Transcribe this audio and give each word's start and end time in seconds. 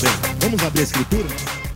Bem, 0.00 0.38
vamos 0.40 0.62
abrir 0.62 0.80
a 0.80 0.84
escritura? 0.84 1.28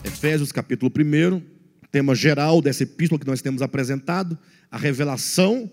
Efésios 0.04 0.52
capítulo 0.52 0.90
1, 0.90 1.42
tema 1.90 2.14
geral 2.14 2.62
dessa 2.62 2.82
epístola 2.82 3.18
que 3.18 3.26
nós 3.26 3.42
temos 3.42 3.62
apresentado, 3.62 4.38
a 4.70 4.78
revelação 4.78 5.70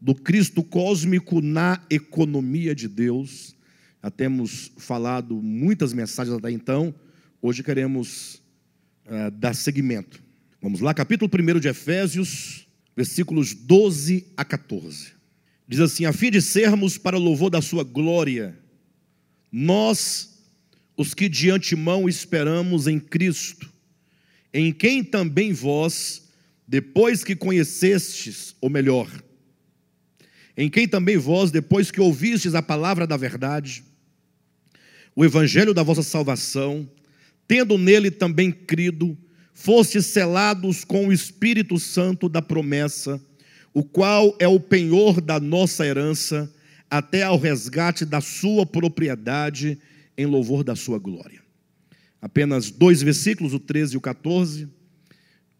do 0.00 0.14
Cristo 0.14 0.64
cósmico 0.64 1.40
na 1.40 1.80
economia 1.88 2.74
de 2.74 2.88
Deus. 2.88 3.54
Já 4.02 4.10
temos 4.10 4.72
falado 4.76 5.40
muitas 5.40 5.92
mensagens 5.92 6.36
até 6.36 6.50
então, 6.50 6.92
hoje 7.40 7.62
queremos 7.62 8.42
uh, 9.06 9.30
dar 9.30 9.54
seguimento. 9.54 10.22
Vamos 10.60 10.80
lá, 10.80 10.92
capítulo 10.92 11.30
1 11.32 11.60
de 11.60 11.68
Efésios, 11.68 12.66
versículos 12.96 13.54
12 13.54 14.32
a 14.36 14.44
14. 14.44 15.12
Diz 15.72 15.80
assim: 15.80 16.04
A 16.04 16.12
fim 16.12 16.30
de 16.30 16.42
sermos 16.42 16.98
para 16.98 17.16
o 17.16 17.18
louvor 17.18 17.48
da 17.48 17.62
Sua 17.62 17.82
glória, 17.82 18.54
nós, 19.50 20.38
os 20.98 21.14
que 21.14 21.30
de 21.30 21.48
antemão 21.48 22.06
esperamos 22.06 22.86
em 22.86 23.00
Cristo, 23.00 23.72
em 24.52 24.70
quem 24.70 25.02
também 25.02 25.50
vós, 25.50 26.28
depois 26.68 27.24
que 27.24 27.34
conhecestes, 27.34 28.54
ou 28.60 28.68
melhor, 28.68 29.10
em 30.58 30.68
quem 30.68 30.86
também 30.86 31.16
vós, 31.16 31.50
depois 31.50 31.90
que 31.90 32.02
ouvistes 32.02 32.54
a 32.54 32.60
palavra 32.60 33.06
da 33.06 33.16
verdade, 33.16 33.82
o 35.16 35.24
evangelho 35.24 35.72
da 35.72 35.82
vossa 35.82 36.02
salvação, 36.02 36.86
tendo 37.48 37.78
nele 37.78 38.10
também 38.10 38.52
crido, 38.52 39.16
fostes 39.54 40.04
selados 40.04 40.84
com 40.84 41.08
o 41.08 41.12
Espírito 41.14 41.78
Santo 41.78 42.28
da 42.28 42.42
promessa, 42.42 43.18
o 43.74 43.82
qual 43.82 44.36
é 44.38 44.46
o 44.46 44.60
penhor 44.60 45.20
da 45.20 45.40
nossa 45.40 45.86
herança, 45.86 46.52
até 46.90 47.22
ao 47.22 47.38
resgate 47.38 48.04
da 48.04 48.20
sua 48.20 48.66
propriedade, 48.66 49.78
em 50.16 50.26
louvor 50.26 50.62
da 50.62 50.76
sua 50.76 50.98
glória. 50.98 51.40
Apenas 52.20 52.70
dois 52.70 53.02
versículos, 53.02 53.54
o 53.54 53.58
13 53.58 53.94
e 53.94 53.96
o 53.96 54.00
14. 54.00 54.68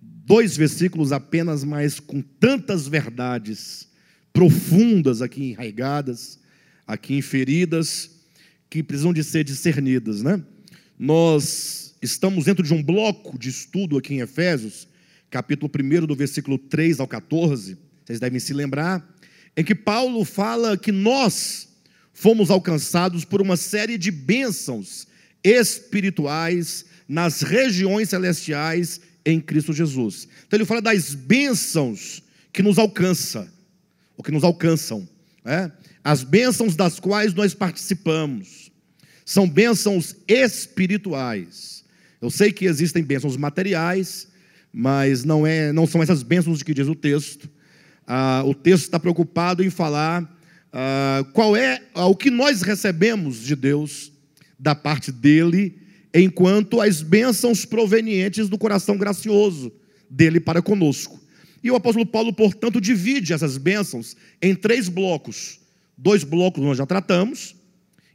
Dois 0.01 0.57
versículos 0.57 1.11
apenas, 1.11 1.65
mas 1.65 1.99
com 1.99 2.21
tantas 2.21 2.87
verdades 2.87 3.89
profundas 4.33 5.21
aqui 5.21 5.51
enraigadas, 5.51 6.39
aqui 6.87 7.17
inferidas, 7.17 8.11
que 8.71 8.83
precisam 8.83 9.13
de 9.13 9.25
ser 9.25 9.45
discernidas, 9.45 10.23
né? 10.23 10.43
Nós 10.99 11.95
estamos 12.01 12.45
dentro 12.45 12.63
de 12.63 12.73
um 12.73 12.83
bloco 12.83 13.39
de 13.39 13.49
estudo 13.49 13.99
aqui 13.99 14.15
em 14.15 14.21
Efésios, 14.21 14.87
capítulo 15.31 15.71
1, 15.75 16.07
do 16.07 16.15
versículo 16.15 16.57
3 16.57 17.01
ao 17.01 17.09
14, 17.09 17.77
vocês 18.05 18.21
devem 18.21 18.41
se 18.41 18.53
lembrar, 18.53 19.07
em 19.57 19.65
que 19.65 19.75
Paulo 19.75 20.25
fala 20.25 20.77
que 20.77 20.93
nós 20.93 21.69
fomos 22.13 22.51
alcançados 22.51 23.25
por 23.25 23.41
uma 23.41 23.57
série 23.57 23.99
de 23.99 24.11
bênçãos 24.11 25.07
espirituais 25.43 26.85
nas 27.09 27.43
regiões 27.43 28.09
celestiais 28.09 29.01
em 29.25 29.41
Cristo 29.41 29.73
Jesus. 29.73 30.29
Então 30.47 30.57
ele 30.57 30.65
fala 30.65 30.83
das 30.83 31.15
bênçãos 31.15 32.23
que 32.53 32.63
nos 32.63 32.79
alcança 32.79 33.53
o 34.17 34.23
que 34.23 34.31
nos 34.31 34.45
alcançam. 34.45 35.09
É? 35.45 35.71
As 36.05 36.23
bênçãos 36.23 36.77
das 36.77 37.01
quais 37.01 37.35
nós 37.35 37.55
participamos 37.55 38.71
são 39.25 39.49
bênçãos 39.49 40.15
espirituais. 40.29 41.85
Eu 42.21 42.31
sei 42.31 42.53
que 42.53 42.67
existem 42.67 43.03
bênçãos 43.03 43.37
materiais, 43.37 44.29
mas 44.73 45.25
não, 45.25 45.47
é, 45.47 45.73
não 45.73 45.87
são 45.87 46.03
essas 46.03 46.23
bênçãos 46.23 46.59
de 46.59 46.65
que 46.65 46.75
diz 46.75 46.87
o 46.87 46.95
texto. 46.95 47.51
Ah, 48.07 48.43
o 48.45 48.55
texto 48.55 48.85
está 48.85 48.99
preocupado 48.99 49.63
em 49.63 49.71
falar 49.71 50.29
ah, 50.73 51.25
qual 51.33 51.57
é 51.57 51.83
ah, 51.95 52.07
o 52.07 52.17
que 52.17 52.31
nós 52.31 52.63
recebemos 52.63 53.43
de 53.43 53.55
Deus, 53.55 54.13
da 54.59 54.75
parte 54.75 55.13
dele, 55.13 55.79
enquanto 56.15 56.81
as 56.81 57.03
bênçãos 57.03 57.65
provenientes 57.65 58.49
do 58.49 58.59
coração 58.59 58.97
gracioso 58.97 59.73
dele 60.09 60.41
para 60.41 60.63
conosco. 60.63 61.21
E 61.63 61.71
o 61.71 61.77
apóstolo 61.77 62.05
Paulo, 62.05 62.33
portanto, 62.33 62.81
divide 62.81 63.33
essas 63.33 63.57
bênçãos 63.57 64.17
em 64.41 64.55
três 64.55 64.89
blocos. 64.89 65.61
Dois 65.97 66.25
blocos 66.25 66.63
nós 66.63 66.79
já 66.79 66.87
tratamos, 66.87 67.55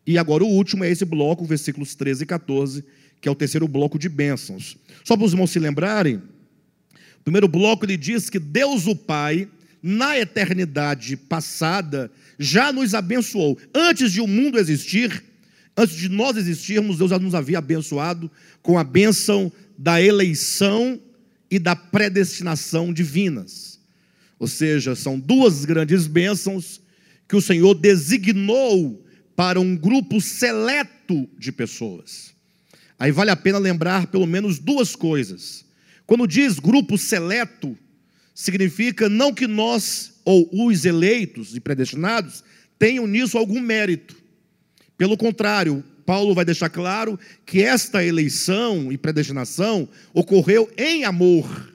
e 0.05 0.17
agora 0.17 0.43
o 0.43 0.47
último 0.47 0.83
é 0.83 0.89
esse 0.89 1.05
bloco, 1.05 1.45
versículos 1.45 1.95
13 1.95 2.23
e 2.23 2.25
14, 2.25 2.83
que 3.21 3.27
é 3.27 3.31
o 3.31 3.35
terceiro 3.35 3.67
bloco 3.67 3.97
de 3.97 4.09
bênçãos. 4.09 4.77
Só 5.03 5.15
para 5.15 5.25
os 5.25 5.31
irmãos 5.31 5.51
se 5.51 5.59
lembrarem, 5.59 6.15
o 6.15 7.23
primeiro 7.23 7.47
bloco 7.47 7.85
ele 7.85 7.97
diz 7.97 8.29
que 8.29 8.39
Deus 8.39 8.87
o 8.87 8.95
Pai, 8.95 9.47
na 9.87 10.19
eternidade 10.19 11.15
passada, 11.15 12.11
já 12.37 12.73
nos 12.73 12.93
abençoou. 12.93 13.57
Antes 13.73 14.11
de 14.11 14.19
o 14.19 14.27
mundo 14.27 14.59
existir, 14.59 15.23
antes 15.77 15.95
de 15.95 16.09
nós 16.09 16.35
existirmos, 16.35 16.97
Deus 16.97 17.09
já 17.09 17.17
nos 17.17 17.33
havia 17.33 17.59
abençoado 17.59 18.29
com 18.61 18.77
a 18.77 18.83
bênção 18.83 19.49
da 19.77 20.01
eleição 20.01 20.99
e 21.49 21.57
da 21.57 21.73
predestinação 21.73 22.91
divinas. 22.91 23.79
Ou 24.37 24.45
seja, 24.45 24.93
são 24.93 25.17
duas 25.17 25.63
grandes 25.63 26.05
bênçãos 26.05 26.81
que 27.25 27.37
o 27.37 27.41
Senhor 27.41 27.73
designou 27.73 29.05
para 29.37 29.57
um 29.57 29.73
grupo 29.73 30.19
seleto 30.19 31.29
de 31.39 31.49
pessoas. 31.49 32.33
Aí 32.99 33.13
vale 33.13 33.31
a 33.31 33.37
pena 33.37 33.57
lembrar 33.57 34.07
pelo 34.07 34.27
menos 34.27 34.59
duas 34.59 34.97
coisas. 34.97 35.63
Quando 36.05 36.27
diz 36.27 36.59
grupo 36.59 36.97
seleto, 36.97 37.77
significa 38.37 39.09
não 39.09 39.33
que 39.33 39.47
nós, 39.47 40.13
ou 40.23 40.47
os 40.67 40.85
eleitos 40.85 41.55
e 41.55 41.59
predestinados, 41.59 42.43
tenham 42.77 43.07
nisso 43.07 43.35
algum 43.35 43.59
mérito. 43.59 44.15
Pelo 44.95 45.17
contrário, 45.17 45.83
Paulo 46.05 46.35
vai 46.35 46.45
deixar 46.45 46.69
claro 46.69 47.19
que 47.47 47.63
esta 47.63 48.05
eleição 48.05 48.91
e 48.91 48.97
predestinação 48.97 49.89
ocorreu 50.13 50.71
em 50.77 51.03
amor. 51.03 51.73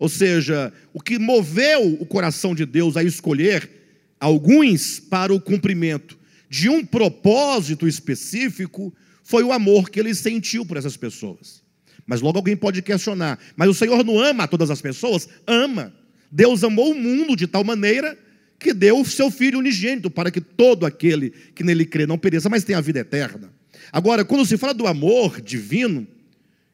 Ou 0.00 0.08
seja, 0.08 0.72
o 0.92 1.00
que 1.00 1.16
moveu 1.16 1.96
o 2.00 2.06
coração 2.06 2.56
de 2.56 2.66
Deus 2.66 2.96
a 2.96 3.04
escolher 3.04 3.70
alguns 4.18 4.98
para 4.98 5.32
o 5.32 5.40
cumprimento 5.40 6.18
de 6.50 6.68
um 6.68 6.84
propósito 6.84 7.86
específico 7.86 8.92
foi 9.22 9.44
o 9.44 9.52
amor 9.52 9.90
que 9.90 10.00
ele 10.00 10.12
sentiu 10.12 10.66
por 10.66 10.76
essas 10.76 10.96
pessoas. 10.96 11.61
Mas 12.06 12.20
logo 12.20 12.38
alguém 12.38 12.56
pode 12.56 12.82
questionar: 12.82 13.38
mas 13.56 13.68
o 13.68 13.74
Senhor 13.74 14.04
não 14.04 14.18
ama 14.18 14.48
todas 14.48 14.70
as 14.70 14.80
pessoas? 14.80 15.28
Ama. 15.46 15.92
Deus 16.30 16.64
amou 16.64 16.92
o 16.92 16.94
mundo 16.94 17.36
de 17.36 17.46
tal 17.46 17.62
maneira 17.62 18.18
que 18.58 18.72
deu 18.72 19.00
o 19.00 19.04
seu 19.04 19.30
Filho 19.30 19.58
unigênito 19.58 20.10
para 20.10 20.30
que 20.30 20.40
todo 20.40 20.86
aquele 20.86 21.30
que 21.54 21.62
nele 21.62 21.84
crê 21.84 22.06
não 22.06 22.16
pereça, 22.16 22.48
mas 22.48 22.64
tenha 22.64 22.78
a 22.78 22.80
vida 22.82 23.00
eterna. 23.00 23.52
Agora, 23.92 24.24
quando 24.24 24.46
se 24.46 24.56
fala 24.56 24.72
do 24.72 24.86
amor 24.86 25.40
divino, 25.40 26.06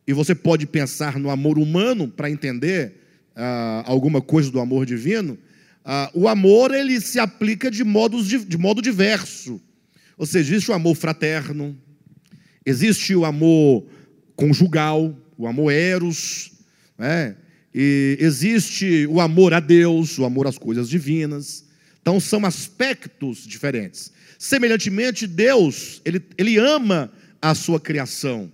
e 0.06 0.12
você 0.12 0.34
pode 0.34 0.66
pensar 0.66 1.18
no 1.18 1.28
amor 1.28 1.58
humano 1.58 2.08
para 2.08 2.30
entender 2.30 2.94
ah, 3.34 3.82
alguma 3.86 4.22
coisa 4.22 4.50
do 4.50 4.60
amor 4.60 4.86
divino, 4.86 5.36
ah, 5.84 6.10
o 6.14 6.28
amor 6.28 6.72
ele 6.74 7.00
se 7.00 7.18
aplica 7.18 7.70
de, 7.70 7.82
modos, 7.82 8.28
de, 8.28 8.44
de 8.44 8.56
modo 8.56 8.80
diverso. 8.80 9.60
Ou 10.16 10.26
seja, 10.26 10.54
existe 10.54 10.70
o 10.70 10.74
amor 10.74 10.94
fraterno, 10.94 11.76
existe 12.64 13.14
o 13.14 13.24
amor 13.24 13.86
conjugal, 14.38 15.18
o 15.36 15.48
amor 15.48 15.72
eros, 15.72 16.52
né? 16.96 17.34
existe 17.74 19.04
o 19.08 19.20
amor 19.20 19.52
a 19.52 19.58
Deus, 19.58 20.16
o 20.16 20.24
amor 20.24 20.46
às 20.46 20.56
coisas 20.56 20.88
divinas, 20.88 21.64
então 22.00 22.20
são 22.20 22.46
aspectos 22.46 23.44
diferentes. 23.44 24.12
Semelhantemente, 24.38 25.26
Deus, 25.26 26.00
ele, 26.04 26.22
ele 26.38 26.56
ama 26.56 27.12
a 27.42 27.52
sua 27.52 27.80
criação, 27.80 28.50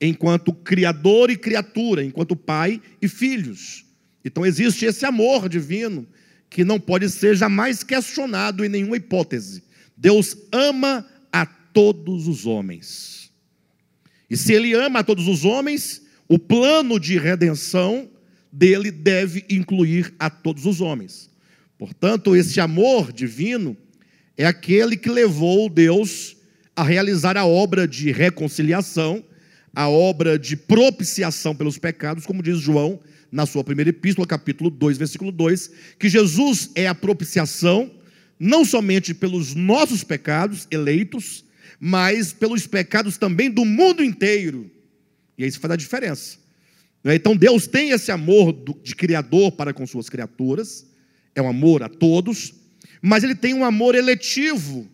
enquanto 0.00 0.50
criador 0.50 1.30
e 1.30 1.36
criatura, 1.36 2.02
enquanto 2.02 2.34
pai 2.34 2.80
e 3.00 3.06
filhos. 3.06 3.84
Então 4.24 4.46
existe 4.46 4.86
esse 4.86 5.04
amor 5.04 5.46
divino 5.46 6.06
que 6.48 6.64
não 6.64 6.80
pode 6.80 7.10
ser 7.10 7.36
jamais 7.36 7.82
questionado 7.82 8.64
em 8.64 8.68
nenhuma 8.70 8.96
hipótese. 8.96 9.62
Deus 9.94 10.34
ama 10.50 11.06
a 11.30 11.44
todos 11.44 12.26
os 12.26 12.46
homens. 12.46 13.27
E 14.30 14.36
se 14.36 14.52
ele 14.52 14.74
ama 14.74 15.00
a 15.00 15.04
todos 15.04 15.26
os 15.26 15.44
homens, 15.44 16.02
o 16.28 16.38
plano 16.38 17.00
de 17.00 17.18
redenção 17.18 18.08
dele 18.52 18.90
deve 18.90 19.44
incluir 19.48 20.12
a 20.18 20.28
todos 20.28 20.66
os 20.66 20.80
homens. 20.80 21.30
Portanto, 21.78 22.34
esse 22.34 22.60
amor 22.60 23.12
divino 23.12 23.76
é 24.36 24.44
aquele 24.44 24.96
que 24.96 25.08
levou 25.08 25.68
Deus 25.68 26.36
a 26.74 26.82
realizar 26.82 27.36
a 27.36 27.46
obra 27.46 27.88
de 27.88 28.12
reconciliação, 28.12 29.24
a 29.74 29.88
obra 29.88 30.38
de 30.38 30.56
propiciação 30.56 31.54
pelos 31.54 31.78
pecados, 31.78 32.26
como 32.26 32.42
diz 32.42 32.58
João 32.58 33.00
na 33.30 33.46
sua 33.46 33.62
primeira 33.62 33.90
epístola, 33.90 34.26
capítulo 34.26 34.70
2, 34.70 34.96
versículo 34.96 35.30
2, 35.30 35.70
que 35.98 36.08
Jesus 36.08 36.70
é 36.74 36.86
a 36.86 36.94
propiciação, 36.94 37.90
não 38.38 38.64
somente 38.64 39.12
pelos 39.12 39.54
nossos 39.54 40.02
pecados 40.02 40.66
eleitos, 40.70 41.44
mas 41.80 42.32
pelos 42.32 42.66
pecados 42.66 43.16
também 43.16 43.50
do 43.50 43.64
mundo 43.64 44.02
inteiro. 44.02 44.70
E 45.36 45.44
isso 45.46 45.60
faz 45.60 45.72
a 45.72 45.76
diferença. 45.76 46.38
Então 47.04 47.36
Deus 47.36 47.66
tem 47.66 47.90
esse 47.90 48.10
amor 48.10 48.52
de 48.82 48.94
Criador 48.94 49.52
para 49.52 49.72
com 49.72 49.86
suas 49.86 50.08
criaturas, 50.08 50.86
é 51.34 51.40
um 51.40 51.48
amor 51.48 51.82
a 51.82 51.88
todos, 51.88 52.52
mas 53.00 53.22
ele 53.22 53.34
tem 53.34 53.54
um 53.54 53.64
amor 53.64 53.94
eletivo 53.94 54.88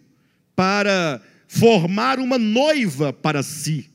para 0.55 1.23
formar 1.49 2.19
uma 2.19 2.39
noiva 2.39 3.13
para 3.13 3.43
si. 3.43 3.91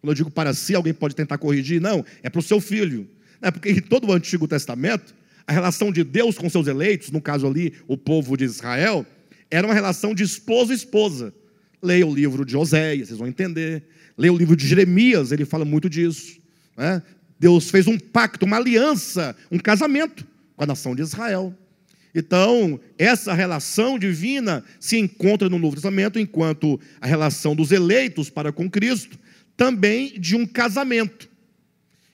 Quando 0.00 0.10
eu 0.10 0.14
digo 0.14 0.30
para 0.30 0.54
si, 0.54 0.74
alguém 0.74 0.94
pode 0.94 1.16
tentar 1.16 1.38
corrigir, 1.38 1.80
não, 1.80 2.04
é 2.22 2.30
para 2.30 2.38
o 2.38 2.42
seu 2.42 2.60
filho. 2.60 3.08
É 3.42 3.50
porque 3.50 3.70
em 3.70 3.80
todo 3.80 4.08
o 4.08 4.12
Antigo 4.12 4.46
Testamento, 4.46 5.14
a 5.46 5.52
relação 5.52 5.92
de 5.92 6.04
Deus 6.04 6.38
com 6.38 6.48
seus 6.48 6.66
eleitos, 6.66 7.10
no 7.10 7.20
caso 7.20 7.46
ali, 7.46 7.74
o 7.86 7.96
povo 7.96 8.36
de 8.36 8.44
Israel, 8.44 9.04
era 9.50 9.66
uma 9.66 9.74
relação 9.74 10.14
de 10.14 10.22
esposo 10.22 10.72
e 10.72 10.76
esposa. 10.76 11.34
Leia 11.84 12.06
o 12.06 12.14
livro 12.14 12.46
de 12.46 12.56
Oséias, 12.56 13.08
vocês 13.08 13.18
vão 13.18 13.28
entender. 13.28 13.82
Leia 14.16 14.32
o 14.32 14.36
livro 14.36 14.56
de 14.56 14.66
Jeremias, 14.66 15.32
ele 15.32 15.44
fala 15.44 15.64
muito 15.64 15.88
disso. 15.90 16.40
Né? 16.76 17.02
Deus 17.38 17.68
fez 17.70 17.86
um 17.86 17.98
pacto, 17.98 18.46
uma 18.46 18.56
aliança, 18.56 19.36
um 19.52 19.58
casamento 19.58 20.26
com 20.56 20.64
a 20.64 20.66
nação 20.66 20.94
de 20.94 21.02
Israel. 21.02 21.54
Então, 22.14 22.80
essa 22.96 23.34
relação 23.34 23.98
divina 23.98 24.64
se 24.80 24.96
encontra 24.96 25.50
no 25.50 25.58
Novo 25.58 25.74
Testamento, 25.74 26.18
enquanto 26.18 26.80
a 27.00 27.06
relação 27.06 27.54
dos 27.54 27.70
eleitos 27.70 28.30
para 28.30 28.50
com 28.50 28.70
Cristo 28.70 29.18
também 29.56 30.18
de 30.18 30.34
um 30.34 30.46
casamento. 30.46 31.28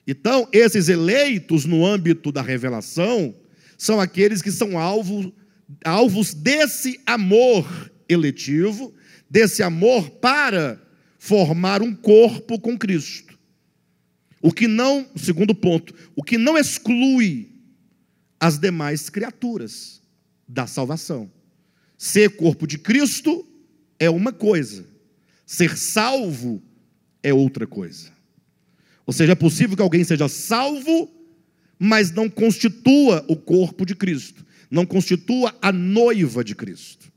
Então, 0.05 0.47
esses 0.51 0.89
eleitos 0.89 1.65
no 1.65 1.85
âmbito 1.85 2.31
da 2.31 2.41
revelação 2.41 3.33
são 3.77 4.01
aqueles 4.01 4.41
que 4.41 4.51
são 4.51 4.77
alvo, 4.77 5.33
alvos 5.85 6.33
desse 6.33 6.99
amor 7.05 7.65
eletivo, 8.09 8.93
desse 9.31 9.63
amor 9.63 10.09
para 10.09 10.77
formar 11.17 11.81
um 11.81 11.95
corpo 11.95 12.59
com 12.59 12.77
Cristo. 12.77 13.39
O 14.41 14.51
que 14.51 14.67
não, 14.67 15.07
segundo 15.15 15.55
ponto, 15.55 15.95
o 16.13 16.21
que 16.21 16.37
não 16.37 16.57
exclui 16.57 17.49
as 18.37 18.57
demais 18.57 19.09
criaturas 19.09 20.01
da 20.45 20.67
salvação. 20.67 21.31
Ser 21.97 22.31
corpo 22.31 22.67
de 22.67 22.77
Cristo 22.77 23.47
é 23.97 24.09
uma 24.09 24.33
coisa, 24.33 24.85
ser 25.45 25.77
salvo 25.77 26.61
é 27.23 27.33
outra 27.33 27.65
coisa. 27.65 28.11
Ou 29.05 29.13
seja, 29.13 29.31
é 29.31 29.35
possível 29.35 29.77
que 29.77 29.81
alguém 29.81 30.03
seja 30.03 30.27
salvo, 30.27 31.09
mas 31.79 32.11
não 32.11 32.29
constitua 32.29 33.23
o 33.29 33.37
corpo 33.37 33.85
de 33.85 33.95
Cristo, 33.95 34.45
não 34.69 34.85
constitua 34.85 35.55
a 35.61 35.71
noiva 35.71 36.43
de 36.43 36.53
Cristo. 36.53 37.09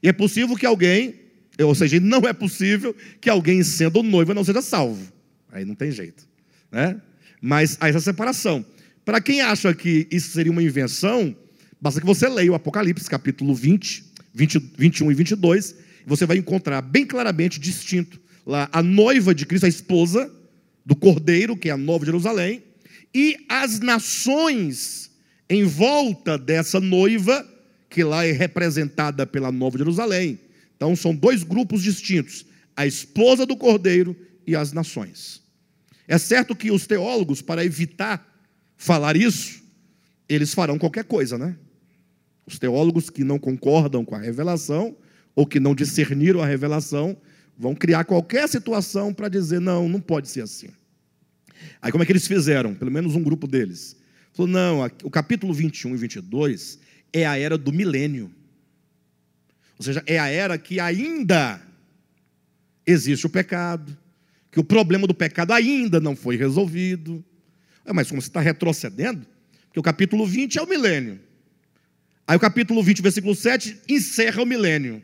E 0.00 0.08
é 0.08 0.12
possível 0.12 0.54
que 0.54 0.66
alguém, 0.66 1.27
ou 1.64 1.74
seja, 1.74 1.98
não 2.00 2.20
é 2.20 2.32
possível 2.32 2.94
que 3.20 3.28
alguém 3.28 3.62
sendo 3.62 4.02
noiva 4.02 4.34
não 4.34 4.44
seja 4.44 4.62
salvo. 4.62 5.12
Aí 5.50 5.64
não 5.64 5.74
tem 5.74 5.90
jeito, 5.90 6.26
né? 6.70 7.00
Mas 7.40 7.76
há 7.80 7.88
essa 7.88 8.00
separação. 8.00 8.64
Para 9.04 9.20
quem 9.20 9.40
acha 9.40 9.74
que 9.74 10.06
isso 10.10 10.30
seria 10.30 10.52
uma 10.52 10.62
invenção, 10.62 11.34
basta 11.80 12.00
que 12.00 12.06
você 12.06 12.28
leia 12.28 12.52
o 12.52 12.54
Apocalipse, 12.54 13.08
capítulo 13.08 13.54
20, 13.54 14.04
20 14.34 14.72
21 14.76 15.10
e 15.10 15.14
22, 15.14 15.70
e 15.70 15.74
você 16.08 16.26
vai 16.26 16.36
encontrar 16.36 16.82
bem 16.82 17.06
claramente 17.06 17.58
distinto 17.58 18.20
lá 18.46 18.68
a 18.72 18.82
noiva 18.82 19.34
de 19.34 19.44
Cristo, 19.44 19.66
a 19.66 19.68
esposa 19.68 20.30
do 20.84 20.96
Cordeiro, 20.96 21.56
que 21.56 21.68
é 21.68 21.72
a 21.72 21.76
Nova 21.76 22.04
Jerusalém, 22.04 22.62
e 23.14 23.36
as 23.48 23.80
nações 23.80 25.10
em 25.50 25.64
volta 25.64 26.36
dessa 26.36 26.78
noiva, 26.80 27.46
que 27.88 28.04
lá 28.04 28.24
é 28.24 28.32
representada 28.32 29.26
pela 29.26 29.50
Nova 29.50 29.78
Jerusalém. 29.78 30.38
Então 30.78 30.94
são 30.94 31.14
dois 31.14 31.42
grupos 31.42 31.82
distintos: 31.82 32.46
a 32.74 32.86
esposa 32.86 33.44
do 33.44 33.56
Cordeiro 33.56 34.16
e 34.46 34.54
as 34.54 34.72
nações. 34.72 35.42
É 36.06 36.16
certo 36.16 36.56
que 36.56 36.70
os 36.70 36.86
teólogos, 36.86 37.42
para 37.42 37.64
evitar 37.64 38.26
falar 38.76 39.16
isso, 39.16 39.60
eles 40.28 40.54
farão 40.54 40.78
qualquer 40.78 41.04
coisa, 41.04 41.36
né? 41.36 41.56
Os 42.46 42.58
teólogos 42.58 43.10
que 43.10 43.24
não 43.24 43.38
concordam 43.38 44.04
com 44.04 44.14
a 44.14 44.18
revelação, 44.18 44.96
ou 45.34 45.44
que 45.44 45.60
não 45.60 45.74
discerniram 45.74 46.40
a 46.40 46.46
revelação, 46.46 47.16
vão 47.58 47.74
criar 47.74 48.04
qualquer 48.04 48.48
situação 48.48 49.12
para 49.12 49.28
dizer: 49.28 49.60
não, 49.60 49.88
não 49.88 50.00
pode 50.00 50.28
ser 50.28 50.42
assim. 50.42 50.68
Aí, 51.82 51.90
como 51.90 52.02
é 52.02 52.06
que 52.06 52.12
eles 52.12 52.26
fizeram? 52.26 52.74
Pelo 52.74 52.90
menos 52.90 53.16
um 53.16 53.22
grupo 53.22 53.48
deles. 53.48 53.96
Falou: 54.32 54.50
não, 54.50 54.84
o 55.02 55.10
capítulo 55.10 55.52
21 55.52 55.94
e 55.94 55.98
22 55.98 56.78
é 57.12 57.26
a 57.26 57.36
era 57.36 57.58
do 57.58 57.72
milênio. 57.72 58.32
Ou 59.78 59.84
seja, 59.84 60.02
é 60.06 60.18
a 60.18 60.26
era 60.26 60.58
que 60.58 60.80
ainda 60.80 61.60
existe 62.86 63.26
o 63.26 63.30
pecado, 63.30 63.96
que 64.50 64.58
o 64.58 64.64
problema 64.64 65.06
do 65.06 65.14
pecado 65.14 65.52
ainda 65.52 66.00
não 66.00 66.16
foi 66.16 66.36
resolvido, 66.36 67.24
é, 67.84 67.92
mas 67.92 68.08
como 68.08 68.20
você 68.20 68.28
está 68.28 68.40
retrocedendo, 68.40 69.26
porque 69.66 69.78
o 69.78 69.82
capítulo 69.82 70.26
20 70.26 70.58
é 70.58 70.62
o 70.62 70.68
milênio. 70.68 71.20
Aí 72.26 72.36
o 72.36 72.40
capítulo 72.40 72.82
20, 72.82 73.00
versículo 73.00 73.34
7, 73.34 73.78
encerra 73.88 74.42
o 74.42 74.46
milênio. 74.46 75.02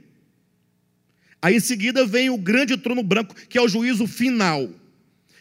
Aí 1.40 1.56
em 1.56 1.60
seguida 1.60 2.04
vem 2.04 2.30
o 2.30 2.36
grande 2.36 2.76
trono 2.76 3.02
branco, 3.02 3.34
que 3.48 3.56
é 3.56 3.62
o 3.62 3.68
juízo 3.68 4.06
final. 4.06 4.68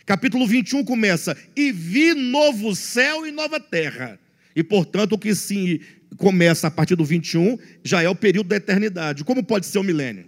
Capítulo 0.05 0.45
21 0.45 0.83
começa: 0.83 1.35
E 1.55 1.71
vi 1.71 2.13
novo 2.13 2.75
céu 2.75 3.25
e 3.25 3.31
nova 3.31 3.59
terra. 3.59 4.19
E 4.55 4.63
portanto, 4.63 5.13
o 5.13 5.17
que 5.17 5.33
sim 5.33 5.79
começa 6.17 6.67
a 6.67 6.71
partir 6.71 6.95
do 6.95 7.05
21 7.05 7.57
já 7.83 8.01
é 8.01 8.09
o 8.09 8.15
período 8.15 8.47
da 8.47 8.55
eternidade. 8.55 9.23
Como 9.23 9.43
pode 9.43 9.65
ser 9.65 9.79
o 9.79 9.83
milênio? 9.83 10.25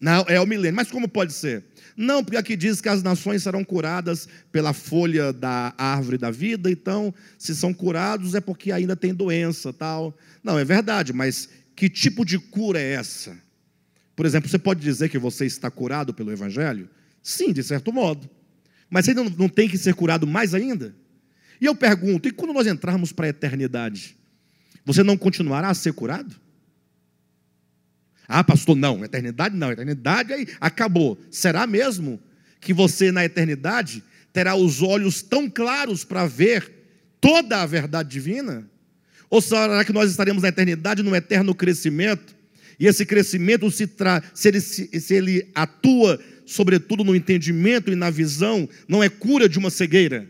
Não, 0.00 0.24
é 0.28 0.40
o 0.40 0.46
milênio. 0.46 0.76
Mas 0.76 0.90
como 0.90 1.08
pode 1.08 1.32
ser? 1.32 1.64
Não, 1.96 2.22
porque 2.24 2.36
aqui 2.36 2.56
diz 2.56 2.80
que 2.80 2.88
as 2.88 3.02
nações 3.02 3.42
serão 3.42 3.64
curadas 3.64 4.28
pela 4.50 4.72
folha 4.72 5.32
da 5.32 5.72
árvore 5.78 6.18
da 6.18 6.30
vida, 6.30 6.70
então, 6.70 7.14
se 7.38 7.54
são 7.54 7.72
curados 7.72 8.34
é 8.34 8.40
porque 8.40 8.72
ainda 8.72 8.96
tem 8.96 9.14
doença, 9.14 9.72
tal. 9.72 10.16
Não, 10.42 10.58
é 10.58 10.64
verdade, 10.64 11.12
mas 11.12 11.48
que 11.76 11.88
tipo 11.88 12.24
de 12.24 12.38
cura 12.38 12.80
é 12.80 12.92
essa? 12.94 13.36
Por 14.16 14.26
exemplo, 14.26 14.48
você 14.48 14.58
pode 14.58 14.80
dizer 14.80 15.08
que 15.08 15.18
você 15.18 15.46
está 15.46 15.70
curado 15.70 16.12
pelo 16.12 16.32
Evangelho? 16.32 16.88
Sim, 17.22 17.52
de 17.52 17.62
certo 17.62 17.92
modo. 17.92 18.28
Mas 18.90 19.06
você 19.06 19.14
não, 19.14 19.24
não 19.30 19.48
tem 19.48 19.68
que 19.68 19.78
ser 19.78 19.94
curado 19.94 20.26
mais 20.26 20.54
ainda? 20.54 20.94
E 21.60 21.66
eu 21.66 21.74
pergunto, 21.74 22.28
e 22.28 22.32
quando 22.32 22.52
nós 22.52 22.66
entrarmos 22.66 23.12
para 23.12 23.26
a 23.26 23.30
eternidade, 23.30 24.16
você 24.84 25.02
não 25.02 25.16
continuará 25.16 25.68
a 25.68 25.74
ser 25.74 25.92
curado? 25.92 26.34
Ah, 28.26 28.42
pastor, 28.42 28.76
não, 28.76 29.04
eternidade 29.04 29.56
não, 29.56 29.70
eternidade 29.70 30.32
aí 30.32 30.46
acabou. 30.60 31.18
Será 31.30 31.66
mesmo 31.66 32.20
que 32.60 32.72
você 32.72 33.12
na 33.12 33.24
eternidade 33.24 34.02
terá 34.32 34.54
os 34.54 34.82
olhos 34.82 35.22
tão 35.22 35.48
claros 35.48 36.04
para 36.04 36.26
ver 36.26 36.70
toda 37.20 37.62
a 37.62 37.66
verdade 37.66 38.08
divina? 38.08 38.68
Ou 39.30 39.40
será 39.40 39.84
que 39.84 39.92
nós 39.92 40.10
estaremos 40.10 40.42
na 40.42 40.48
eternidade 40.48 41.02
num 41.02 41.14
eterno 41.14 41.54
crescimento? 41.54 42.34
E 42.78 42.86
esse 42.86 43.06
crescimento, 43.06 43.70
se, 43.70 43.86
tra... 43.86 44.22
se, 44.34 44.48
ele, 44.48 44.60
se, 44.60 45.00
se 45.00 45.14
ele 45.14 45.50
atua, 45.54 46.20
sobretudo 46.44 47.04
no 47.04 47.14
entendimento 47.14 47.90
e 47.90 47.94
na 47.94 48.10
visão, 48.10 48.68
não 48.88 49.02
é 49.02 49.08
cura 49.08 49.48
de 49.48 49.58
uma 49.58 49.70
cegueira? 49.70 50.28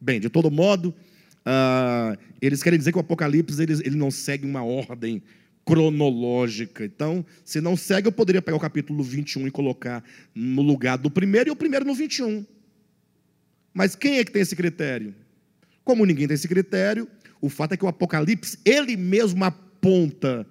Bem, 0.00 0.20
de 0.20 0.28
todo 0.28 0.50
modo, 0.50 0.94
uh, 1.46 2.18
eles 2.40 2.62
querem 2.62 2.78
dizer 2.78 2.92
que 2.92 2.98
o 2.98 3.00
Apocalipse 3.00 3.62
ele, 3.62 3.72
ele 3.84 3.96
não 3.96 4.10
segue 4.10 4.46
uma 4.46 4.62
ordem 4.62 5.22
cronológica. 5.64 6.84
Então, 6.84 7.24
se 7.44 7.60
não 7.60 7.76
segue, 7.76 8.08
eu 8.08 8.12
poderia 8.12 8.42
pegar 8.42 8.56
o 8.56 8.60
capítulo 8.60 9.02
21 9.02 9.46
e 9.46 9.50
colocar 9.50 10.04
no 10.34 10.62
lugar 10.62 10.98
do 10.98 11.10
primeiro 11.10 11.48
e 11.48 11.52
o 11.52 11.56
primeiro 11.56 11.84
no 11.84 11.94
21. 11.94 12.44
Mas 13.72 13.96
quem 13.96 14.18
é 14.18 14.24
que 14.24 14.30
tem 14.30 14.42
esse 14.42 14.54
critério? 14.54 15.14
Como 15.82 16.04
ninguém 16.04 16.26
tem 16.26 16.34
esse 16.34 16.48
critério, 16.48 17.08
o 17.40 17.48
fato 17.48 17.72
é 17.72 17.76
que 17.76 17.84
o 17.84 17.88
Apocalipse, 17.88 18.58
ele 18.64 18.96
mesmo 18.96 19.44
aponta 19.44 20.46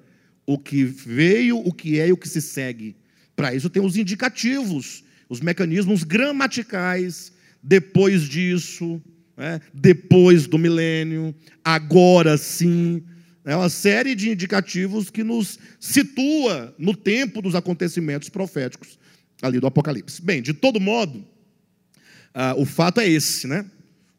o 0.46 0.58
que 0.58 0.84
veio, 0.84 1.58
o 1.58 1.72
que 1.72 2.00
é 2.00 2.08
e 2.08 2.12
o 2.12 2.18
que 2.18 2.28
se 2.28 2.42
segue. 2.42 2.96
Para 3.36 3.54
isso 3.54 3.70
tem 3.70 3.84
os 3.84 3.98
indicativos, 3.98 5.04
os 5.30 5.40
mecanismos 5.40 6.04
gramaticais, 6.04 7.32
depois 7.62 8.24
disso, 8.24 9.02
né? 9.38 9.60
depois 9.74 10.48
do 10.48 10.58
milênio, 10.58 11.34
agora 11.64 12.38
sim, 12.38 13.04
é 13.46 13.56
uma 13.56 13.70
série 13.70 14.16
de 14.16 14.30
indicativos 14.30 15.10
que 15.10 15.24
nos 15.24 15.60
situa 15.80 16.74
no 16.78 16.96
tempo 16.96 17.42
dos 17.42 17.56
acontecimentos 17.56 18.30
proféticos 18.30 18.98
ali 19.42 19.60
do 19.60 19.68
Apocalipse. 19.68 20.22
Bem, 20.22 20.42
de 20.42 20.54
todo 20.54 20.80
modo, 20.80 21.20
uh, 21.20 22.58
o 22.58 22.66
fato 22.66 23.02
é 23.02 23.08
esse, 23.08 23.46
né? 23.48 23.66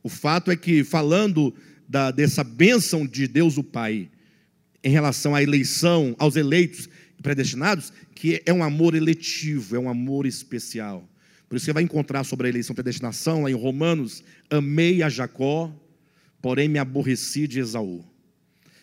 O 0.03 0.09
fato 0.11 0.51
é 0.51 0.57
que, 0.57 0.85
falando 0.85 1.55
da, 1.89 2.11
dessa 2.11 2.45
bênção 2.45 3.07
de 3.07 3.27
Deus 3.27 3.57
o 3.57 3.65
Pai 3.65 4.11
em 4.83 4.91
relação 4.91 5.35
à 5.35 5.43
eleição, 5.43 6.15
aos 6.19 6.37
eleitos 6.37 6.89
predestinados, 7.23 7.91
que 8.15 8.43
é 8.45 8.53
um 8.53 8.63
amor 8.63 8.95
eletivo, 8.95 9.77
é 9.77 9.79
um 9.79 9.89
amor 9.89 10.27
especial. 10.27 11.09
Por 11.55 11.59
isso 11.59 11.67
você 11.67 11.73
vai 11.73 11.85
encontrar 11.85 12.25
sobre 12.25 12.49
a 12.49 12.51
eleição 12.51 12.75
predestinação, 12.75 13.45
lá 13.45 13.49
em 13.49 13.55
Romanos, 13.55 14.25
amei 14.51 15.05
a 15.05 15.09
Jacó, 15.09 15.73
porém 16.43 16.69
me 16.69 16.81
aborreci 16.81 17.47
de 17.47 17.61
Esaú. 17.61 18.05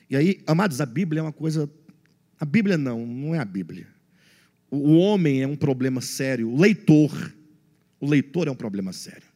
E 0.09 0.15
aí, 0.15 0.39
amados, 0.47 0.79
a 0.79 0.85
Bíblia 0.85 1.19
é 1.19 1.21
uma 1.21 1.33
coisa. 1.33 1.69
A 2.39 2.45
Bíblia 2.45 2.77
não, 2.77 3.05
não 3.05 3.35
é 3.35 3.39
a 3.39 3.43
Bíblia. 3.43 3.87
O 4.69 4.95
homem 4.95 5.41
é 5.41 5.47
um 5.47 5.57
problema 5.57 5.99
sério. 5.99 6.47
O 6.47 6.57
leitor, 6.57 7.33
o 7.99 8.07
leitor 8.07 8.47
é 8.47 8.51
um 8.51 8.55
problema 8.55 8.93
sério. 8.93 9.27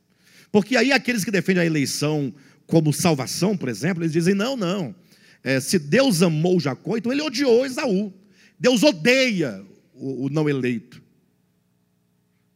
Porque 0.49 0.77
aí 0.77 0.93
aqueles 0.93 1.25
que 1.25 1.29
defendem 1.29 1.63
a 1.63 1.65
eleição 1.65 2.33
como 2.65 2.93
salvação, 2.93 3.57
por 3.57 3.67
exemplo, 3.67 4.01
eles 4.01 4.13
dizem: 4.13 4.33
não, 4.33 4.55
não. 4.55 4.95
é, 5.43 5.59
se 5.59 5.77
Deus 5.77 6.21
amou 6.21 6.57
Jacó, 6.57 6.95
então 6.95 7.11
ele 7.11 7.21
odiou 7.21 7.65
Esaú. 7.65 8.13
Deus 8.57 8.81
odeia 8.81 9.61
o, 9.93 10.27
o 10.27 10.29
não 10.29 10.47
eleito. 10.47 11.03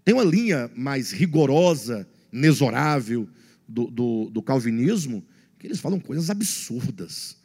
Tem 0.10 0.16
uma 0.16 0.24
linha 0.24 0.72
mais 0.76 1.12
rigorosa, 1.12 2.10
inexorável 2.34 3.30
do, 3.68 3.92
do, 3.92 4.30
do 4.32 4.42
calvinismo, 4.42 5.24
que 5.60 5.68
eles 5.68 5.80
falam 5.80 6.00
coisas 6.00 6.32
absurdas. 6.32 7.38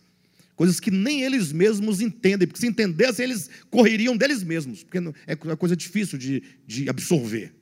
Coisas 0.56 0.80
que 0.80 0.90
nem 0.90 1.20
eles 1.20 1.52
mesmos 1.52 2.00
entendem, 2.00 2.48
porque 2.48 2.62
se 2.62 2.66
entendessem, 2.66 3.26
eles 3.26 3.50
correriam 3.70 4.16
deles 4.16 4.42
mesmos, 4.42 4.82
porque 4.82 4.96
é 5.26 5.36
coisa 5.36 5.76
difícil 5.76 6.16
de, 6.16 6.42
de 6.66 6.88
absorver. 6.88 7.52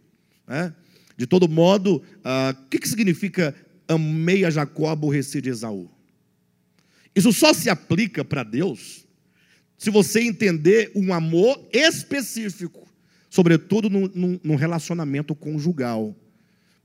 Né? 0.46 0.72
De 1.16 1.26
todo 1.26 1.48
modo, 1.48 2.00
ah, 2.22 2.54
o 2.56 2.68
que, 2.68 2.78
que 2.78 2.88
significa 2.88 3.52
amei 3.88 4.44
a 4.44 4.50
Jacó, 4.50 4.88
aborreci 4.88 5.40
de 5.40 5.50
Esaú? 5.50 5.90
Isso 7.12 7.32
só 7.32 7.52
se 7.52 7.68
aplica 7.68 8.24
para 8.24 8.44
Deus 8.44 9.04
se 9.76 9.90
você 9.90 10.20
entender 10.20 10.92
um 10.94 11.12
amor 11.12 11.60
específico, 11.72 12.86
sobretudo 13.32 13.88
num 13.88 14.56
relacionamento 14.56 15.34
conjugal. 15.34 16.14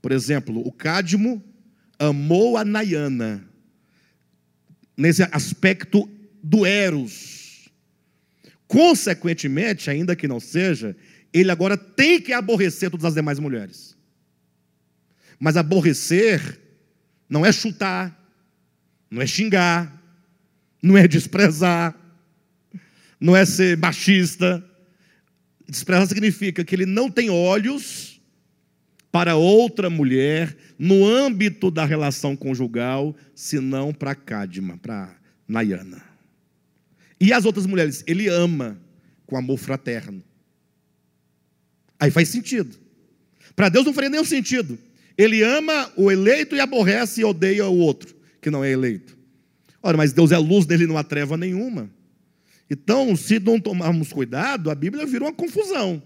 Por 0.00 0.12
exemplo, 0.12 0.66
o 0.66 0.72
Cádimo 0.72 1.44
amou 1.98 2.56
a 2.56 2.64
Nayana, 2.64 3.46
nesse 4.96 5.22
aspecto 5.24 6.08
do 6.42 6.64
Eros. 6.64 7.68
Consequentemente, 8.66 9.90
ainda 9.90 10.16
que 10.16 10.26
não 10.26 10.40
seja, 10.40 10.96
ele 11.34 11.50
agora 11.50 11.76
tem 11.76 12.18
que 12.18 12.32
aborrecer 12.32 12.90
todas 12.90 13.04
as 13.04 13.14
demais 13.14 13.38
mulheres. 13.38 13.94
Mas 15.38 15.54
aborrecer 15.54 16.58
não 17.28 17.44
é 17.44 17.52
chutar, 17.52 18.18
não 19.10 19.20
é 19.20 19.26
xingar, 19.26 20.02
não 20.82 20.96
é 20.96 21.06
desprezar, 21.06 21.94
não 23.20 23.36
é 23.36 23.44
ser 23.44 23.76
machista. 23.76 24.64
Desprezar 25.68 26.06
significa 26.06 26.64
que 26.64 26.74
ele 26.74 26.86
não 26.86 27.10
tem 27.10 27.28
olhos 27.28 28.20
para 29.12 29.36
outra 29.36 29.90
mulher 29.90 30.56
no 30.78 31.06
âmbito 31.06 31.70
da 31.70 31.84
relação 31.84 32.34
conjugal, 32.34 33.14
senão 33.34 33.92
para 33.92 34.14
Cadma, 34.14 34.78
para 34.78 35.14
Nayana. 35.46 36.02
E 37.20 37.32
as 37.32 37.44
outras 37.44 37.66
mulheres, 37.66 38.02
ele 38.06 38.28
ama 38.28 38.80
com 39.26 39.36
amor 39.36 39.58
fraterno. 39.58 40.22
Aí 42.00 42.10
faz 42.10 42.28
sentido. 42.28 42.76
Para 43.54 43.68
Deus 43.68 43.84
não 43.84 43.92
faria 43.92 44.08
nenhum 44.08 44.24
sentido. 44.24 44.78
Ele 45.16 45.42
ama 45.42 45.92
o 45.96 46.10
eleito 46.10 46.54
e 46.54 46.60
aborrece 46.60 47.20
e 47.20 47.24
odeia 47.24 47.66
o 47.66 47.76
outro, 47.76 48.14
que 48.40 48.50
não 48.50 48.62
é 48.62 48.70
eleito. 48.70 49.18
Ora, 49.82 49.96
mas 49.96 50.12
Deus 50.12 50.30
é 50.30 50.38
luz 50.38 50.64
dele, 50.64 50.86
não 50.86 50.96
há 50.96 51.02
treva 51.02 51.36
nenhuma. 51.36 51.90
Então, 52.70 53.16
se 53.16 53.38
não 53.38 53.58
tomarmos 53.58 54.12
cuidado, 54.12 54.70
a 54.70 54.74
Bíblia 54.74 55.06
vira 55.06 55.24
uma 55.24 55.32
confusão. 55.32 56.02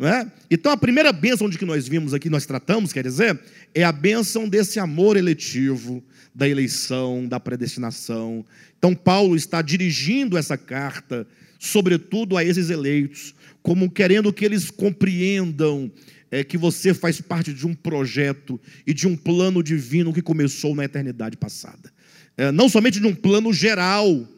É? 0.00 0.30
Então, 0.48 0.70
a 0.70 0.76
primeira 0.76 1.12
bênção 1.12 1.50
de 1.50 1.58
que 1.58 1.64
nós 1.64 1.88
vimos 1.88 2.14
aqui, 2.14 2.30
nós 2.30 2.46
tratamos, 2.46 2.92
quer 2.92 3.02
dizer, 3.02 3.40
é 3.74 3.82
a 3.82 3.90
bênção 3.90 4.48
desse 4.48 4.78
amor 4.78 5.16
eletivo, 5.16 6.04
da 6.32 6.48
eleição, 6.48 7.26
da 7.26 7.40
predestinação. 7.40 8.44
Então, 8.78 8.94
Paulo 8.94 9.34
está 9.34 9.60
dirigindo 9.60 10.38
essa 10.38 10.56
carta, 10.56 11.26
sobretudo 11.58 12.36
a 12.36 12.44
esses 12.44 12.70
eleitos, 12.70 13.34
como 13.60 13.90
querendo 13.90 14.32
que 14.32 14.44
eles 14.44 14.70
compreendam 14.70 15.90
é, 16.30 16.44
que 16.44 16.56
você 16.56 16.94
faz 16.94 17.20
parte 17.20 17.52
de 17.52 17.66
um 17.66 17.74
projeto 17.74 18.60
e 18.86 18.94
de 18.94 19.08
um 19.08 19.16
plano 19.16 19.64
divino 19.64 20.12
que 20.12 20.22
começou 20.22 20.76
na 20.76 20.84
eternidade 20.84 21.36
passada. 21.36 21.92
É, 22.36 22.52
não 22.52 22.68
somente 22.68 23.00
de 23.00 23.06
um 23.06 23.14
plano 23.14 23.52
geral 23.52 24.28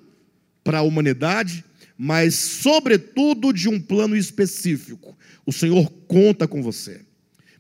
para 0.62 0.78
a 0.78 0.82
humanidade, 0.82 1.64
mas, 1.96 2.34
sobretudo, 2.34 3.52
de 3.52 3.68
um 3.68 3.78
plano 3.78 4.16
específico. 4.16 5.16
O 5.44 5.52
Senhor 5.52 5.90
conta 6.06 6.48
com 6.48 6.62
você, 6.62 7.02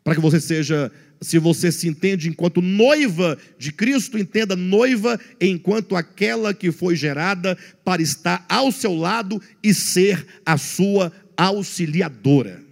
para 0.02 0.14
que 0.14 0.20
você 0.20 0.40
seja, 0.40 0.90
se 1.20 1.38
você 1.38 1.70
se 1.70 1.86
entende 1.86 2.28
enquanto 2.28 2.62
noiva 2.62 3.36
de 3.58 3.72
Cristo, 3.72 4.18
entenda 4.18 4.56
noiva 4.56 5.20
enquanto 5.40 5.94
aquela 5.94 6.54
que 6.54 6.72
foi 6.72 6.96
gerada 6.96 7.56
para 7.84 8.00
estar 8.00 8.46
ao 8.48 8.72
seu 8.72 8.94
lado 8.94 9.40
e 9.62 9.74
ser 9.74 10.26
a 10.44 10.56
sua 10.56 11.12
auxiliadora. 11.36 12.62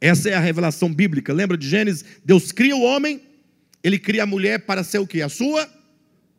Essa 0.00 0.30
é 0.30 0.34
a 0.34 0.40
revelação 0.40 0.92
bíblica. 0.92 1.32
Lembra 1.32 1.56
de 1.56 1.68
Gênesis? 1.68 2.04
Deus 2.24 2.52
cria 2.52 2.76
o 2.76 2.82
homem, 2.82 3.20
ele 3.82 3.98
cria 3.98 4.22
a 4.22 4.26
mulher 4.26 4.60
para 4.60 4.84
ser 4.84 4.98
o 4.98 5.06
que? 5.06 5.20
A 5.20 5.28
sua 5.28 5.68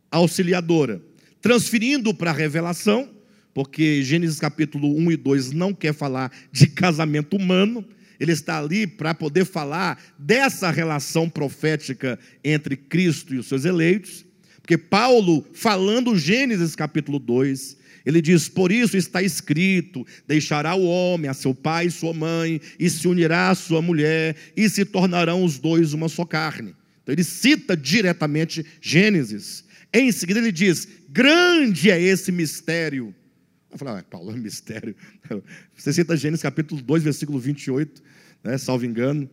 auxiliadora. 0.10 1.09
Transferindo 1.41 2.13
para 2.13 2.31
a 2.31 2.34
revelação, 2.34 3.10
porque 3.53 4.03
Gênesis 4.03 4.39
capítulo 4.39 4.96
1 4.98 5.12
e 5.12 5.17
2 5.17 5.51
não 5.51 5.74
quer 5.74 5.93
falar 5.93 6.31
de 6.51 6.67
casamento 6.67 7.36
humano, 7.36 7.86
ele 8.19 8.34
está 8.34 8.60
ali 8.60 8.86
para 8.86 9.13
poder 9.13 9.46
falar 9.46 10.01
dessa 10.17 10.69
relação 10.69 11.29
profética 11.29 12.19
entre 12.43 12.75
Cristo 12.75 13.34
e 13.34 13.38
os 13.38 13.48
seus 13.48 13.63
eleitos, 13.63 14.25
porque 14.62 14.77
Paulo, 14.77 15.48
falando 15.53 16.17
Gênesis 16.17 16.75
capítulo 16.75 17.17
2, 17.17 17.77
ele 18.05 18.22
diz: 18.22 18.48
Por 18.48 18.72
isso 18.72 18.98
está 18.98 19.22
escrito: 19.22 20.05
deixará 20.27 20.75
o 20.75 20.86
homem 20.86 21.29
a 21.29 21.34
seu 21.34 21.55
pai 21.55 21.88
e 21.88 21.91
sua 21.91 22.13
mãe, 22.13 22.62
e 22.79 22.89
se 22.89 23.08
unirá 23.08 23.50
à 23.50 23.55
sua 23.55 23.81
mulher, 23.81 24.36
e 24.55 24.69
se 24.69 24.86
tornarão 24.86 25.43
os 25.43 25.58
dois 25.58 25.93
uma 25.93 26.10
só 26.10 26.25
carne. 26.25 26.75
Então 27.01 27.13
ele 27.13 27.24
cita 27.24 27.75
diretamente 27.75 28.65
Gênesis. 28.79 29.63
Em 29.93 30.12
seguida 30.12 30.39
ele 30.39 30.51
diz: 30.51 30.88
Grande 31.12 31.89
é 31.89 32.00
esse 32.00 32.32
mistério. 32.32 33.16
Eu 33.72 33.78
falei, 33.78 33.96
ah, 33.96 34.04
Paulo, 34.08 34.32
é 34.32 34.38
mistério. 34.38 34.96
Você 35.75 35.92
cita 35.92 36.16
Gênesis 36.16 36.44
capítulo 36.44 36.82
2, 36.82 37.04
versículo 37.04 37.39
28, 37.39 38.04
né, 38.44 38.58
salvo 38.60 38.86
engano, 38.86 39.28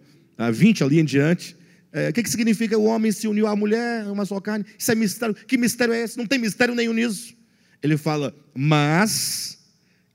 20 0.52 0.84
ali 0.84 1.00
em 1.00 1.04
diante. 1.04 1.54
É, 1.92 2.08
o 2.08 2.12
que, 2.12 2.22
que 2.22 2.30
significa 2.30 2.78
o 2.78 2.84
homem 2.84 3.12
se 3.12 3.28
uniu 3.28 3.46
à 3.46 3.54
mulher, 3.54 4.06
uma 4.06 4.24
só 4.24 4.40
carne? 4.40 4.64
Isso 4.78 4.90
é 4.90 4.94
mistério. 4.94 5.34
Que 5.34 5.58
mistério 5.58 5.92
é 5.92 6.02
esse? 6.02 6.16
Não 6.16 6.26
tem 6.26 6.38
mistério 6.38 6.74
nenhum 6.74 6.94
nisso. 6.94 7.34
Ele 7.82 7.96
fala, 7.98 8.34
mas 8.54 9.58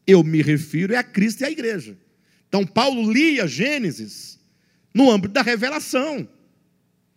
eu 0.05 0.23
me 0.23 0.41
refiro 0.41 0.93
é 0.93 0.97
a 0.97 1.03
Cristo 1.03 1.41
e 1.41 1.45
à 1.45 1.51
igreja. 1.51 1.95
Então, 2.47 2.65
Paulo 2.65 3.11
lia 3.11 3.47
Gênesis 3.47 4.39
no 4.93 5.11
âmbito 5.11 5.33
da 5.33 5.43
revelação. 5.43 6.27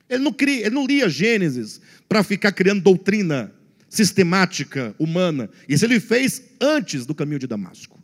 Ele 0.08 0.22
não, 0.22 0.32
cria, 0.32 0.66
ele 0.66 0.74
não 0.74 0.86
lia 0.86 1.08
Gênesis 1.08 1.80
para 2.06 2.22
ficar 2.22 2.52
criando 2.52 2.82
doutrina 2.82 3.53
sistemática 3.94 4.94
humana. 4.98 5.48
Isso 5.68 5.84
ele 5.84 6.00
fez 6.00 6.42
antes 6.60 7.06
do 7.06 7.14
caminho 7.14 7.38
de 7.38 7.46
Damasco. 7.46 8.02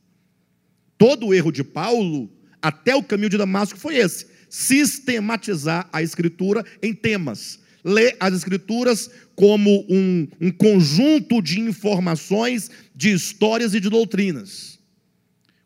Todo 0.96 1.26
o 1.26 1.34
erro 1.34 1.50
de 1.50 1.64
Paulo 1.64 2.30
até 2.62 2.94
o 2.94 3.02
caminho 3.02 3.30
de 3.30 3.38
Damasco 3.38 3.78
foi 3.78 3.96
esse: 3.96 4.26
sistematizar 4.48 5.88
a 5.92 6.02
escritura 6.02 6.64
em 6.82 6.94
temas. 6.94 7.58
Ler 7.82 8.14
as 8.20 8.34
escrituras 8.34 9.10
como 9.34 9.86
um, 9.88 10.28
um 10.38 10.50
conjunto 10.50 11.40
de 11.40 11.60
informações, 11.60 12.70
de 12.94 13.10
histórias 13.10 13.72
e 13.72 13.80
de 13.80 13.88
doutrinas. 13.88 14.78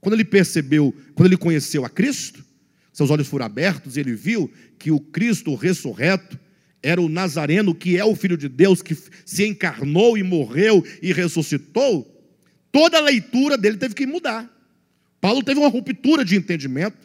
Quando 0.01 0.15
ele 0.15 0.25
percebeu, 0.25 0.95
quando 1.17 1.27
ele 1.27 1.37
conheceu 1.37 1.85
a 1.85 1.91
Cristo, 1.91 2.45
seus 2.93 3.11
olhos 3.11 3.27
foram 3.27 3.47
abertos 3.47 3.97
e 3.97 4.01
ele 4.01 4.15
viu 4.15 4.49
que 4.79 4.93
o 4.93 5.01
Cristo 5.01 5.57
ressurreto 5.57 6.39
era 6.85 7.01
o 7.01 7.09
Nazareno, 7.09 7.75
que 7.75 7.97
é 7.97 8.05
o 8.05 8.15
Filho 8.15 8.37
de 8.37 8.47
Deus, 8.49 8.83
que 8.83 8.97
se 9.25 9.47
encarnou 9.47 10.19
e 10.19 10.23
morreu 10.23 10.85
e 11.01 11.13
ressuscitou. 11.15 12.11
Toda 12.71 12.99
a 12.99 13.01
leitura 13.01 13.57
dele 13.57 13.79
teve 13.79 13.95
que 13.95 14.07
mudar. 14.07 14.51
Paulo 15.19 15.43
teve 15.43 15.59
uma 15.59 15.69
ruptura 15.69 16.23
de 16.25 16.37
entendimento, 16.37 16.99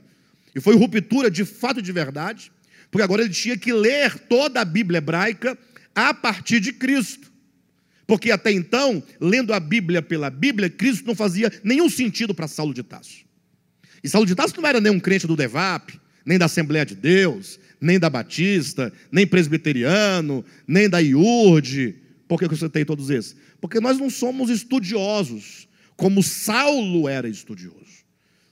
e 0.54 0.60
foi 0.60 0.76
ruptura 0.76 1.32
de 1.32 1.46
fato 1.46 1.80
e 1.80 1.82
de 1.82 1.92
verdade, 1.94 2.52
porque 2.92 3.04
agora 3.04 3.22
ele 3.22 3.34
tinha 3.34 3.58
que 3.58 3.72
ler 3.72 4.20
toda 4.28 4.60
a 4.60 4.66
Bíblia 4.66 4.98
hebraica 4.98 5.58
a 5.96 6.14
partir 6.14 6.60
de 6.60 6.74
Cristo. 6.74 7.32
Porque 8.06 8.32
até 8.32 8.52
então, 8.52 9.02
lendo 9.22 9.54
a 9.54 9.60
Bíblia 9.60 10.02
pela 10.02 10.30
Bíblia, 10.30 10.70
Cristo 10.70 11.08
não 11.08 11.16
fazia 11.16 11.52
nenhum 11.64 11.88
sentido 11.88 12.34
para 12.34 12.48
Saulo 12.48 12.74
de 12.74 12.84
Tasso. 12.84 13.24
E 14.04 14.10
Saulo 14.10 14.28
de 14.28 14.36
Tasso 14.36 14.60
não 14.60 14.68
era 14.68 14.82
nem 14.82 14.92
um 14.92 15.00
crente 15.00 15.28
do 15.28 15.38
Devap, 15.38 15.98
nem 16.26 16.38
da 16.38 16.46
Assembleia 16.46 16.86
de 16.86 16.96
Deus, 16.96 17.60
nem 17.80 18.00
da 18.00 18.10
Batista, 18.10 18.92
nem 19.12 19.26
presbiteriano, 19.26 20.44
nem 20.68 20.90
da 20.90 21.00
IURD. 21.00 21.96
Por 22.28 22.40
que 22.40 22.46
eu 22.46 22.56
citei 22.56 22.86
todos 22.86 23.10
esses? 23.10 23.36
Porque 23.62 23.80
nós 23.80 23.98
não 23.98 24.10
somos 24.10 24.50
estudiosos, 24.50 25.68
como 25.96 26.24
Saulo 26.24 27.08
era 27.08 27.28
estudioso. 27.28 28.00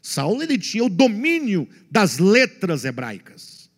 Saulo 0.02 0.42
ele 0.42 0.58
tinha 0.58 0.84
o 0.84 0.90
domínio 0.90 1.68
das 1.92 2.18
letras 2.18 2.86
hebraicas. 2.86 3.70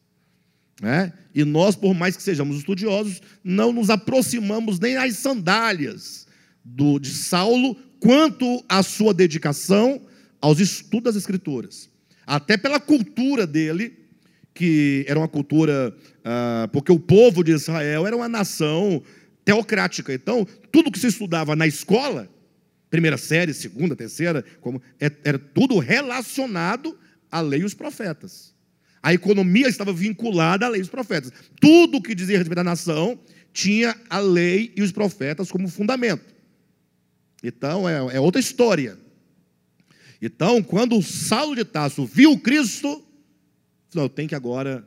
Né? 0.81 1.11
E 1.33 1.43
nós, 1.43 1.75
por 1.75 1.93
mais 1.93 2.15
que 2.15 2.23
sejamos 2.23 2.57
estudiosos, 2.57 3.21
não 3.43 3.73
nos 3.73 3.89
aproximamos 3.89 4.79
nem 4.79 4.95
às 4.95 5.17
sandálias 5.17 6.27
do, 6.63 6.99
de 6.99 7.09
Saulo 7.09 7.75
quanto 7.99 8.63
à 8.69 8.81
sua 8.81 9.13
dedicação 9.13 10.01
aos 10.41 10.59
estudos 10.59 11.13
das 11.13 11.15
Escrituras. 11.15 11.89
Até 12.25 12.55
pela 12.57 12.79
cultura 12.79 13.45
dele, 13.45 13.98
que 14.53 15.05
era 15.07 15.19
uma 15.19 15.27
cultura, 15.27 15.95
ah, 16.23 16.69
porque 16.71 16.91
o 16.91 16.99
povo 16.99 17.43
de 17.43 17.51
Israel 17.51 18.05
era 18.05 18.15
uma 18.15 18.29
nação 18.29 19.01
teocrática. 19.45 20.13
Então, 20.13 20.45
tudo 20.71 20.91
que 20.91 20.99
se 20.99 21.07
estudava 21.07 21.55
na 21.55 21.65
escola, 21.65 22.29
primeira 22.89 23.17
série, 23.17 23.53
segunda, 23.53 23.95
terceira, 23.95 24.43
como, 24.61 24.81
é, 24.99 25.11
era 25.23 25.39
tudo 25.39 25.79
relacionado 25.79 26.97
à 27.31 27.41
lei 27.41 27.61
e 27.61 27.65
os 27.65 27.73
profetas. 27.73 28.53
A 29.01 29.13
economia 29.13 29.67
estava 29.67 29.93
vinculada 29.93 30.65
à 30.65 30.69
lei 30.69 30.81
e 30.81 30.83
os 30.83 30.89
profetas. 30.89 31.31
Tudo 31.59 32.01
que 32.01 32.13
dizia 32.13 32.37
respeito 32.37 32.59
à 32.59 32.63
nação 32.63 33.17
tinha 33.53 33.95
a 34.09 34.19
lei 34.19 34.73
e 34.75 34.81
os 34.81 34.91
profetas 34.91 35.51
como 35.51 35.67
fundamento. 35.67 36.35
Então, 37.43 37.87
é, 37.87 38.15
é 38.15 38.19
outra 38.19 38.41
história. 38.41 38.97
Então, 40.21 40.61
quando 40.61 41.01
Saulo 41.01 41.55
de 41.55 41.63
Tarso 41.63 42.05
viu 42.05 42.37
Cristo, 42.37 43.03
falou, 43.89 44.05
eu 44.05 44.09
tenho 44.09 44.29
que 44.29 44.35
agora. 44.35 44.85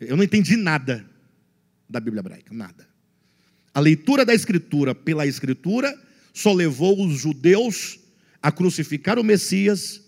Eu 0.00 0.16
não 0.16 0.24
entendi 0.24 0.56
nada 0.56 1.08
da 1.88 2.00
Bíblia 2.00 2.20
hebraica, 2.20 2.54
nada. 2.54 2.88
A 3.74 3.80
leitura 3.80 4.24
da 4.24 4.34
Escritura 4.34 4.94
pela 4.94 5.26
Escritura 5.26 5.96
só 6.32 6.52
levou 6.52 7.04
os 7.04 7.20
judeus 7.20 7.98
a 8.42 8.52
crucificar 8.52 9.18
o 9.18 9.24
Messias 9.24 10.02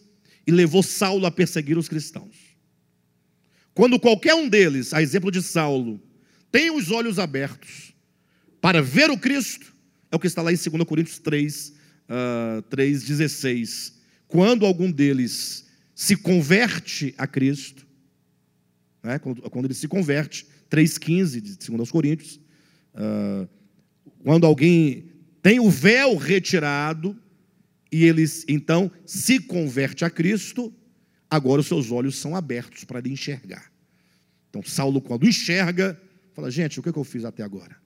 e 0.47 0.52
levou 0.52 0.82
Saulo 0.82 1.26
a 1.26 1.30
perseguir 1.30 1.76
os 1.76 1.88
cristãos. 1.88 2.37
Quando 3.75 4.00
qualquer 4.00 4.35
um 4.35 4.49
deles, 4.49 4.92
a 4.92 5.02
exemplo 5.02 5.30
de 5.30 5.42
Saulo, 5.42 6.00
tem 6.50 6.70
os 6.70 6.90
olhos 6.90 7.18
abertos 7.18 7.92
para 8.61 8.82
ver 8.82 9.11
o 9.11 9.18
Cristo, 9.18 9.73
é 10.11 10.16
o 10.16 10.18
que 10.18 10.26
está 10.26 10.42
lá 10.42 10.52
em 10.52 10.56
2 10.56 10.85
Coríntios 10.85 11.18
3, 11.18 11.68
uh, 12.09 12.62
3,16. 12.70 13.94
Quando 14.26 14.66
algum 14.66 14.90
deles 14.90 15.66
se 15.94 16.16
converte 16.16 17.14
a 17.16 17.26
Cristo, 17.26 17.87
né, 19.02 19.19
quando, 19.19 19.42
quando 19.50 19.64
ele 19.64 19.75
se 19.75 19.88
converte, 19.88 20.47
3,15 20.71 21.40
de 21.40 21.71
2 21.71 21.90
Coríntios, 21.90 22.40
uh, 22.95 23.49
quando 24.23 24.47
alguém 24.47 25.11
tem 25.42 25.59
o 25.59 25.71
véu 25.71 26.16
retirado 26.16 27.16
e 27.90 28.04
ele 28.04 28.25
então 28.49 28.90
se 29.04 29.40
converte 29.40 30.04
a 30.04 30.11
Cristo, 30.11 30.73
agora 31.28 31.61
os 31.61 31.66
seus 31.66 31.90
olhos 31.90 32.19
são 32.19 32.37
abertos 32.37 32.85
para 32.85 32.99
ele 32.99 33.11
enxergar. 33.11 33.71
Então, 34.49 34.62
Saulo, 34.62 35.00
quando 35.00 35.26
enxerga, 35.26 36.00
fala: 36.35 36.50
Gente, 36.50 36.78
o 36.78 36.83
que 36.83 36.88
eu 36.90 37.04
fiz 37.04 37.25
até 37.25 37.42
agora? 37.42 37.76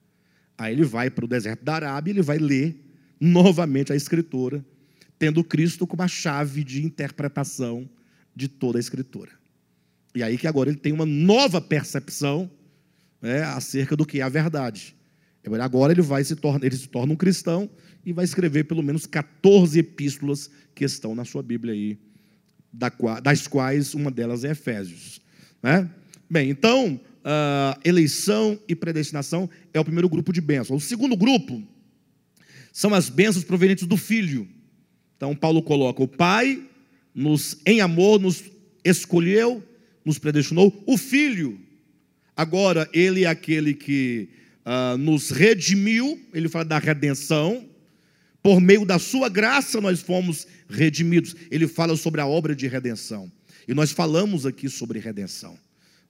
Aí 0.57 0.73
ele 0.73 0.83
vai 0.83 1.09
para 1.09 1.25
o 1.25 1.27
deserto 1.27 1.63
da 1.63 1.75
Arábia 1.75 2.11
e 2.11 2.13
ele 2.13 2.21
vai 2.21 2.37
ler 2.37 2.75
novamente 3.19 3.91
a 3.91 3.95
Escritura, 3.95 4.65
tendo 5.17 5.43
Cristo 5.43 5.87
como 5.87 6.01
a 6.01 6.07
chave 6.07 6.63
de 6.63 6.83
interpretação 6.83 7.89
de 8.35 8.47
toda 8.47 8.77
a 8.77 8.81
Escritura. 8.81 9.31
E 10.15 10.23
aí 10.23 10.37
que 10.37 10.47
agora 10.47 10.69
ele 10.69 10.77
tem 10.77 10.93
uma 10.93 11.05
nova 11.05 11.59
percepção 11.59 12.49
né, 13.21 13.43
acerca 13.43 13.95
do 13.95 14.05
que 14.05 14.21
é 14.21 14.23
a 14.23 14.29
verdade. 14.29 14.95
Agora 15.61 15.93
ele 15.93 16.01
vai 16.01 16.23
se 16.23 16.35
torna, 16.35 16.65
ele 16.65 16.75
se 16.75 16.87
torna 16.87 17.13
um 17.13 17.15
cristão 17.15 17.69
e 18.05 18.13
vai 18.13 18.23
escrever 18.23 18.63
pelo 18.63 18.81
menos 18.81 19.05
14 19.05 19.77
epístolas 19.77 20.49
que 20.73 20.85
estão 20.85 21.13
na 21.13 21.25
sua 21.25 21.43
Bíblia 21.43 21.73
aí, 21.73 21.99
das 23.21 23.45
quais 23.45 23.93
uma 23.93 24.09
delas 24.09 24.43
é 24.43 24.51
Efésios. 24.51 25.21
Né? 25.61 25.89
Bem, 26.29 26.49
então, 26.49 26.95
uh, 26.95 27.79
eleição 27.83 28.59
e 28.67 28.75
predestinação 28.75 29.49
é 29.73 29.79
o 29.79 29.85
primeiro 29.85 30.09
grupo 30.09 30.31
de 30.31 30.41
bênçãos. 30.41 30.83
O 30.83 30.87
segundo 30.87 31.15
grupo 31.15 31.61
são 32.71 32.93
as 32.93 33.09
bênçãos 33.09 33.43
provenientes 33.43 33.85
do 33.85 33.97
Filho. 33.97 34.47
Então, 35.17 35.35
Paulo 35.35 35.61
coloca: 35.61 36.01
o 36.01 36.07
Pai, 36.07 36.63
nos, 37.13 37.57
em 37.65 37.81
amor, 37.81 38.19
nos 38.19 38.43
escolheu, 38.83 39.63
nos 40.05 40.19
predestinou. 40.19 40.83
O 40.85 40.97
Filho, 40.97 41.59
agora, 42.35 42.87
ele 42.93 43.23
é 43.23 43.27
aquele 43.27 43.73
que 43.73 44.29
uh, 44.65 44.97
nos 44.97 45.31
redimiu, 45.31 46.21
ele 46.33 46.47
fala 46.47 46.65
da 46.65 46.77
redenção. 46.77 47.67
Por 48.41 48.61
meio 48.61 48.85
da 48.85 48.99
sua 48.99 49.27
graça 49.27 49.81
nós 49.81 50.01
fomos 50.01 50.47
redimidos. 50.69 51.35
Ele 51.49 51.67
fala 51.67 51.97
sobre 51.97 52.21
a 52.21 52.27
obra 52.27 52.55
de 52.55 52.67
redenção. 52.67 53.31
E 53.67 53.73
nós 53.73 53.91
falamos 53.91 54.45
aqui 54.45 54.69
sobre 54.69 54.99
redenção 54.99 55.57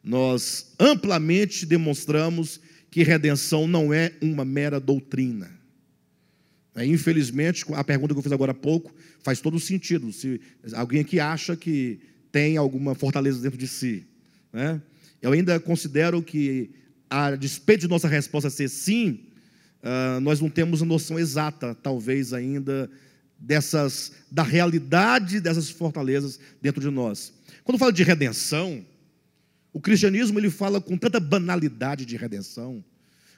nós 0.06 0.76
amplamente 0.80 1.66
demonstramos 1.66 2.62
que 2.92 3.02
redenção 3.02 3.68
não 3.68 3.92
é 3.92 4.14
uma 4.22 4.46
mera 4.46 4.80
doutrina. 4.80 5.52
É, 6.76 6.86
infelizmente, 6.86 7.66
a 7.74 7.84
pergunta 7.84 8.14
que 8.14 8.20
eu 8.20 8.24
fiz 8.24 8.32
agora 8.32 8.52
há 8.52 8.56
pouco 8.56 8.94
faz 9.24 9.42
todo 9.42 9.60
sentido. 9.60 10.14
Se 10.14 10.40
alguém 10.74 11.02
aqui 11.02 11.20
acha 11.20 11.58
que 11.58 12.00
tem 12.36 12.58
alguma 12.58 12.94
fortaleza 12.94 13.40
dentro 13.40 13.58
de 13.58 13.66
si, 13.66 14.06
né? 14.52 14.82
eu 15.22 15.32
ainda 15.32 15.58
considero 15.58 16.22
que, 16.22 16.70
a 17.10 17.34
despeito 17.34 17.84
de 17.84 17.88
nossa 17.88 18.10
resposta 18.10 18.50
ser 18.50 18.68
sim, 18.68 19.22
uh, 19.82 20.20
nós 20.20 20.42
não 20.42 20.50
temos 20.50 20.82
a 20.82 20.86
noção 20.86 21.18
exata, 21.18 21.74
talvez 21.82 22.34
ainda, 22.34 22.92
dessas, 23.40 24.12
da 24.30 24.44
realidade 24.44 25.40
dessas 25.40 25.70
fortalezas 25.70 26.38
dentro 26.62 26.82
de 26.82 26.90
nós. 26.90 27.32
Quando 27.64 27.80
falo 27.80 27.94
de 27.94 28.04
redenção, 28.04 28.86
o 29.72 29.80
cristianismo 29.80 30.38
ele 30.38 30.50
fala 30.50 30.82
com 30.82 30.98
tanta 30.98 31.22
banalidade 31.22 32.06
de 32.06 32.18
redenção. 32.18 32.84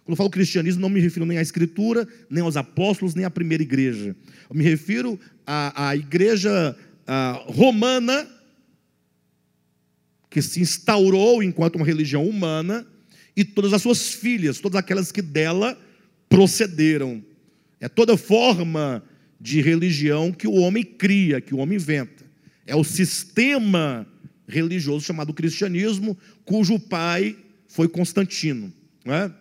Quando 0.03 0.13
eu 0.13 0.15
falo 0.15 0.31
cristianismo, 0.31 0.81
não 0.81 0.89
me 0.89 0.99
refiro 0.99 1.23
nem 1.23 1.37
à 1.37 1.41
Escritura, 1.43 2.07
nem 2.31 2.43
aos 2.43 2.57
apóstolos, 2.57 3.13
nem 3.13 3.25
à 3.25 3.29
primeira 3.29 3.61
igreja. 3.61 4.15
Eu 4.49 4.55
me 4.55 4.63
refiro 4.63 5.19
à, 5.45 5.89
à 5.89 5.95
igreja 5.95 6.75
à, 7.05 7.43
romana, 7.45 8.27
que 10.29 10.41
se 10.41 10.61
instaurou 10.61 11.41
enquanto 11.41 11.75
uma 11.75 11.85
religião 11.85 12.27
humana, 12.27 12.85
e 13.35 13.45
todas 13.45 13.71
as 13.71 13.83
suas 13.83 14.09
filhas, 14.09 14.59
todas 14.59 14.79
aquelas 14.79 15.11
que 15.11 15.21
dela 15.21 15.79
procederam. 16.27 17.23
É 17.79 17.87
toda 17.87 18.17
forma 18.17 19.03
de 19.39 19.61
religião 19.61 20.31
que 20.31 20.47
o 20.47 20.53
homem 20.53 20.83
cria, 20.83 21.39
que 21.39 21.53
o 21.53 21.59
homem 21.59 21.75
inventa. 21.75 22.25
É 22.65 22.75
o 22.75 22.83
sistema 22.83 24.07
religioso 24.47 25.05
chamado 25.05 25.33
cristianismo, 25.33 26.17
cujo 26.43 26.79
pai 26.79 27.37
foi 27.67 27.87
Constantino. 27.87 28.73
É? 29.05 29.31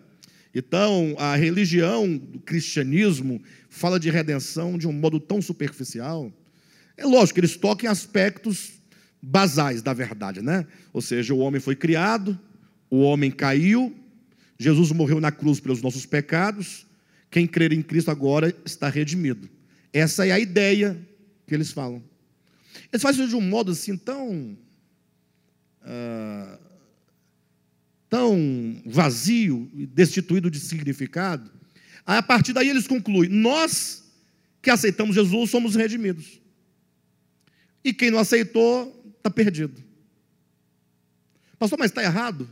Então, 0.53 1.15
a 1.17 1.35
religião 1.35 2.17
do 2.17 2.39
cristianismo 2.39 3.41
fala 3.69 3.99
de 3.99 4.09
redenção 4.09 4.77
de 4.77 4.87
um 4.87 4.93
modo 4.93 5.19
tão 5.19 5.41
superficial. 5.41 6.31
É 6.95 7.05
lógico 7.05 7.35
que 7.35 7.39
eles 7.39 7.57
tocam 7.57 7.89
em 7.89 7.91
aspectos 7.91 8.73
basais 9.21 9.81
da 9.81 9.93
verdade, 9.93 10.41
né? 10.41 10.65
Ou 10.93 11.01
seja, 11.01 11.33
o 11.33 11.39
homem 11.39 11.59
foi 11.59 11.75
criado, 11.75 12.37
o 12.89 13.01
homem 13.01 13.31
caiu, 13.31 13.95
Jesus 14.57 14.91
morreu 14.91 15.19
na 15.19 15.31
cruz 15.31 15.59
pelos 15.59 15.81
nossos 15.81 16.05
pecados, 16.05 16.85
quem 17.29 17.45
crer 17.45 17.73
em 17.73 17.81
Cristo 17.81 18.09
agora 18.09 18.55
está 18.65 18.89
redimido. 18.89 19.49
Essa 19.91 20.25
é 20.25 20.31
a 20.31 20.39
ideia 20.39 20.97
que 21.45 21.53
eles 21.53 21.71
falam. 21.71 22.03
Eles 22.91 23.01
fazem 23.01 23.21
isso 23.21 23.29
de 23.29 23.35
um 23.35 23.41
modo 23.41 23.71
assim 23.71 23.97
tão 23.97 24.57
ah, 25.81 26.59
tão 28.09 28.81
vazio 28.85 29.69
destituído 29.73 30.49
de 30.49 30.59
significado. 30.59 31.51
Aí, 32.05 32.17
a 32.17 32.23
partir 32.23 32.53
daí 32.53 32.69
eles 32.69 32.87
concluem: 32.87 33.29
nós 33.29 34.03
que 34.61 34.69
aceitamos 34.69 35.15
Jesus 35.15 35.49
somos 35.49 35.75
redimidos. 35.75 36.41
E 37.83 37.93
quem 37.93 38.11
não 38.11 38.19
aceitou 38.19 38.96
está 39.27 39.29
perdido. 39.29 39.83
Pastor, 41.59 41.77
mas 41.77 41.91
está 41.91 42.03
errado? 42.03 42.49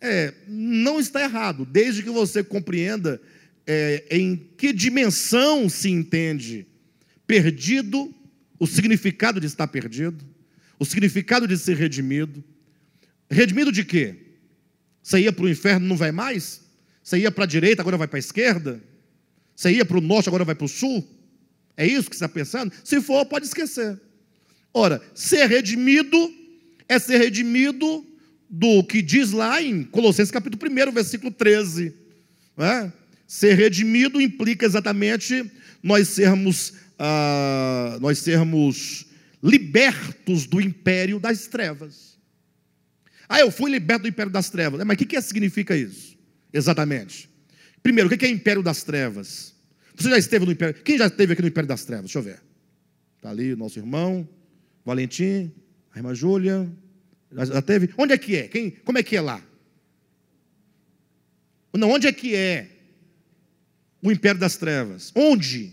É, 0.00 0.34
não 0.46 1.00
está 1.00 1.22
errado, 1.22 1.64
desde 1.64 2.02
que 2.02 2.10
você 2.10 2.44
compreenda 2.44 3.20
é, 3.66 4.04
em 4.10 4.36
que 4.56 4.72
dimensão 4.72 5.68
se 5.68 5.88
entende 5.90 6.66
perdido, 7.26 8.14
o 8.58 8.66
significado 8.66 9.40
de 9.40 9.46
estar 9.46 9.66
perdido, 9.66 10.24
o 10.78 10.84
significado 10.84 11.46
de 11.46 11.56
ser 11.58 11.76
redimido 11.76 12.44
Redimido 13.30 13.72
de 13.72 13.84
quê? 13.84 14.14
Você 15.02 15.20
ia 15.20 15.32
para 15.32 15.44
o 15.44 15.48
inferno 15.48 15.86
não 15.86 15.96
vai 15.96 16.12
mais? 16.12 16.62
Você 17.02 17.18
ia 17.18 17.30
para 17.30 17.44
a 17.44 17.46
direita, 17.46 17.82
agora 17.82 17.96
vai 17.96 18.08
para 18.08 18.18
a 18.18 18.20
esquerda? 18.20 18.82
Você 19.54 19.72
ia 19.72 19.84
para 19.84 19.98
o 19.98 20.00
norte, 20.00 20.28
agora 20.28 20.44
vai 20.44 20.54
para 20.54 20.64
o 20.64 20.68
sul? 20.68 21.06
É 21.76 21.86
isso 21.86 22.08
que 22.08 22.16
você 22.16 22.24
está 22.24 22.28
pensando? 22.28 22.72
Se 22.84 23.00
for, 23.00 23.24
pode 23.26 23.46
esquecer. 23.46 24.00
Ora, 24.78 25.00
ser 25.14 25.46
redimido 25.46 26.30
é 26.86 26.98
ser 26.98 27.16
redimido 27.16 28.06
do 28.46 28.84
que 28.84 29.00
diz 29.00 29.32
lá 29.32 29.62
em 29.62 29.82
Colossenses 29.82 30.30
capítulo 30.30 30.70
1, 30.70 30.92
versículo 30.92 31.32
13. 31.32 31.94
É? 32.58 32.92
Ser 33.26 33.54
redimido 33.54 34.20
implica 34.20 34.66
exatamente 34.66 35.50
nós 35.82 36.08
sermos, 36.08 36.74
ah, 36.98 37.96
nós 38.02 38.18
sermos 38.18 39.06
libertos 39.42 40.44
do 40.44 40.60
império 40.60 41.18
das 41.18 41.46
trevas. 41.46 42.18
Ah, 43.26 43.40
eu 43.40 43.50
fui 43.50 43.70
liberto 43.70 44.02
do 44.02 44.08
império 44.08 44.30
das 44.30 44.50
trevas. 44.50 44.84
Mas 44.84 44.94
o 44.94 44.98
que, 44.98 45.06
que 45.06 45.22
significa 45.22 45.74
isso? 45.74 46.18
Exatamente. 46.52 47.30
Primeiro, 47.82 48.12
o 48.12 48.18
que 48.18 48.26
é 48.26 48.28
império 48.28 48.62
das 48.62 48.82
trevas? 48.82 49.54
Você 49.96 50.10
já 50.10 50.18
esteve 50.18 50.44
no 50.44 50.52
império? 50.52 50.74
Quem 50.82 50.98
já 50.98 51.06
esteve 51.06 51.32
aqui 51.32 51.40
no 51.40 51.48
império 51.48 51.66
das 51.66 51.82
trevas? 51.86 52.04
Deixa 52.04 52.18
eu 52.18 52.22
ver. 52.22 52.42
Está 53.16 53.30
ali 53.30 53.54
o 53.54 53.56
nosso 53.56 53.78
irmão, 53.78 54.28
Valentim, 54.86 55.52
a 55.92 55.98
irmã 55.98 56.14
Júlia. 56.14 56.66
Já 57.30 57.60
teve? 57.60 57.92
Onde 57.98 58.14
é 58.14 58.18
que 58.18 58.36
é? 58.36 58.48
Quem, 58.48 58.70
como 58.70 58.96
é 58.96 59.02
que 59.02 59.16
é 59.16 59.20
lá? 59.20 59.42
Não, 61.74 61.90
onde 61.90 62.06
é 62.06 62.12
que 62.12 62.34
é? 62.34 62.76
o 64.02 64.12
império 64.12 64.40
das 64.40 64.56
trevas. 64.56 65.12
Onde? 65.14 65.72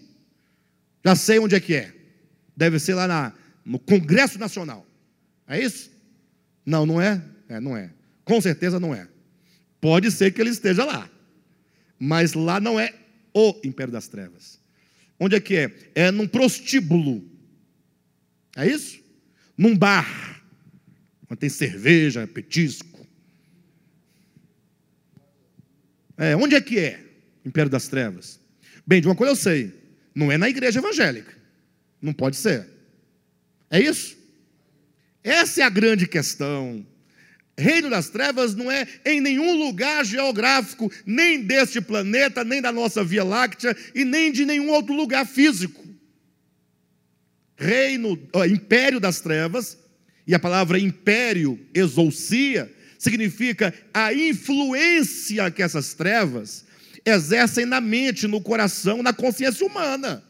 Já 1.05 1.15
sei 1.15 1.37
onde 1.39 1.55
é 1.55 1.59
que 1.59 1.75
é. 1.75 1.93
Deve 2.55 2.79
ser 2.79 2.95
lá 2.95 3.07
na, 3.07 3.33
no 3.63 3.77
Congresso 3.77 4.39
Nacional. 4.39 4.85
É 5.47 5.61
isso? 5.61 5.91
Não, 6.65 6.85
não 6.85 6.99
é? 6.99 7.21
É, 7.47 7.59
não 7.59 7.77
é. 7.77 7.91
Com 8.23 8.41
certeza 8.41 8.79
não 8.79 8.93
é. 8.95 9.07
Pode 9.79 10.11
ser 10.11 10.31
que 10.31 10.41
ele 10.41 10.49
esteja 10.49 10.83
lá. 10.83 11.09
Mas 11.99 12.33
lá 12.33 12.59
não 12.59 12.79
é 12.79 12.93
o 13.33 13.59
império 13.63 13.91
das 13.91 14.07
trevas. 14.07 14.59
Onde 15.19 15.35
é 15.35 15.39
que 15.39 15.55
é? 15.55 15.71
É 15.93 16.11
num 16.11 16.27
prostíbulo. 16.27 17.23
É 18.55 18.67
isso? 18.67 19.02
Num 19.57 19.77
bar. 19.77 20.41
Onde 21.29 21.39
tem 21.39 21.49
cerveja, 21.49 22.27
petisco. 22.27 23.07
É, 26.17 26.35
onde 26.35 26.55
é 26.55 26.61
que 26.61 26.79
é? 26.79 27.03
Império 27.45 27.69
das 27.69 27.87
trevas. 27.87 28.39
Bem, 28.85 29.01
de 29.01 29.07
uma 29.07 29.15
coisa 29.15 29.31
eu 29.31 29.35
sei. 29.35 29.73
Não 30.13 30.31
é 30.31 30.37
na 30.37 30.49
igreja 30.49 30.79
evangélica. 30.79 31.33
Não 32.01 32.13
pode 32.13 32.35
ser. 32.35 32.67
É 33.69 33.79
isso? 33.79 34.17
Essa 35.23 35.61
é 35.61 35.63
a 35.63 35.69
grande 35.69 36.05
questão. 36.05 36.85
Reino 37.57 37.89
das 37.89 38.09
trevas 38.09 38.55
não 38.55 38.71
é 38.71 38.87
em 39.05 39.21
nenhum 39.21 39.55
lugar 39.55 40.03
geográfico, 40.03 40.91
nem 41.05 41.43
deste 41.43 41.79
planeta, 41.79 42.43
nem 42.43 42.61
da 42.61 42.71
nossa 42.71 43.03
Via 43.03 43.23
Láctea 43.23 43.75
e 43.93 44.03
nem 44.03 44.31
de 44.31 44.43
nenhum 44.43 44.69
outro 44.69 44.93
lugar 44.93 45.25
físico. 45.25 45.82
Reino, 47.63 48.19
império 48.49 48.99
das 48.99 49.21
trevas, 49.21 49.77
e 50.27 50.35
a 50.35 50.39
palavra 50.39 50.77
império, 50.77 51.59
exousia, 51.73 52.71
significa 52.99 53.73
a 53.93 54.13
influência 54.13 55.49
que 55.49 55.63
essas 55.63 55.93
trevas 55.93 56.65
exercem 57.05 57.65
na 57.65 57.81
mente, 57.81 58.27
no 58.27 58.41
coração, 58.41 59.01
na 59.01 59.13
consciência 59.13 59.65
humana. 59.65 60.23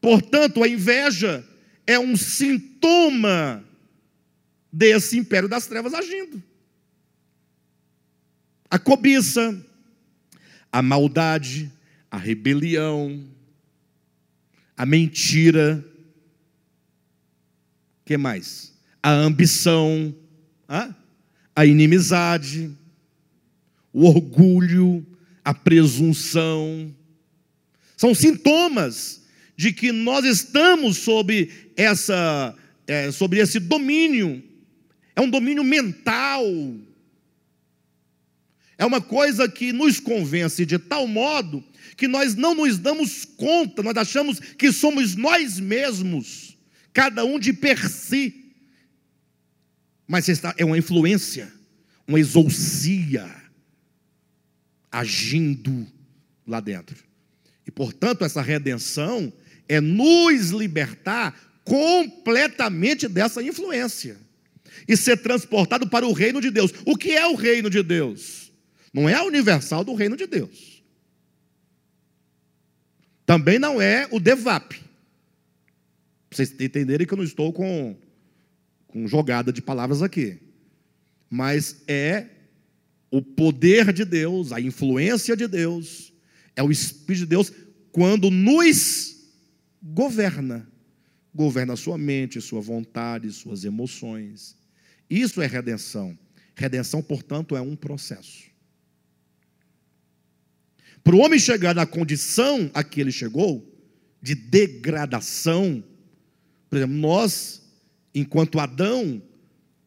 Portanto, 0.00 0.62
a 0.62 0.68
inveja 0.68 1.44
é 1.86 1.98
um 1.98 2.16
sintoma 2.16 3.64
desse 4.72 5.18
império 5.18 5.48
das 5.48 5.66
trevas 5.66 5.92
agindo. 5.94 6.42
A 8.70 8.78
cobiça, 8.78 9.60
a 10.72 10.80
maldade, 10.80 11.70
a 12.10 12.16
rebelião, 12.16 13.28
a 14.76 14.86
mentira, 14.86 15.84
que 18.10 18.16
mais? 18.16 18.72
A 19.00 19.12
ambição, 19.12 20.12
a 21.54 21.64
inimizade, 21.64 22.76
o 23.92 24.04
orgulho, 24.04 25.06
a 25.44 25.54
presunção. 25.54 26.92
São 27.96 28.12
sintomas 28.12 29.22
de 29.56 29.72
que 29.72 29.92
nós 29.92 30.24
estamos 30.24 30.98
sob 30.98 31.52
essa, 31.76 32.52
é, 32.84 33.12
sobre 33.12 33.38
esse 33.38 33.60
domínio 33.60 34.42
é 35.14 35.20
um 35.20 35.30
domínio 35.30 35.62
mental. 35.62 36.44
É 38.76 38.84
uma 38.84 39.00
coisa 39.00 39.48
que 39.48 39.72
nos 39.72 40.00
convence 40.00 40.66
de 40.66 40.80
tal 40.80 41.06
modo 41.06 41.62
que 41.96 42.08
nós 42.08 42.34
não 42.34 42.56
nos 42.56 42.76
damos 42.76 43.24
conta, 43.24 43.84
nós 43.84 43.96
achamos 43.96 44.40
que 44.40 44.72
somos 44.72 45.14
nós 45.14 45.60
mesmos, 45.60 46.49
cada 46.92 47.24
um 47.24 47.38
de 47.38 47.52
per 47.52 47.88
si. 47.88 48.52
Mas 50.06 50.28
é 50.56 50.64
uma 50.64 50.78
influência, 50.78 51.52
uma 52.06 52.18
exousia 52.18 53.28
agindo 54.90 55.86
lá 56.46 56.60
dentro. 56.60 56.96
E 57.66 57.70
portanto, 57.70 58.24
essa 58.24 58.42
redenção 58.42 59.32
é 59.68 59.80
nos 59.80 60.50
libertar 60.50 61.60
completamente 61.64 63.06
dessa 63.06 63.40
influência 63.40 64.18
e 64.88 64.96
ser 64.96 65.18
transportado 65.18 65.88
para 65.88 66.06
o 66.06 66.12
reino 66.12 66.40
de 66.40 66.50
Deus. 66.50 66.72
O 66.84 66.96
que 66.96 67.12
é 67.12 67.24
o 67.26 67.36
reino 67.36 67.70
de 67.70 67.82
Deus? 67.82 68.50
Não 68.92 69.08
é 69.08 69.14
a 69.14 69.22
universal 69.22 69.84
do 69.84 69.94
reino 69.94 70.16
de 70.16 70.26
Deus. 70.26 70.82
Também 73.24 73.60
não 73.60 73.80
é 73.80 74.08
o 74.10 74.18
DEVAP. 74.18 74.89
Para 76.30 76.36
vocês 76.36 76.54
entenderem 76.60 77.04
que 77.04 77.12
eu 77.12 77.18
não 77.18 77.24
estou 77.24 77.52
com, 77.52 77.98
com 78.86 79.08
jogada 79.08 79.52
de 79.52 79.60
palavras 79.60 80.00
aqui. 80.00 80.38
Mas 81.28 81.82
é 81.88 82.28
o 83.10 83.20
poder 83.20 83.92
de 83.92 84.04
Deus, 84.04 84.52
a 84.52 84.60
influência 84.60 85.36
de 85.36 85.48
Deus, 85.48 86.12
é 86.54 86.62
o 86.62 86.70
Espírito 86.70 87.22
de 87.22 87.26
Deus 87.26 87.52
quando 87.90 88.30
nos 88.30 89.28
governa. 89.82 90.70
Governa 91.34 91.74
a 91.74 91.76
sua 91.76 91.98
mente, 91.98 92.40
sua 92.40 92.60
vontade, 92.60 93.32
suas 93.32 93.64
emoções. 93.64 94.56
Isso 95.08 95.42
é 95.42 95.46
redenção. 95.46 96.16
Redenção, 96.54 97.02
portanto, 97.02 97.56
é 97.56 97.60
um 97.60 97.74
processo. 97.74 98.50
Para 101.02 101.16
o 101.16 101.18
homem 101.18 101.38
chegar 101.38 101.74
na 101.74 101.86
condição 101.86 102.70
a 102.72 102.84
que 102.84 103.00
ele 103.00 103.10
chegou, 103.10 103.66
de 104.22 104.34
degradação, 104.34 105.82
por 106.70 106.76
exemplo, 106.76 106.96
nós, 106.96 107.60
enquanto 108.14 108.60
Adão, 108.60 109.20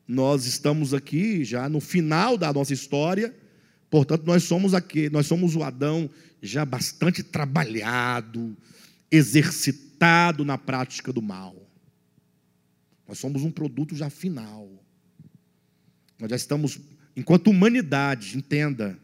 nós 0.06 0.46
estamos 0.46 0.94
aqui 0.94 1.46
já 1.46 1.70
no 1.70 1.80
final 1.80 2.38
da 2.38 2.52
nossa 2.52 2.74
história, 2.74 3.34
portanto, 3.90 4.26
nós 4.26 4.44
somos 4.44 4.74
aqui, 4.74 5.10
nós 5.10 5.26
somos 5.26 5.56
o 5.56 5.64
Adão 5.64 6.10
já 6.42 6.66
bastante 6.66 7.24
trabalhado, 7.24 8.56
exercitado 9.10 10.44
na 10.44 10.58
prática 10.58 11.14
do 11.14 11.22
mal. 11.22 11.56
Nós 13.08 13.18
somos 13.18 13.44
um 13.44 13.52
produto 13.52 13.96
já 13.96 14.10
final. 14.10 14.70
Nós 16.20 16.30
já 16.30 16.36
estamos, 16.36 16.82
enquanto 17.16 17.50
humanidade, 17.50 18.38
entenda, 18.38 19.00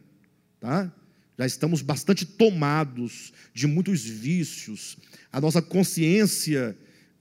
tá? 0.60 0.94
Já 1.38 1.46
estamos 1.46 1.82
bastante 1.82 2.26
tomados 2.26 3.32
de 3.54 3.68
muitos 3.68 4.04
vícios. 4.04 4.98
A 5.32 5.40
nossa 5.40 5.62
consciência 5.62 6.78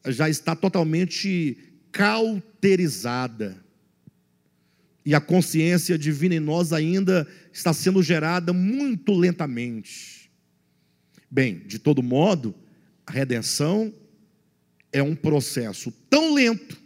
já 0.06 0.28
está 0.28 0.54
totalmente 0.54 1.56
cauterizada. 1.92 3.62
E 5.04 5.14
a 5.14 5.20
consciência 5.20 5.98
divina 5.98 6.34
em 6.34 6.40
nós 6.40 6.72
ainda 6.72 7.26
está 7.52 7.72
sendo 7.72 8.02
gerada 8.02 8.52
muito 8.52 9.12
lentamente. 9.12 10.30
Bem, 11.30 11.60
de 11.60 11.78
todo 11.78 12.02
modo, 12.02 12.54
a 13.06 13.12
redenção 13.12 13.92
é 14.92 15.02
um 15.02 15.14
processo 15.14 15.90
tão 16.10 16.34
lento 16.34 16.78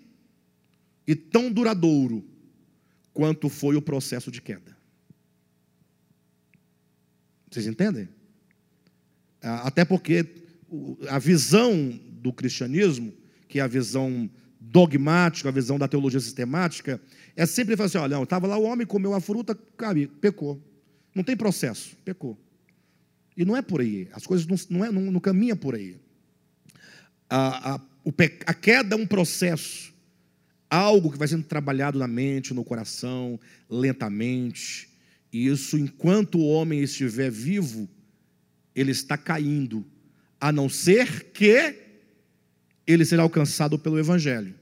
e 1.06 1.14
tão 1.14 1.50
duradouro 1.50 2.24
quanto 3.12 3.48
foi 3.48 3.76
o 3.76 3.82
processo 3.82 4.30
de 4.30 4.40
queda. 4.40 4.76
Vocês 7.50 7.66
entendem? 7.66 8.08
Até 9.40 9.84
porque 9.84 10.24
a 11.08 11.18
visão 11.18 12.00
do 12.22 12.32
cristianismo, 12.32 13.12
que 13.48 13.58
é 13.58 13.62
a 13.62 13.66
visão 13.66 14.30
dogmática, 14.60 15.48
a 15.48 15.52
visão 15.52 15.78
da 15.78 15.88
teologia 15.88 16.20
sistemática, 16.20 17.00
é 17.34 17.44
sempre 17.44 17.76
falar 17.76 17.86
assim: 17.86 17.98
olha, 17.98 18.22
estava 18.22 18.46
lá 18.46 18.56
o 18.56 18.62
homem, 18.62 18.86
comeu 18.86 19.12
a 19.12 19.20
fruta, 19.20 19.58
pecou. 20.20 20.62
Não 21.14 21.24
tem 21.24 21.36
processo, 21.36 21.96
pecou. 22.04 22.38
E 23.36 23.44
não 23.44 23.56
é 23.56 23.62
por 23.62 23.80
aí, 23.80 24.08
as 24.12 24.26
coisas 24.26 24.46
não, 24.46 24.56
não, 24.70 24.84
é, 24.84 24.92
não, 24.92 25.10
não 25.10 25.20
caminham 25.20 25.56
por 25.56 25.74
aí. 25.74 25.96
A, 27.28 27.74
a, 27.74 27.80
o, 28.04 28.12
a 28.46 28.54
queda 28.54 28.94
é 28.94 28.98
um 28.98 29.06
processo 29.06 29.92
algo 30.70 31.12
que 31.12 31.18
vai 31.18 31.28
sendo 31.28 31.44
trabalhado 31.44 31.98
na 31.98 32.06
mente, 32.06 32.54
no 32.54 32.64
coração, 32.64 33.38
lentamente. 33.68 34.88
E 35.30 35.46
isso, 35.46 35.76
enquanto 35.76 36.38
o 36.38 36.46
homem 36.46 36.80
estiver 36.80 37.30
vivo, 37.30 37.86
ele 38.74 38.90
está 38.90 39.18
caindo, 39.18 39.84
a 40.40 40.50
não 40.50 40.70
ser 40.70 41.30
que 41.32 41.91
ele 42.92 43.04
seja 43.04 43.22
alcançado 43.22 43.78
pelo 43.78 43.98
Evangelho. 43.98 44.54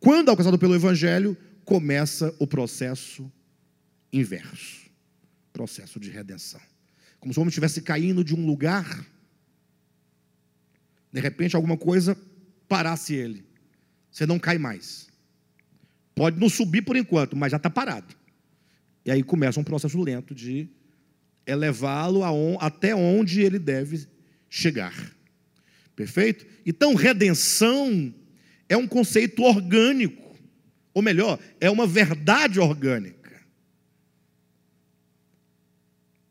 Quando 0.00 0.30
alcançado 0.30 0.58
pelo 0.58 0.74
Evangelho, 0.74 1.36
começa 1.64 2.34
o 2.38 2.46
processo 2.46 3.30
inverso 4.12 4.82
processo 5.52 6.00
de 6.00 6.10
redenção. 6.10 6.60
Como 7.20 7.32
se 7.32 7.38
o 7.38 7.42
homem 7.42 7.50
estivesse 7.50 7.82
caindo 7.82 8.24
de 8.24 8.34
um 8.34 8.44
lugar, 8.44 9.06
de 11.12 11.20
repente 11.20 11.54
alguma 11.54 11.76
coisa 11.76 12.16
parasse 12.66 13.14
ele. 13.14 13.44
Você 14.10 14.26
não 14.26 14.38
cai 14.38 14.58
mais. 14.58 15.08
Pode 16.14 16.40
não 16.40 16.48
subir 16.48 16.82
por 16.82 16.96
enquanto, 16.96 17.36
mas 17.36 17.50
já 17.50 17.58
está 17.58 17.70
parado. 17.70 18.14
E 19.04 19.10
aí 19.10 19.22
começa 19.22 19.60
um 19.60 19.64
processo 19.64 20.00
lento 20.00 20.34
de 20.34 20.68
elevá-lo 21.46 22.22
até 22.60 22.94
onde 22.94 23.40
ele 23.40 23.58
deve 23.58 24.06
chegar. 24.48 24.94
Perfeito? 25.94 26.46
Então, 26.64 26.94
redenção 26.94 28.14
é 28.68 28.76
um 28.76 28.86
conceito 28.86 29.42
orgânico, 29.42 30.36
ou 30.94 31.02
melhor, 31.02 31.38
é 31.60 31.70
uma 31.70 31.86
verdade 31.86 32.58
orgânica. 32.58 33.22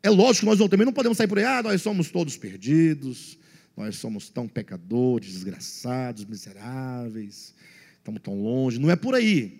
É 0.03 0.09
lógico 0.09 0.45
que 0.47 0.57
nós 0.57 0.69
também 0.69 0.85
não 0.85 0.93
podemos 0.93 1.17
sair 1.17 1.27
por 1.27 1.37
aí, 1.37 1.45
ah, 1.45 1.61
nós 1.61 1.81
somos 1.81 2.09
todos 2.09 2.35
perdidos, 2.35 3.37
nós 3.77 3.95
somos 3.97 4.29
tão 4.29 4.47
pecadores, 4.47 5.33
desgraçados, 5.33 6.25
miseráveis, 6.25 7.53
estamos 7.97 8.21
tão 8.21 8.41
longe. 8.41 8.79
Não 8.79 8.89
é 8.89 8.95
por 8.95 9.13
aí. 9.13 9.59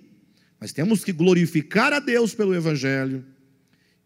Mas 0.60 0.74
temos 0.74 1.04
que 1.04 1.12
glorificar 1.12 1.94
a 1.94 2.00
Deus 2.00 2.34
pelo 2.34 2.54
Evangelho 2.54 3.26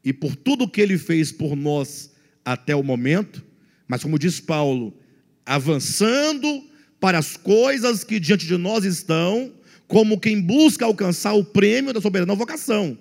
e 0.03 0.13
por 0.13 0.35
tudo 0.35 0.69
que 0.69 0.81
Ele 0.81 0.97
fez 0.97 1.31
por 1.31 1.55
nós 1.55 2.13
até 2.43 2.75
o 2.75 2.83
momento. 2.83 3.43
Mas, 3.87 4.03
como 4.03 4.19
diz 4.19 4.39
Paulo, 4.39 4.97
avançando 5.45 6.63
para 6.99 7.19
as 7.19 7.37
coisas 7.37 8.03
que 8.03 8.19
diante 8.19 8.47
de 8.47 8.57
nós 8.57 8.83
estão, 8.83 9.53
como 9.87 10.19
quem 10.19 10.41
busca 10.41 10.85
alcançar 10.85 11.33
o 11.33 11.43
prêmio 11.43 11.93
da 11.93 12.01
soberana 12.01 12.33
vocação. 12.33 12.97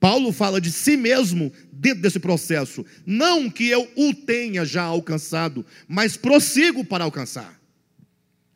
Paulo 0.00 0.32
fala 0.32 0.60
de 0.60 0.70
si 0.70 0.96
mesmo 0.96 1.52
dentro 1.72 2.02
desse 2.02 2.18
processo. 2.18 2.84
Não 3.04 3.50
que 3.50 3.68
eu 3.68 3.88
o 3.96 4.14
tenha 4.14 4.64
já 4.64 4.82
alcançado, 4.82 5.64
mas 5.86 6.16
prossigo 6.16 6.84
para 6.84 7.04
alcançar. 7.04 7.60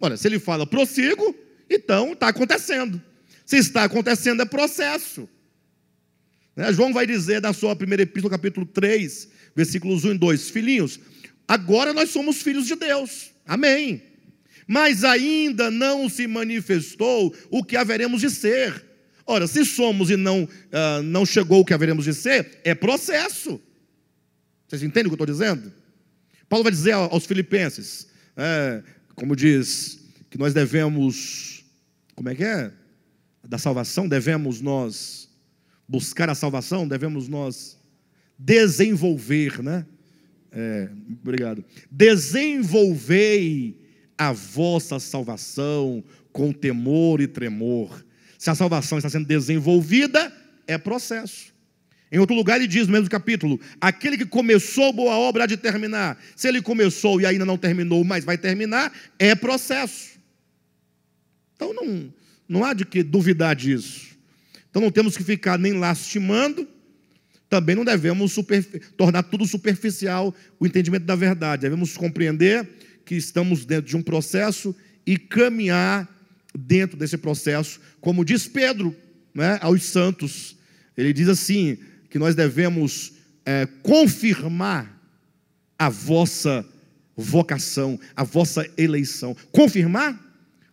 Olha, 0.00 0.16
se 0.16 0.26
ele 0.26 0.38
fala 0.38 0.66
prossigo, 0.66 1.34
então 1.68 2.12
está 2.12 2.28
acontecendo. 2.28 3.00
Se 3.44 3.56
está 3.56 3.84
acontecendo, 3.84 4.42
é 4.42 4.44
processo. 4.44 5.28
Né? 6.54 6.72
João 6.72 6.92
vai 6.92 7.06
dizer 7.06 7.40
na 7.40 7.52
sua 7.52 7.74
primeira 7.74 8.02
epístola, 8.02 8.30
capítulo 8.30 8.66
3, 8.66 9.28
versículos 9.54 10.04
1 10.04 10.12
e 10.12 10.18
2: 10.18 10.50
Filhinhos, 10.50 11.00
agora 11.46 11.92
nós 11.92 12.10
somos 12.10 12.42
filhos 12.42 12.66
de 12.66 12.74
Deus. 12.76 13.30
Amém. 13.46 14.02
Mas 14.66 15.04
ainda 15.04 15.70
não 15.70 16.08
se 16.08 16.26
manifestou 16.26 17.34
o 17.50 17.64
que 17.64 17.76
haveremos 17.76 18.20
de 18.20 18.30
ser. 18.30 18.84
Ora, 19.26 19.46
se 19.46 19.64
somos 19.64 20.10
e 20.10 20.16
não, 20.16 20.44
uh, 20.44 21.02
não 21.02 21.24
chegou 21.24 21.60
o 21.60 21.64
que 21.64 21.74
haveremos 21.74 22.04
de 22.04 22.14
ser, 22.14 22.60
é 22.64 22.74
processo. 22.74 23.60
Vocês 24.66 24.82
entendem 24.82 25.06
o 25.12 25.16
que 25.16 25.20
eu 25.20 25.24
estou 25.24 25.26
dizendo? 25.26 25.72
Paulo 26.48 26.64
vai 26.64 26.72
dizer 26.72 26.92
aos 26.92 27.24
filipenses, 27.24 28.08
é, 28.36 28.82
como 29.14 29.36
diz, 29.36 29.98
que 30.28 30.38
nós 30.38 30.52
devemos, 30.52 31.64
como 32.14 32.28
é 32.28 32.34
que 32.34 32.44
é? 32.44 32.72
Da 33.44 33.58
salvação, 33.58 34.08
devemos 34.08 34.60
nós 34.60 35.28
buscar 35.88 36.30
a 36.30 36.34
salvação, 36.34 36.86
devemos 36.86 37.28
nós 37.28 37.78
desenvolver, 38.38 39.62
né? 39.62 39.86
É, 40.52 40.88
obrigado. 41.20 41.64
Desenvolvei 41.90 43.80
a 44.16 44.32
vossa 44.32 45.00
salvação 45.00 46.04
com 46.32 46.52
temor 46.52 47.20
e 47.20 47.26
tremor 47.26 48.04
se 48.42 48.50
a 48.50 48.56
salvação 48.56 48.98
está 48.98 49.08
sendo 49.08 49.24
desenvolvida, 49.24 50.36
é 50.66 50.76
processo. 50.76 51.54
Em 52.10 52.18
outro 52.18 52.34
lugar, 52.34 52.56
ele 52.56 52.66
diz 52.66 52.88
no 52.88 52.92
mesmo 52.92 53.08
capítulo: 53.08 53.60
aquele 53.80 54.18
que 54.18 54.26
começou 54.26 54.92
boa 54.92 55.16
obra 55.16 55.44
há 55.44 55.46
de 55.46 55.56
terminar. 55.56 56.20
Se 56.34 56.48
ele 56.48 56.60
começou 56.60 57.20
e 57.20 57.24
ainda 57.24 57.44
não 57.44 57.56
terminou, 57.56 58.02
mas 58.02 58.24
vai 58.24 58.36
terminar, 58.36 58.92
é 59.16 59.36
processo. 59.36 60.18
Então 61.54 61.72
não, 61.72 62.12
não 62.48 62.64
há 62.64 62.74
de 62.74 62.84
que 62.84 63.04
duvidar 63.04 63.54
disso. 63.54 64.08
Então 64.68 64.82
não 64.82 64.90
temos 64.90 65.16
que 65.16 65.22
ficar 65.22 65.56
nem 65.56 65.74
lastimando, 65.74 66.66
também 67.52 67.76
não 67.76 67.84
devemos 67.84 68.34
tornar 68.96 69.24
tudo 69.24 69.44
superficial 69.44 70.34
o 70.58 70.66
entendimento 70.66 71.04
da 71.04 71.14
verdade. 71.14 71.60
Devemos 71.60 71.98
compreender 71.98 72.66
que 73.04 73.14
estamos 73.14 73.66
dentro 73.66 73.90
de 73.90 73.94
um 73.94 74.00
processo 74.00 74.74
e 75.04 75.18
caminhar 75.18 76.08
dentro 76.58 76.96
desse 76.96 77.18
processo, 77.18 77.78
como 78.00 78.24
diz 78.24 78.48
Pedro 78.48 78.96
né, 79.34 79.58
aos 79.60 79.84
santos. 79.84 80.56
Ele 80.96 81.12
diz 81.12 81.28
assim: 81.28 81.76
que 82.08 82.18
nós 82.18 82.34
devemos 82.34 83.12
é, 83.44 83.68
confirmar 83.82 84.98
a 85.78 85.90
vossa 85.90 86.64
vocação, 87.14 88.00
a 88.16 88.24
vossa 88.24 88.66
eleição. 88.78 89.36
Confirmar? 89.50 90.18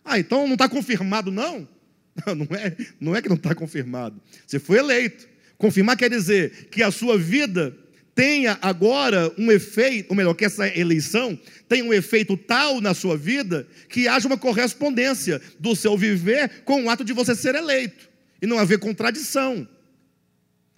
Ah, 0.02 0.18
então 0.18 0.46
não 0.46 0.54
está 0.54 0.66
confirmado, 0.66 1.30
não? 1.30 1.68
Não 2.26 2.56
é, 2.56 2.76
não 2.98 3.16
é 3.16 3.22
que 3.22 3.28
não 3.28 3.36
está 3.36 3.54
confirmado. 3.54 4.20
Você 4.46 4.58
foi 4.58 4.78
eleito. 4.78 5.29
Confirmar 5.60 5.94
quer 5.94 6.08
dizer 6.08 6.70
que 6.70 6.82
a 6.82 6.90
sua 6.90 7.18
vida 7.18 7.76
tenha 8.14 8.58
agora 8.62 9.30
um 9.36 9.52
efeito, 9.52 10.08
ou 10.08 10.16
melhor, 10.16 10.32
que 10.32 10.46
essa 10.46 10.66
eleição 10.66 11.38
tenha 11.68 11.84
um 11.84 11.92
efeito 11.92 12.34
tal 12.34 12.80
na 12.80 12.94
sua 12.94 13.14
vida 13.14 13.68
que 13.86 14.08
haja 14.08 14.26
uma 14.26 14.38
correspondência 14.38 15.38
do 15.58 15.76
seu 15.76 15.98
viver 15.98 16.62
com 16.64 16.84
o 16.84 16.88
ato 16.88 17.04
de 17.04 17.12
você 17.12 17.34
ser 17.34 17.54
eleito 17.54 18.08
e 18.40 18.46
não 18.46 18.58
haver 18.58 18.78
contradição. 18.78 19.68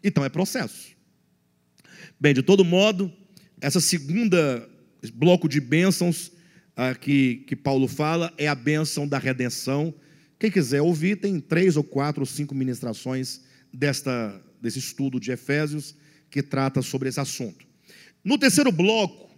Então 0.03 0.25
é 0.25 0.29
processo. 0.29 0.89
Bem, 2.21 2.35
de 2.35 2.43
todo 2.43 2.65
modo, 2.65 3.11
essa 3.61 3.81
segunda 3.81 4.69
bloco 5.15 5.49
de 5.49 5.61
bênçãos 5.61 6.33
ah, 6.75 6.93
que, 6.93 7.45
que 7.47 7.55
Paulo 7.55 7.87
fala 7.87 8.35
é 8.37 8.49
a 8.49 8.55
bênção 8.57 9.07
da 9.07 9.19
redenção. 9.19 9.95
Quem 10.41 10.51
quiser 10.51 10.83
ouvir, 10.83 11.21
tem 11.21 11.39
três 11.39 11.77
ou 11.77 11.85
quatro 11.85 12.23
ou 12.23 12.27
cinco 12.27 12.53
ministrações 12.53 13.43
desta, 13.73 14.43
desse 14.63 14.79
estudo 14.79 15.19
de 15.19 15.33
Efésios 15.33 15.95
que 16.31 16.43
trata 16.43 16.81
sobre 16.81 17.09
esse 17.09 17.21
assunto. 17.21 17.67
No 18.25 18.39
terceiro 18.39 18.71
bloco, 18.71 19.29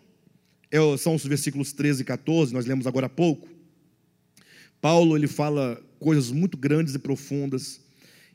é 0.70 0.78
são 0.98 1.14
os 1.14 1.24
versículos 1.24 1.72
13 1.72 2.02
e 2.02 2.04
14, 2.04 2.52
nós 2.52 2.66
lemos 2.66 2.86
agora 2.86 3.06
há 3.06 3.08
pouco. 3.08 3.48
Paulo 4.80 5.16
ele 5.16 5.26
fala 5.26 5.82
coisas 5.98 6.30
muito 6.30 6.58
grandes 6.58 6.94
e 6.94 6.98
profundas. 6.98 7.80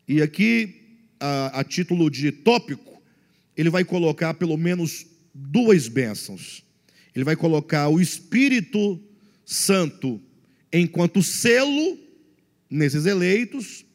E 0.07 0.21
aqui, 0.21 0.97
a, 1.19 1.59
a 1.59 1.63
título 1.63 2.09
de 2.09 2.31
tópico, 2.31 2.99
ele 3.55 3.69
vai 3.69 3.85
colocar 3.85 4.33
pelo 4.33 4.57
menos 4.57 5.05
duas 5.33 5.87
bênçãos. 5.87 6.63
Ele 7.13 7.23
vai 7.23 7.35
colocar 7.35 7.89
o 7.89 8.01
Espírito 8.01 8.99
Santo 9.45 10.19
enquanto 10.73 11.21
selo 11.21 11.99
nesses 12.69 13.05
eleitos 13.05 13.85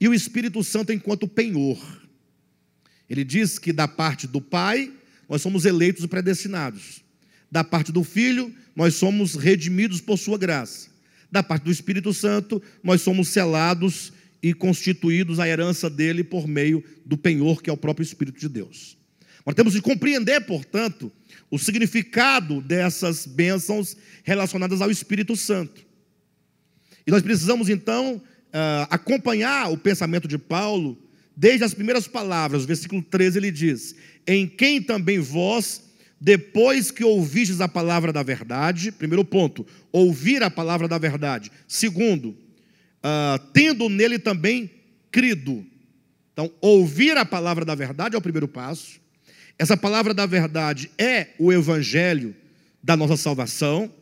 e 0.00 0.08
o 0.08 0.14
Espírito 0.14 0.62
Santo 0.62 0.92
enquanto 0.92 1.26
penhor. 1.26 2.05
Ele 3.08 3.24
diz 3.24 3.58
que 3.58 3.72
da 3.72 3.86
parte 3.86 4.26
do 4.26 4.40
Pai, 4.40 4.92
nós 5.28 5.42
somos 5.42 5.64
eleitos 5.64 6.04
e 6.04 6.08
predestinados. 6.08 7.02
Da 7.50 7.62
parte 7.62 7.92
do 7.92 8.02
Filho, 8.02 8.52
nós 8.74 8.94
somos 8.94 9.34
redimidos 9.34 10.00
por 10.00 10.18
Sua 10.18 10.36
graça. 10.36 10.88
Da 11.30 11.42
parte 11.42 11.64
do 11.64 11.70
Espírito 11.70 12.12
Santo, 12.12 12.62
nós 12.82 13.02
somos 13.02 13.28
selados 13.28 14.12
e 14.42 14.52
constituídos 14.52 15.40
a 15.40 15.48
herança 15.48 15.88
dele 15.88 16.22
por 16.22 16.46
meio 16.46 16.82
do 17.04 17.16
penhor 17.16 17.62
que 17.62 17.70
é 17.70 17.72
o 17.72 17.76
próprio 17.76 18.04
Espírito 18.04 18.38
de 18.38 18.48
Deus. 18.48 18.96
Nós 19.44 19.54
temos 19.54 19.74
que 19.74 19.80
compreender, 19.80 20.40
portanto, 20.40 21.10
o 21.50 21.58
significado 21.58 22.60
dessas 22.60 23.26
bênçãos 23.26 23.96
relacionadas 24.24 24.80
ao 24.80 24.90
Espírito 24.90 25.36
Santo. 25.36 25.84
E 27.06 27.10
nós 27.10 27.22
precisamos, 27.22 27.68
então, 27.68 28.20
ah, 28.52 28.88
acompanhar 28.90 29.70
o 29.70 29.78
pensamento 29.78 30.26
de 30.26 30.36
Paulo 30.36 30.98
Desde 31.36 31.64
as 31.64 31.74
primeiras 31.74 32.08
palavras, 32.08 32.64
versículo 32.64 33.02
13, 33.02 33.38
ele 33.38 33.50
diz: 33.50 33.94
Em 34.26 34.46
quem 34.46 34.80
também 34.80 35.18
vós, 35.18 35.82
depois 36.18 36.90
que 36.90 37.04
ouvistes 37.04 37.60
a 37.60 37.68
palavra 37.68 38.10
da 38.10 38.22
verdade, 38.22 38.90
primeiro 38.90 39.24
ponto, 39.24 39.66
ouvir 39.92 40.42
a 40.42 40.50
palavra 40.50 40.88
da 40.88 40.96
verdade. 40.96 41.52
Segundo, 41.68 42.30
uh, 42.30 43.38
tendo 43.52 43.90
nele 43.90 44.18
também 44.18 44.70
crido. 45.10 45.64
Então, 46.32 46.50
ouvir 46.60 47.16
a 47.18 47.24
palavra 47.24 47.64
da 47.64 47.74
verdade 47.74 48.14
é 48.14 48.18
o 48.18 48.22
primeiro 48.22 48.48
passo. 48.48 48.98
Essa 49.58 49.76
palavra 49.76 50.14
da 50.14 50.24
verdade 50.24 50.90
é 50.98 51.28
o 51.38 51.52
evangelho 51.52 52.34
da 52.82 52.96
nossa 52.96 53.16
salvação. 53.16 53.92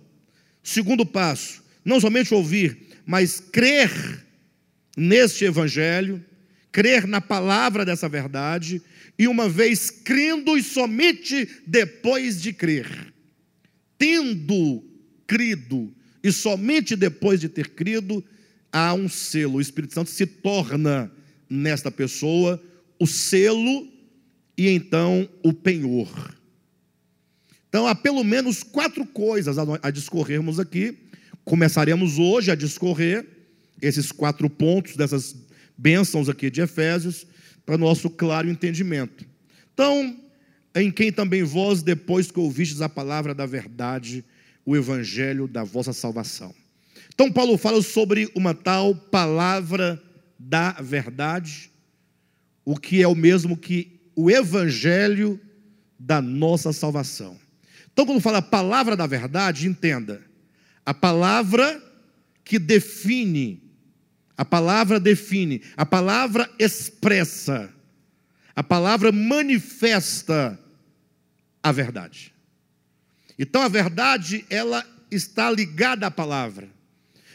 Segundo 0.63 1.05
passo, 1.05 1.63
não 1.85 2.01
somente 2.01 2.33
ouvir, 2.33 2.79
mas 3.05 3.41
crer 3.41 3.91
neste 4.97 5.45
evangelho 5.45 6.25
crer 6.75 7.07
na 7.07 7.21
palavra 7.21 7.85
dessa 7.85 8.09
verdade, 8.09 8.83
e 9.17 9.29
uma 9.29 9.49
vez 9.49 9.91
crendo 9.91 10.59
e 10.59 10.63
somente 10.63 11.49
depois 11.65 12.43
de 12.43 12.53
crer, 12.53 13.15
tendo 13.97 14.83
crido 15.25 15.95
e 16.21 16.33
somente 16.33 16.97
depois 16.97 17.41
de 17.41 17.49
ter 17.49 17.71
crido, 17.71 18.25
há 18.73 18.93
um 18.93 19.09
selo. 19.09 19.59
O 19.59 19.61
Espírito 19.61 19.95
Santo 19.95 20.11
se 20.11 20.27
torna 20.27 21.13
nesta 21.49 21.93
pessoa 21.93 22.61
o 22.99 23.07
selo 23.07 23.87
e 24.59 24.69
então 24.69 25.29
o 25.45 25.53
penhor. 25.53 26.35
Então 27.69 27.87
há 27.87 27.95
pelo 27.95 28.25
menos 28.25 28.65
quatro 28.65 29.07
coisas 29.07 29.59
a 29.81 29.91
discorrermos 29.93 30.59
aqui. 30.59 30.99
Começaremos 31.45 32.19
hoje 32.19 32.51
a 32.51 32.57
discorrer 32.57 33.25
esses 33.81 34.11
quatro 34.11 34.51
pontos 34.51 34.97
dessas 34.97 35.44
bênçãos 35.77 36.29
aqui 36.29 36.51
de 36.51 36.61
Efésios, 36.61 37.27
para 37.65 37.79
nosso 37.79 38.11
claro 38.11 38.49
entendimento. 38.49 39.27
Então, 39.73 40.17
em 40.75 40.91
quem 40.91 41.13
também 41.13 41.43
vós, 41.43 41.83
depois 41.83 42.31
que 42.31 42.39
ouvistes 42.39 42.81
a 42.81 42.89
palavra 42.89 43.35
da 43.35 43.47
verdade, 43.47 44.25
o 44.65 44.77
evangelho 44.77 45.47
da 45.47 45.65
vossa 45.65 45.93
salvação. 45.93 46.55
Então, 47.13 47.31
Paulo 47.31 47.57
fala 47.57 47.81
sobre 47.83 48.31
uma 48.35 48.55
tal 48.55 48.95
palavra 48.95 50.03
da 50.39 50.73
verdade, 50.73 51.71
o 52.65 52.77
que 52.77 53.03
é 53.03 53.09
o 53.09 53.15
mesmo 53.15 53.57
que 53.57 54.01
o 54.17 54.31
evangelho 54.31 55.41
da 55.99 56.21
nossa 56.21 56.73
salvação. 56.73 57.39
Então, 57.93 58.05
quando 58.05 58.21
fala 58.21 58.43
palavra 58.43 58.97
da 58.97 59.07
verdade, 59.07 59.69
entenda, 59.69 60.23
a 60.85 60.93
palavra 60.93 61.83
que 62.45 62.59
define, 62.59 63.63
a 64.37 64.45
palavra 64.45 64.99
define, 64.99 65.63
a 65.77 65.87
palavra 65.87 66.51
expressa, 66.59 67.73
a 68.55 68.63
palavra 68.63 69.13
manifesta 69.13 70.59
a 71.63 71.73
verdade. 71.73 72.33
Então 73.39 73.63
a 73.63 73.69
verdade, 73.69 74.45
ela 74.51 74.85
está 75.11 75.51
ligada 75.51 76.07
à 76.07 76.11
palavra. 76.11 76.69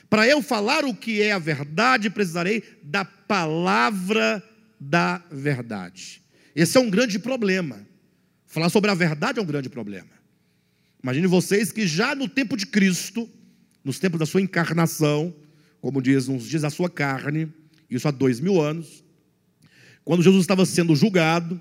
Para 0.09 0.27
eu 0.27 0.41
falar 0.41 0.85
o 0.85 0.95
que 0.95 1.21
é 1.21 1.31
a 1.31 1.39
verdade, 1.39 2.09
precisarei 2.09 2.63
da 2.83 3.05
palavra 3.05 4.43
da 4.79 5.21
verdade. 5.31 6.21
Esse 6.55 6.77
é 6.77 6.81
um 6.81 6.89
grande 6.89 7.19
problema. 7.19 7.85
Falar 8.45 8.69
sobre 8.69 8.89
a 8.89 8.95
verdade 8.95 9.39
é 9.39 9.41
um 9.41 9.45
grande 9.45 9.69
problema. 9.69 10.09
Imagine 11.01 11.27
vocês 11.27 11.71
que 11.71 11.87
já 11.87 12.15
no 12.15 12.27
tempo 12.27 12.57
de 12.57 12.65
Cristo, 12.65 13.29
nos 13.83 13.99
tempos 13.99 14.19
da 14.19 14.25
sua 14.25 14.41
encarnação, 14.41 15.33
como 15.81 16.01
diz, 16.01 16.27
nos 16.27 16.45
dias 16.45 16.61
da 16.61 16.69
sua 16.69 16.89
carne, 16.89 17.51
isso 17.89 18.07
há 18.07 18.11
dois 18.11 18.39
mil 18.39 18.61
anos, 18.61 19.03
quando 20.03 20.23
Jesus 20.23 20.41
estava 20.41 20.65
sendo 20.65 20.95
julgado, 20.95 21.59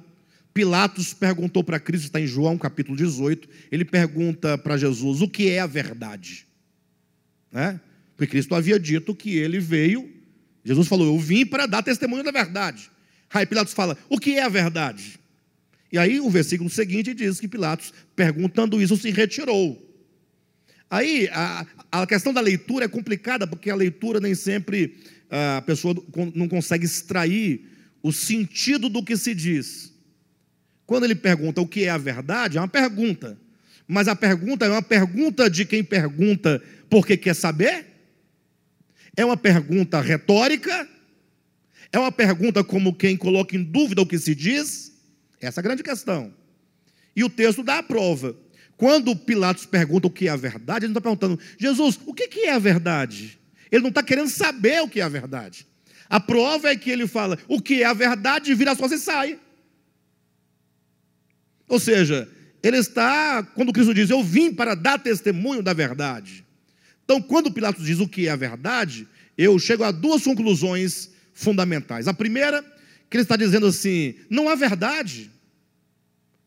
Pilatos 0.53 1.15
perguntou 1.15 1.63
para 1.63 1.79
Cristo, 1.79 2.07
está 2.07 2.21
em 2.21 2.27
João 2.27 2.59
capítulo 2.59 2.97
18, 2.97 3.49
ele 3.71 3.85
pergunta 3.85 4.59
para 4.59 4.77
Jesus 4.77 5.21
o 5.21 5.29
que 5.29 5.51
é 5.51 5.61
a 5.61 5.67
verdade. 5.67 6.47
Né? 7.53 7.81
Porque 8.17 8.33
Cristo 8.33 8.55
havia 8.55 8.79
dito 8.79 9.15
que 9.15 9.37
ele 9.37 9.61
veio, 9.61 10.11
Jesus 10.65 10.89
falou, 10.89 11.07
eu 11.07 11.19
vim 11.19 11.47
para 11.47 11.67
dar 11.67 11.83
testemunho 11.83 12.25
da 12.25 12.31
verdade. 12.31 12.91
Aí 13.33 13.47
Pilatos 13.47 13.73
fala, 13.73 13.97
o 14.09 14.19
que 14.19 14.33
é 14.33 14.43
a 14.43 14.49
verdade? 14.49 15.21
E 15.93 15.99
aí 15.99 16.21
o 16.21 16.29
versículo 16.29 16.69
seguinte 16.69 17.15
diz 17.15 17.39
que 17.39 17.49
Pilatos, 17.49 17.93
perguntando 18.17 18.81
isso, 18.83 18.97
se 18.97 19.11
retirou. 19.11 19.88
Aí 20.91 21.29
a, 21.33 21.67
a 21.93 22.07
questão 22.07 22.33
da 22.33 22.41
leitura 22.41 22.87
é 22.87 22.89
complicada, 22.89 23.47
porque 23.47 23.71
a 23.71 23.77
leitura 23.77 24.21
nem 24.21 24.35
sempre 24.35 24.97
a 25.31 25.63
pessoa 25.63 25.95
não 26.35 26.49
consegue 26.49 26.87
extrair 26.87 27.67
o 28.03 28.13
sentido 28.13 28.89
do 28.89 29.03
que 29.03 29.17
se 29.17 29.35
diz. 29.35 29.93
Quando 30.87 31.05
ele 31.05 31.15
pergunta 31.15 31.61
o 31.61 31.69
que 31.69 31.85
é 31.85 31.91
a 31.91 31.99
verdade, 31.99 32.57
é 32.57 32.61
uma 32.61 32.69
pergunta. 32.69 33.39
Mas 33.87 34.09
a 34.09 34.17
pergunta 34.17 34.65
é 34.65 34.71
uma 34.71 34.83
pergunta 34.83 35.51
de 35.51 35.65
quem 35.65 35.85
pergunta 35.85 36.63
porque 36.89 37.17
quer 37.17 37.35
saber? 37.35 37.87
É 39.17 39.25
uma 39.25 39.37
pergunta 39.37 40.01
retórica? 40.01 40.89
É 41.93 41.99
uma 41.99 42.13
pergunta 42.13 42.63
como 42.63 42.95
quem 42.95 43.17
coloca 43.17 43.57
em 43.57 43.63
dúvida 43.63 44.01
o 44.01 44.07
que 44.07 44.19
se 44.19 44.35
diz? 44.35 44.93
Essa 45.41 45.61
é 45.61 45.63
a 45.63 45.65
grande 45.65 45.83
questão. 45.83 46.33
E 47.15 47.25
o 47.25 47.31
texto 47.31 47.63
dá 47.63 47.79
a 47.79 47.83
prova. 47.83 48.37
Quando 48.79 49.15
Pilatos 49.17 49.67
pergunta 49.67 50.07
o 50.07 50.11
que 50.11 50.29
é 50.29 50.31
a 50.31 50.37
verdade, 50.37 50.87
ele 50.87 50.93
não 50.93 50.99
está 50.99 51.01
perguntando, 51.01 51.39
Jesus, 51.59 51.99
o 52.07 52.15
que 52.15 52.47
é 52.47 52.53
a 52.53 52.61
verdade? 52.61 53.37
Ele 53.71 53.83
não 53.83 53.89
está 53.89 54.05
querendo 54.05 54.31
saber 54.31 54.81
o 54.81 54.89
que 54.89 55.01
é 55.01 55.03
a 55.03 55.09
verdade. 55.09 55.67
A 56.09 56.21
prova 56.21 56.69
é 56.71 56.77
que 56.77 56.89
ele 56.89 57.09
fala, 57.09 57.37
o 57.49 57.61
que 57.61 57.83
é 57.83 57.87
a 57.87 57.93
verdade, 57.93 58.55
vira 58.55 58.71
as 58.71 58.79
costas 58.79 59.03
e 59.03 59.05
sai. 59.05 59.39
Ou 61.69 61.81
seja, 61.81 62.29
ele 62.63 62.79
está, 62.79 63.43
quando 63.43 63.73
Cristo 63.73 63.93
diz, 63.93 64.11
eu 64.11 64.23
vim 64.23 64.55
para 64.55 64.77
dar 64.77 64.99
testemunho 64.99 65.61
da 65.61 65.73
verdade. 65.73 66.47
Então, 67.05 67.21
quando 67.21 67.51
Pilatos 67.51 67.85
diz 67.85 67.99
o 67.99 68.09
que 68.09 68.29
é 68.29 68.31
a 68.31 68.37
verdade, 68.37 69.09
eu 69.37 69.59
chego 69.59 69.83
a 69.83 69.91
duas 69.91 70.23
conclusões 70.23 71.11
fundamentais. 71.35 72.07
A 72.07 72.15
primeira, 72.15 72.63
que 73.11 73.17
ele 73.17 73.23
está 73.23 73.35
dizendo 73.37 73.67
assim: 73.67 74.15
não 74.31 74.49
há 74.49 74.55
verdade. 74.55 75.31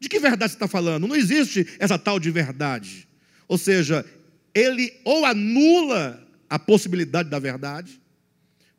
De 0.01 0.09
que 0.09 0.19
verdade 0.19 0.51
você 0.51 0.55
está 0.55 0.67
falando? 0.67 1.07
Não 1.07 1.15
existe 1.15 1.67
essa 1.77 1.95
tal 1.95 2.19
de 2.19 2.31
verdade. 2.31 3.07
Ou 3.47 3.55
seja, 3.55 4.03
ele 4.51 4.91
ou 5.05 5.23
anula 5.23 6.27
a 6.49 6.57
possibilidade 6.57 7.29
da 7.29 7.37
verdade, 7.37 8.01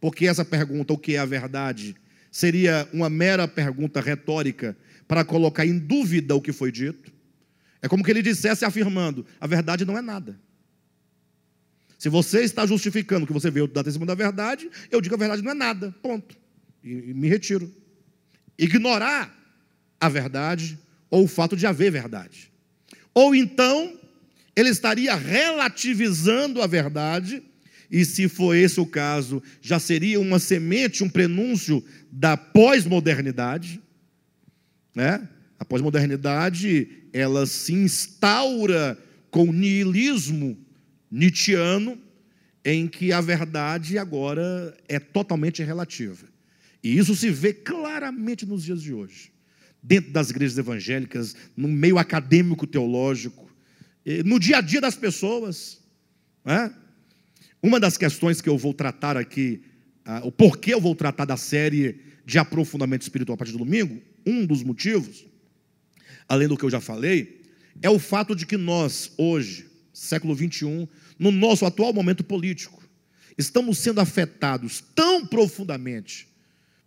porque 0.01 0.27
essa 0.27 0.45
pergunta, 0.45 0.93
o 0.93 0.99
que 0.99 1.15
é 1.15 1.21
a 1.21 1.25
verdade, 1.25 1.95
seria 2.29 2.89
uma 2.93 3.09
mera 3.09 3.47
pergunta 3.47 4.01
retórica 4.01 4.77
para 5.07 5.25
colocar 5.25 5.65
em 5.65 5.79
dúvida 5.79 6.35
o 6.35 6.43
que 6.43 6.53
foi 6.53 6.73
dito. 6.73 7.13
É 7.81 7.87
como 7.87 8.03
que 8.03 8.11
ele 8.11 8.21
dissesse 8.21 8.65
afirmando: 8.65 9.25
a 9.41 9.47
verdade 9.47 9.85
não 9.85 9.97
é 9.97 10.03
nada. 10.03 10.37
Se 12.01 12.09
você 12.09 12.43
está 12.43 12.67
justificando 12.67 13.29
que 13.29 13.33
você 13.33 13.49
veio 13.49 13.69
dar 13.69 13.85
testemunho 13.85 14.09
da 14.09 14.17
verdade, 14.17 14.69
eu 14.91 15.01
digo 15.01 15.15
a 15.15 15.19
verdade 15.19 15.41
não 15.41 15.53
é 15.53 15.55
nada. 15.55 15.95
Ponto. 16.03 16.37
E 16.83 17.15
me 17.15 17.29
retiro. 17.29 17.73
Ignorar 18.59 19.33
a 20.01 20.09
verdade 20.09 20.77
ou 21.12 21.25
o 21.25 21.29
fato 21.29 21.55
de 21.55 21.66
haver 21.66 21.92
verdade. 21.92 22.51
Ou 23.12 23.35
então, 23.35 23.94
ele 24.57 24.70
estaria 24.70 25.14
relativizando 25.14 26.62
a 26.62 26.66
verdade, 26.66 27.42
e 27.90 28.03
se 28.03 28.31
for 28.31 28.57
esse 28.57 28.81
o 28.81 28.87
caso, 28.87 29.42
já 29.61 29.79
seria 29.79 30.18
uma 30.18 30.38
semente, 30.38 31.05
um 31.05 31.11
prenúncio 31.11 31.85
da 32.11 32.35
pós-modernidade, 32.35 33.79
né? 34.94 35.29
A 35.59 35.66
pós-modernidade, 35.66 36.88
ela 37.12 37.44
se 37.44 37.75
instaura 37.75 38.98
com 39.31 39.44
o 39.51 39.53
niilismo 39.53 40.59
nietzschiano, 41.11 41.98
em 42.64 42.88
que 42.88 43.12
a 43.12 43.20
verdade 43.20 43.98
agora 43.98 44.75
é 44.88 44.98
totalmente 44.98 45.62
relativa. 45.62 46.27
E 46.83 46.96
isso 46.96 47.14
se 47.14 47.29
vê 47.29 47.53
claramente 47.53 48.46
nos 48.46 48.64
dias 48.64 48.81
de 48.81 48.94
hoje 48.94 49.32
dentro 49.83 50.12
das 50.12 50.31
igrejas 50.31 50.57
evangélicas, 50.57 51.35
no 51.57 51.66
meio 51.68 51.99
acadêmico 51.99 52.66
teológico, 52.66 53.51
no 54.25 54.38
dia 54.38 54.59
a 54.59 54.61
dia 54.61 54.81
das 54.81 54.95
pessoas. 54.95 55.81
Né? 56.45 56.73
Uma 57.62 57.81
das 57.81 57.97
questões 57.97 58.40
que 58.40 58.49
eu 58.49 58.57
vou 58.57 58.73
tratar 58.73 59.16
aqui, 59.16 59.62
o 60.23 60.31
porquê 60.31 60.75
eu 60.75 60.81
vou 60.81 60.95
tratar 60.95 61.25
da 61.25 61.37
série 61.37 62.01
de 62.25 62.38
aprofundamento 62.38 63.03
espiritual 63.03 63.35
a 63.35 63.38
partir 63.38 63.53
do 63.53 63.59
domingo, 63.59 64.01
um 64.25 64.47
dos 64.47 64.62
motivos, 64.62 65.27
além 66.29 66.47
do 66.47 66.57
que 66.57 66.64
eu 66.64 66.71
já 66.71 66.81
falei, 66.81 67.42
é 67.81 67.90
o 67.90 67.99
fato 67.99 68.37
de 68.37 68.47
que 68.47 68.57
nós, 68.57 69.12
hoje, 69.18 69.68
século 69.92 70.35
21, 70.35 70.87
no 71.18 71.31
nosso 71.31 71.66
atual 71.66 71.92
momento 71.92 72.23
político, 72.23 72.83
estamos 73.37 73.79
sendo 73.79 74.01
afetados 74.01 74.83
tão 74.95 75.27
profundamente 75.27 76.29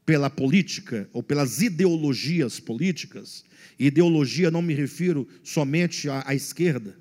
pela 0.05 0.29
política 0.29 1.09
ou 1.11 1.23
pelas 1.23 1.61
ideologias 1.61 2.59
políticas, 2.59 3.43
ideologia 3.79 4.51
não 4.51 4.61
me 4.61 4.73
refiro 4.73 5.27
somente 5.43 6.07
à, 6.09 6.23
à 6.27 6.35
esquerda, 6.35 6.95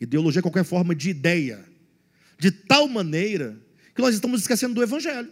ideologia 0.00 0.40
é 0.40 0.42
qualquer 0.42 0.64
forma 0.64 0.94
de 0.94 1.10
ideia, 1.10 1.64
de 2.38 2.50
tal 2.50 2.86
maneira 2.88 3.58
que 3.94 4.02
nós 4.02 4.14
estamos 4.14 4.40
esquecendo 4.42 4.74
do 4.74 4.82
Evangelho. 4.82 5.30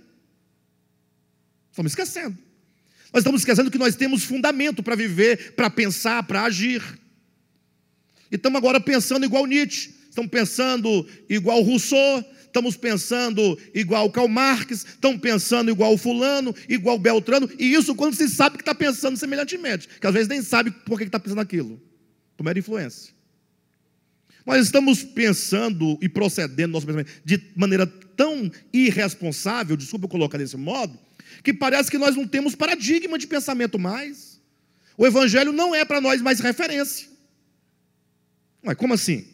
Estamos 1.71 1.93
esquecendo. 1.93 2.37
Nós 3.13 3.21
estamos 3.21 3.41
esquecendo 3.41 3.71
que 3.71 3.79
nós 3.79 3.95
temos 3.95 4.25
fundamento 4.25 4.83
para 4.83 4.97
viver, 4.97 5.55
para 5.55 5.71
pensar, 5.71 6.23
para 6.25 6.43
agir. 6.43 6.83
E 8.31 8.37
estamos 8.37 8.59
agora 8.59 8.81
pensando 8.81 9.25
igual 9.25 9.47
Nietzsche, 9.47 9.95
estamos 10.09 10.31
pensando 10.31 11.09
igual 11.29 11.63
Rousseau, 11.63 12.25
estamos 12.59 12.77
pensando 12.77 13.59
igual 13.73 14.11
Karl 14.11 14.29
Marx, 14.29 14.85
estamos 14.85 15.21
pensando 15.21 15.71
igual 15.71 15.97
fulano, 15.97 16.55
igual 16.69 16.99
Beltrano, 16.99 17.49
e 17.59 17.73
isso 17.73 17.95
quando 17.95 18.15
se 18.15 18.29
sabe 18.29 18.57
que 18.57 18.63
está 18.63 18.75
pensando 18.75 19.17
semelhantemente, 19.17 19.89
que 20.01 20.07
às 20.07 20.13
vezes 20.13 20.29
nem 20.29 20.43
sabe 20.43 20.71
por 20.71 20.99
que 20.99 21.05
está 21.05 21.21
pensando 21.21 21.41
aquilo, 21.41 21.81
por 22.37 22.45
mera 22.45 22.59
influência. 22.59 23.15
Nós 24.45 24.65
estamos 24.65 25.05
pensando 25.05 25.99
e 26.03 26.09
procedendo 26.09 26.73
nosso 26.73 26.87
pensamento 26.87 27.13
de 27.25 27.41
maneira 27.55 27.87
tão 27.87 28.51
irresponsável, 28.73 29.77
desculpa 29.77 30.07
eu 30.07 30.11
colocar 30.11 30.39
desse 30.39 30.57
modo, 30.57 30.99
que 31.45 31.53
parece 31.53 31.91
que 31.91 31.99
nós 31.99 32.17
não 32.17 32.27
temos 32.27 32.55
paradigma 32.55 33.19
de 33.19 33.27
pensamento 33.27 33.79
mais. 33.79 34.41
O 34.97 35.07
Evangelho 35.07 35.53
não 35.53 35.75
é 35.75 35.85
para 35.85 36.01
nós 36.01 36.21
mais 36.21 36.41
referência. 36.41 37.07
Mas 38.63 38.77
como 38.77 38.95
assim? 38.95 39.29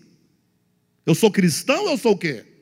Eu 1.07 1.15
sou 1.15 1.31
cristão 1.31 1.89
eu 1.89 1.97
sou 1.97 2.13
o 2.13 2.19
quê? 2.19 2.54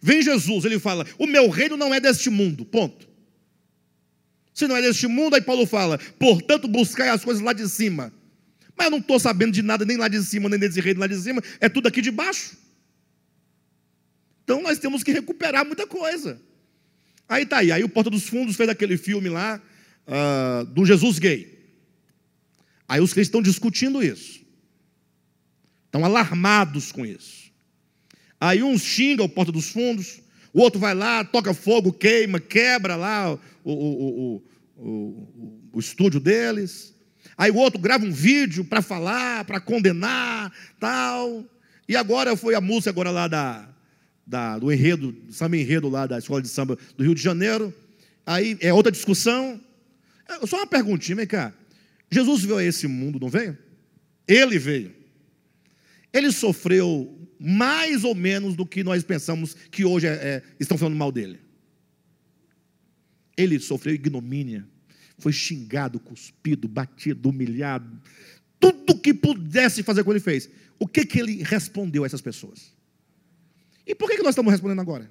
Vem 0.00 0.22
Jesus, 0.22 0.64
ele 0.64 0.78
fala: 0.78 1.06
O 1.18 1.26
meu 1.26 1.48
reino 1.48 1.76
não 1.76 1.92
é 1.92 2.00
deste 2.00 2.30
mundo. 2.30 2.64
Ponto. 2.64 3.08
Se 4.54 4.66
não 4.66 4.76
é 4.76 4.82
deste 4.82 5.06
mundo, 5.06 5.34
aí 5.34 5.40
Paulo 5.40 5.66
fala: 5.66 5.98
Portanto, 6.18 6.66
buscai 6.68 7.08
as 7.08 7.24
coisas 7.24 7.42
lá 7.42 7.52
de 7.52 7.68
cima. 7.68 8.12
Mas 8.76 8.86
eu 8.86 8.90
não 8.92 8.98
estou 8.98 9.18
sabendo 9.18 9.52
de 9.52 9.62
nada 9.62 9.84
nem 9.84 9.96
lá 9.96 10.06
de 10.06 10.22
cima, 10.22 10.48
nem 10.48 10.58
desse 10.58 10.80
reino 10.80 11.00
lá 11.00 11.06
de 11.06 11.16
cima, 11.16 11.42
é 11.60 11.68
tudo 11.68 11.88
aqui 11.88 12.00
de 12.00 12.12
baixo. 12.12 12.56
Então 14.44 14.62
nós 14.62 14.78
temos 14.78 15.02
que 15.02 15.12
recuperar 15.12 15.66
muita 15.66 15.86
coisa. 15.86 16.40
Aí 17.28 17.44
tá 17.44 17.58
aí, 17.58 17.70
aí 17.70 17.84
o 17.84 17.88
Porta 17.88 18.08
dos 18.08 18.28
Fundos 18.28 18.56
fez 18.56 18.68
aquele 18.68 18.96
filme 18.96 19.28
lá 19.28 19.60
uh, 20.06 20.64
do 20.66 20.86
Jesus 20.86 21.18
gay. 21.18 21.58
Aí 22.88 23.00
os 23.00 23.12
crentes 23.12 23.28
estão 23.28 23.42
discutindo 23.42 24.02
isso. 24.02 24.40
Estão 25.84 26.04
alarmados 26.04 26.90
com 26.90 27.04
isso. 27.04 27.47
Aí 28.40 28.62
um 28.62 28.78
xinga 28.78 29.22
o 29.22 29.28
porta 29.28 29.50
dos 29.50 29.70
fundos, 29.70 30.20
o 30.52 30.60
outro 30.60 30.78
vai 30.78 30.94
lá, 30.94 31.24
toca 31.24 31.52
fogo, 31.52 31.92
queima, 31.92 32.40
quebra 32.40 32.96
lá 32.96 33.32
o, 33.32 33.38
o, 33.64 34.42
o, 34.76 35.68
o, 35.72 35.78
estúdio 35.78 36.20
deles. 36.20 36.94
Aí 37.36 37.50
o 37.50 37.56
outro 37.56 37.80
grava 37.80 38.04
um 38.04 38.12
vídeo 38.12 38.64
para 38.64 38.80
falar, 38.80 39.44
para 39.44 39.60
condenar, 39.60 40.52
tal. 40.78 41.44
E 41.88 41.96
agora 41.96 42.36
foi 42.36 42.54
a 42.54 42.60
música 42.60 42.90
agora 42.90 43.10
lá 43.10 43.28
da, 43.28 43.68
da, 44.26 44.58
do 44.58 44.72
enredo, 44.72 45.14
samba 45.30 45.56
enredo 45.56 45.88
lá 45.88 46.06
da 46.06 46.18
Escola 46.18 46.42
de 46.42 46.48
Samba 46.48 46.78
do 46.96 47.04
Rio 47.04 47.14
de 47.14 47.22
Janeiro. 47.22 47.74
Aí 48.26 48.56
é 48.60 48.72
outra 48.72 48.92
discussão. 48.92 49.60
É, 50.28 50.46
só 50.46 50.58
uma 50.58 50.66
perguntinha, 50.66 51.16
vem 51.16 51.26
cá. 51.26 51.52
Jesus 52.10 52.42
veio 52.42 52.58
a 52.58 52.64
esse 52.64 52.86
mundo, 52.86 53.18
não 53.20 53.28
veio? 53.28 53.56
Ele 54.26 54.58
veio. 54.58 54.94
Ele 56.12 56.30
sofreu 56.32 57.17
mais 57.38 58.04
ou 58.04 58.14
menos 58.14 58.56
do 58.56 58.66
que 58.66 58.82
nós 58.82 59.02
pensamos 59.02 59.54
que 59.70 59.84
hoje 59.84 60.06
é, 60.06 60.12
é, 60.12 60.42
estão 60.58 60.78
falando 60.78 60.96
mal 60.96 61.12
dele. 61.12 61.40
Ele 63.36 63.58
sofreu 63.58 63.94
ignomínia 63.94 64.66
foi 65.18 65.32
xingado, 65.32 65.98
cuspido, 65.98 66.68
batido, 66.68 67.28
humilhado, 67.28 68.00
tudo 68.58 68.98
que 68.98 69.12
pudesse 69.12 69.82
fazer 69.82 70.04
com 70.04 70.12
ele 70.12 70.20
fez. 70.20 70.48
O 70.78 70.86
que, 70.86 71.04
que 71.04 71.18
ele 71.18 71.42
respondeu 71.42 72.04
a 72.04 72.06
essas 72.06 72.20
pessoas? 72.20 72.72
E 73.84 73.94
por 73.94 74.08
que, 74.08 74.16
que 74.16 74.22
nós 74.22 74.30
estamos 74.30 74.52
respondendo 74.52 74.80
agora? 74.80 75.10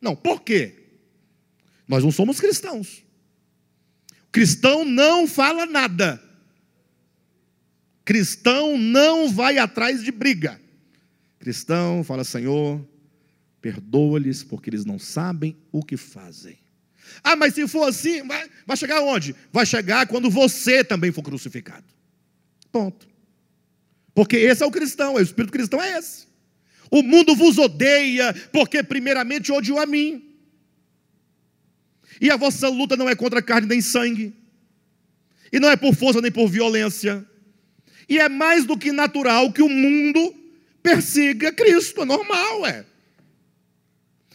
Não, 0.00 0.14
por 0.14 0.42
quê? 0.42 0.84
Nós 1.88 2.04
não 2.04 2.12
somos 2.12 2.38
cristãos. 2.38 3.02
Cristão 4.30 4.84
não 4.84 5.26
fala 5.26 5.64
nada. 5.64 6.22
Cristão 8.06 8.78
não 8.78 9.28
vai 9.28 9.58
atrás 9.58 10.04
de 10.04 10.12
briga. 10.12 10.60
Cristão 11.40 12.04
fala, 12.04 12.22
Senhor, 12.22 12.80
perdoa-lhes 13.60 14.44
porque 14.44 14.70
eles 14.70 14.84
não 14.84 14.96
sabem 14.96 15.56
o 15.72 15.84
que 15.84 15.96
fazem. 15.96 16.56
Ah, 17.22 17.34
mas 17.34 17.54
se 17.54 17.66
for 17.66 17.88
assim, 17.88 18.22
vai, 18.24 18.48
vai 18.64 18.76
chegar 18.76 19.00
onde? 19.00 19.34
Vai 19.52 19.66
chegar 19.66 20.06
quando 20.06 20.30
você 20.30 20.84
também 20.84 21.10
for 21.10 21.22
crucificado. 21.22 21.84
Ponto. 22.70 23.08
Porque 24.14 24.36
esse 24.36 24.62
é 24.62 24.66
o 24.66 24.70
cristão, 24.70 25.14
o 25.14 25.20
espírito 25.20 25.52
cristão 25.52 25.82
é 25.82 25.98
esse. 25.98 26.28
O 26.92 27.02
mundo 27.02 27.34
vos 27.34 27.58
odeia, 27.58 28.32
porque 28.52 28.84
primeiramente 28.84 29.50
odiou 29.50 29.80
a 29.80 29.86
mim. 29.86 30.32
E 32.20 32.30
a 32.30 32.36
vossa 32.36 32.68
luta 32.68 32.96
não 32.96 33.08
é 33.08 33.16
contra 33.16 33.42
carne 33.42 33.66
nem 33.66 33.80
sangue, 33.80 34.32
e 35.52 35.58
não 35.58 35.68
é 35.68 35.74
por 35.74 35.92
força 35.92 36.20
nem 36.20 36.30
por 36.30 36.48
violência, 36.48 37.26
e 38.08 38.18
é 38.18 38.28
mais 38.28 38.64
do 38.64 38.78
que 38.78 38.92
natural 38.92 39.52
que 39.52 39.62
o 39.62 39.68
mundo 39.68 40.34
persiga 40.82 41.52
Cristo, 41.52 42.02
é 42.02 42.04
normal, 42.04 42.66
é. 42.66 42.84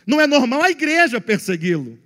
Não 0.06 0.20
é 0.20 0.28
normal 0.28 0.64
a 0.64 0.70
igreja 0.70 1.22
persegui-lo. 1.22 1.98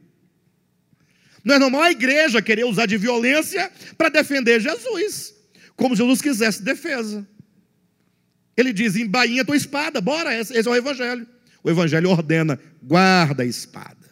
Não 1.44 1.56
é 1.56 1.60
normal 1.60 1.84
a 1.84 1.92
igreja 1.92 2.42
querer 2.42 2.66
usar 2.66 2.86
de 2.86 2.98
violência 2.98 3.72
para 3.98 4.10
defender 4.10 4.60
Jesus, 4.60 5.34
como 5.76 5.96
Jesus 5.96 6.22
quisesse 6.22 6.62
defesa. 6.62 7.28
Ele 8.58 8.72
diz: 8.72 8.96
embainha 8.96 9.46
tua 9.46 9.56
espada, 9.56 10.00
bora, 10.02 10.36
esse 10.36 10.58
é 10.58 10.70
o 10.70 10.76
evangelho. 10.76 11.28
O 11.64 11.70
evangelho 11.70 12.10
ordena: 12.10 12.60
guarda 12.82 13.44
a 13.44 13.46
espada. 13.46 14.06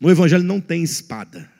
No 0.00 0.10
evangelho 0.10 0.42
não 0.44 0.60
tem 0.60 0.82
espada. 0.82 1.53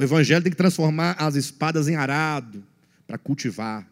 O 0.00 0.02
evangelho 0.02 0.42
tem 0.42 0.50
que 0.50 0.56
transformar 0.56 1.14
as 1.18 1.34
espadas 1.34 1.86
em 1.86 1.94
arado 1.94 2.64
para 3.06 3.18
cultivar. 3.18 3.86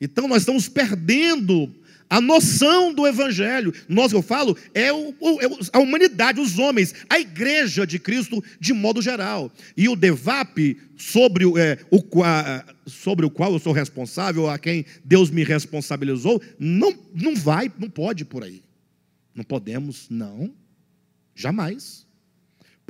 Então 0.00 0.26
nós 0.26 0.40
estamos 0.40 0.66
perdendo 0.66 1.70
a 2.08 2.18
noção 2.18 2.92
do 2.92 3.06
Evangelho, 3.06 3.72
nós 3.88 4.12
eu 4.12 4.22
falo, 4.22 4.56
é, 4.74 4.90
o, 4.92 5.14
é 5.40 5.46
a 5.74 5.78
humanidade, 5.78 6.40
os 6.40 6.58
homens, 6.58 6.94
a 7.08 7.20
igreja 7.20 7.86
de 7.86 7.98
Cristo 7.98 8.42
de 8.58 8.72
modo 8.72 9.02
geral. 9.02 9.52
E 9.76 9.88
o 9.90 9.96
DEVAP, 9.96 10.78
sobre, 10.96 11.44
é, 11.58 11.78
o, 11.90 12.02
sobre 12.86 13.26
o 13.26 13.30
qual 13.30 13.52
eu 13.52 13.58
sou 13.58 13.72
responsável, 13.72 14.48
a 14.48 14.58
quem 14.58 14.86
Deus 15.04 15.30
me 15.30 15.44
responsabilizou, 15.44 16.40
não, 16.58 16.98
não 17.14 17.36
vai, 17.36 17.70
não 17.78 17.90
pode 17.90 18.24
por 18.24 18.42
aí. 18.42 18.62
Não 19.34 19.44
podemos, 19.44 20.06
não, 20.08 20.52
jamais. 21.34 22.01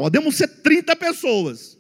Podemos 0.02 0.34
ser 0.34 0.48
30 0.48 0.96
pessoas, 0.96 1.78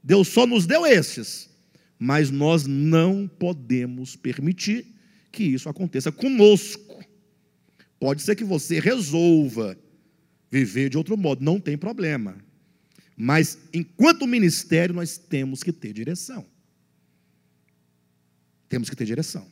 Deus 0.00 0.28
só 0.28 0.46
nos 0.46 0.68
deu 0.68 0.86
esses, 0.86 1.50
mas 1.98 2.30
nós 2.30 2.64
não 2.64 3.26
podemos 3.26 4.14
permitir 4.14 4.86
que 5.32 5.42
isso 5.42 5.68
aconteça 5.68 6.12
conosco. 6.12 7.04
Pode 7.98 8.22
ser 8.22 8.36
que 8.36 8.44
você 8.44 8.78
resolva 8.78 9.76
viver 10.48 10.90
de 10.90 10.96
outro 10.96 11.16
modo, 11.16 11.44
não 11.44 11.58
tem 11.58 11.76
problema. 11.76 12.36
Mas 13.16 13.58
enquanto 13.74 14.28
ministério, 14.28 14.94
nós 14.94 15.18
temos 15.18 15.64
que 15.64 15.72
ter 15.72 15.92
direção. 15.92 16.46
Temos 18.68 18.88
que 18.88 18.94
ter 18.94 19.06
direção. 19.06 19.44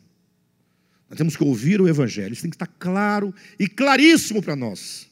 Nós 1.10 1.18
temos 1.18 1.36
que 1.36 1.42
ouvir 1.42 1.80
o 1.80 1.88
Evangelho, 1.88 2.32
isso 2.32 2.42
tem 2.42 2.50
que 2.50 2.54
estar 2.54 2.72
claro 2.78 3.34
e 3.58 3.66
claríssimo 3.66 4.40
para 4.40 4.54
nós. 4.54 5.07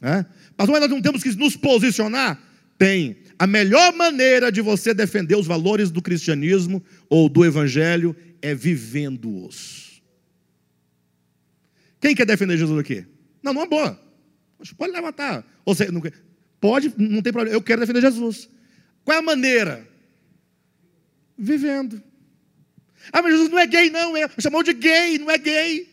Né? 0.00 0.26
Mas 0.56 0.68
nós 0.68 0.88
não 0.88 1.02
temos 1.02 1.22
que 1.22 1.30
nos 1.36 1.56
posicionar? 1.56 2.40
Tem. 2.76 3.16
A 3.38 3.46
melhor 3.46 3.92
maneira 3.94 4.50
de 4.50 4.60
você 4.60 4.94
defender 4.94 5.36
os 5.36 5.46
valores 5.46 5.90
do 5.90 6.02
cristianismo 6.02 6.82
ou 7.08 7.28
do 7.28 7.44
Evangelho 7.44 8.14
é 8.40 8.54
vivendo-os. 8.54 10.02
Quem 12.00 12.14
quer 12.14 12.26
defender 12.26 12.56
Jesus 12.56 12.78
aqui? 12.78 13.04
Não, 13.42 13.52
não 13.52 13.62
é 13.62 13.66
boa. 13.66 14.00
Pode 14.76 14.92
levantar. 14.92 15.44
Ou 15.64 15.74
seja, 15.74 15.90
não, 15.90 16.02
pode, 16.60 16.92
não 16.96 17.22
tem 17.22 17.32
problema. 17.32 17.56
Eu 17.56 17.62
quero 17.62 17.80
defender 17.80 18.00
Jesus. 18.00 18.48
Qual 19.04 19.16
é 19.16 19.20
a 19.20 19.22
maneira? 19.22 19.86
Vivendo. 21.36 22.02
Ah, 23.12 23.22
mas 23.22 23.32
Jesus 23.32 23.50
não 23.50 23.58
é 23.58 23.66
gay, 23.66 23.90
não. 23.90 24.16
É, 24.16 24.28
chamou 24.38 24.62
de 24.62 24.72
gay, 24.72 25.18
não 25.18 25.30
é 25.30 25.38
gay. 25.38 25.88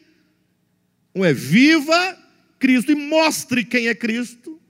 Um 1.14 1.24
é 1.24 1.34
viva 1.34 2.25
Cristo 2.60 2.92
e 2.92 2.96
mostre 2.96 3.64
quem 3.64 3.88
é 3.88 3.96
Cristo. 3.96 4.62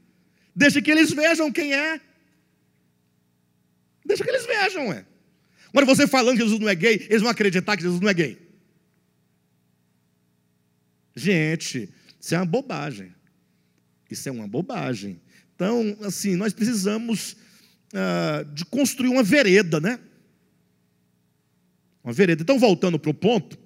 Deixa 0.56 0.82
que 0.82 0.92
eles 0.92 1.12
vejam 1.12 1.52
quem 1.52 1.74
é. 1.74 2.02
Deixa 4.06 4.24
que 4.24 4.30
eles 4.30 4.46
vejam, 4.46 4.94
é. 4.94 5.06
Agora 5.70 5.86
você 5.86 6.08
falando 6.08 6.38
que 6.38 6.44
Jesus 6.44 6.60
não 6.60 6.70
é 6.70 6.76
gay, 6.76 7.06
eles 7.10 7.22
vão 7.22 7.30
acreditar 7.30 7.76
que 7.76 7.84
Jesus 7.84 8.00
não 8.00 8.10
é 8.10 8.14
gay. 8.14 8.38
Gente, 11.16 11.90
isso 12.20 12.36
é 12.36 12.38
uma 12.38 12.46
bobagem. 12.46 13.14
Isso 14.10 14.30
é 14.30 14.32
uma 14.32 14.48
bobagem. 14.48 15.20
Então, 15.56 15.98
assim, 16.02 16.36
nós 16.36 16.54
precisamos 16.54 17.36
ah, 17.94 18.46
de 18.54 18.66
construir 18.66 19.10
uma 19.10 19.24
vereda, 19.24 19.80
né? 19.80 20.00
Uma 22.04 22.14
vereda. 22.14 22.42
Então, 22.42 22.60
voltando 22.60 23.00
para 23.00 23.10
o 23.10 23.14
ponto, 23.14 23.58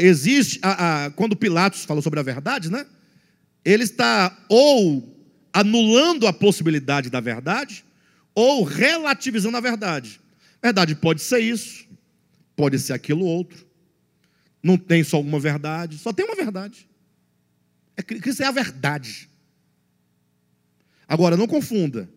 existe, 0.00 0.58
ah, 0.62 1.12
quando 1.14 1.36
Pilatos 1.36 1.84
falou 1.84 2.02
sobre 2.02 2.18
a 2.18 2.22
verdade, 2.22 2.70
né? 2.70 2.86
Ele 3.64 3.84
está 3.84 4.36
ou 4.48 5.16
anulando 5.52 6.26
a 6.26 6.32
possibilidade 6.32 7.08
da 7.08 7.20
verdade, 7.20 7.84
ou 8.34 8.64
relativizando 8.64 9.56
a 9.56 9.60
verdade. 9.60 10.20
Verdade 10.62 10.94
pode 10.94 11.22
ser 11.22 11.38
isso, 11.38 11.86
pode 12.54 12.78
ser 12.78 12.92
aquilo 12.92 13.24
outro. 13.24 13.64
Não 14.62 14.76
tem 14.76 15.04
só 15.04 15.20
uma 15.20 15.38
verdade, 15.38 15.98
só 15.98 16.12
tem 16.12 16.26
uma 16.26 16.34
verdade. 16.34 16.88
É, 17.96 18.02
Cristo 18.02 18.42
é 18.42 18.46
a 18.46 18.50
verdade. 18.50 19.28
Agora, 21.08 21.36
não 21.36 21.46
confunda 21.46 22.10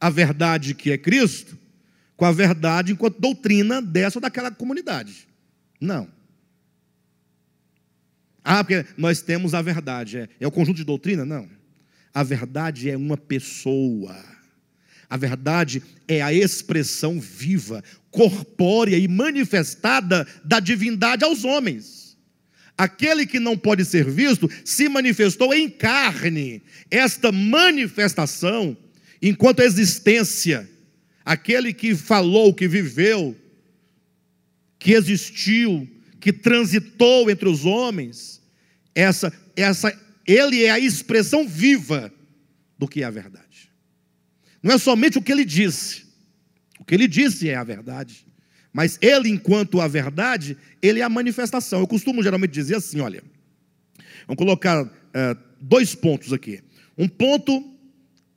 a 0.00 0.08
verdade 0.08 0.74
que 0.74 0.90
é 0.92 0.98
Cristo 0.98 1.58
com 2.16 2.24
a 2.24 2.32
verdade 2.32 2.92
enquanto 2.92 3.20
doutrina 3.20 3.82
dessa 3.82 4.18
ou 4.18 4.22
daquela 4.22 4.50
comunidade. 4.50 5.28
Não. 5.80 6.08
Ah, 8.48 8.62
porque 8.62 8.86
nós 8.96 9.20
temos 9.20 9.54
a 9.54 9.60
verdade. 9.60 10.18
É, 10.18 10.28
é 10.38 10.46
o 10.46 10.52
conjunto 10.52 10.76
de 10.76 10.84
doutrina? 10.84 11.24
Não. 11.24 11.48
A 12.14 12.22
verdade 12.22 12.88
é 12.88 12.96
uma 12.96 13.16
pessoa. 13.16 14.16
A 15.10 15.16
verdade 15.16 15.82
é 16.06 16.22
a 16.22 16.32
expressão 16.32 17.18
viva, 17.20 17.82
corpórea 18.08 18.96
e 18.96 19.08
manifestada 19.08 20.24
da 20.44 20.60
divindade 20.60 21.24
aos 21.24 21.44
homens. 21.44 22.16
Aquele 22.78 23.26
que 23.26 23.40
não 23.40 23.58
pode 23.58 23.84
ser 23.84 24.08
visto 24.08 24.48
se 24.64 24.88
manifestou 24.88 25.52
em 25.52 25.68
carne. 25.68 26.62
Esta 26.88 27.32
manifestação, 27.32 28.76
enquanto 29.20 29.58
existência, 29.58 30.70
aquele 31.24 31.74
que 31.74 31.96
falou, 31.96 32.54
que 32.54 32.68
viveu, 32.68 33.34
que 34.78 34.92
existiu, 34.92 35.88
que 36.26 36.32
transitou 36.32 37.30
entre 37.30 37.48
os 37.48 37.64
homens, 37.64 38.42
essa, 38.92 39.32
essa, 39.54 39.96
ele 40.26 40.64
é 40.64 40.70
a 40.70 40.80
expressão 40.80 41.46
viva 41.46 42.12
do 42.76 42.88
que 42.88 43.04
é 43.04 43.04
a 43.04 43.10
verdade. 43.10 43.70
Não 44.60 44.74
é 44.74 44.78
somente 44.78 45.18
o 45.18 45.22
que 45.22 45.30
ele 45.30 45.44
disse. 45.44 46.04
O 46.80 46.84
que 46.84 46.96
ele 46.96 47.06
disse 47.06 47.48
é 47.48 47.54
a 47.54 47.62
verdade. 47.62 48.26
Mas 48.72 48.98
ele, 49.00 49.28
enquanto 49.28 49.80
a 49.80 49.86
verdade, 49.86 50.56
ele 50.82 50.98
é 50.98 51.04
a 51.04 51.08
manifestação. 51.08 51.78
Eu 51.78 51.86
costumo 51.86 52.24
geralmente 52.24 52.50
dizer 52.50 52.74
assim: 52.74 52.98
olha, 52.98 53.22
vamos 54.26 54.36
colocar 54.36 54.84
é, 55.14 55.36
dois 55.60 55.94
pontos 55.94 56.32
aqui. 56.32 56.60
Um 56.98 57.06
ponto 57.06 57.72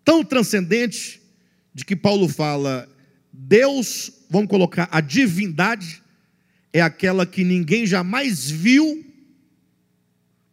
tão 0.06 0.24
transcendente 0.24 1.20
de 1.74 1.84
que 1.84 1.96
Paulo 1.96 2.30
fala: 2.30 2.88
Deus, 3.34 4.12
vamos 4.30 4.48
colocar, 4.48 4.88
a 4.92 5.02
divindade 5.02 5.99
é 6.72 6.82
aquela 6.82 7.26
que 7.26 7.44
ninguém 7.44 7.86
jamais 7.86 8.50
viu, 8.50 9.06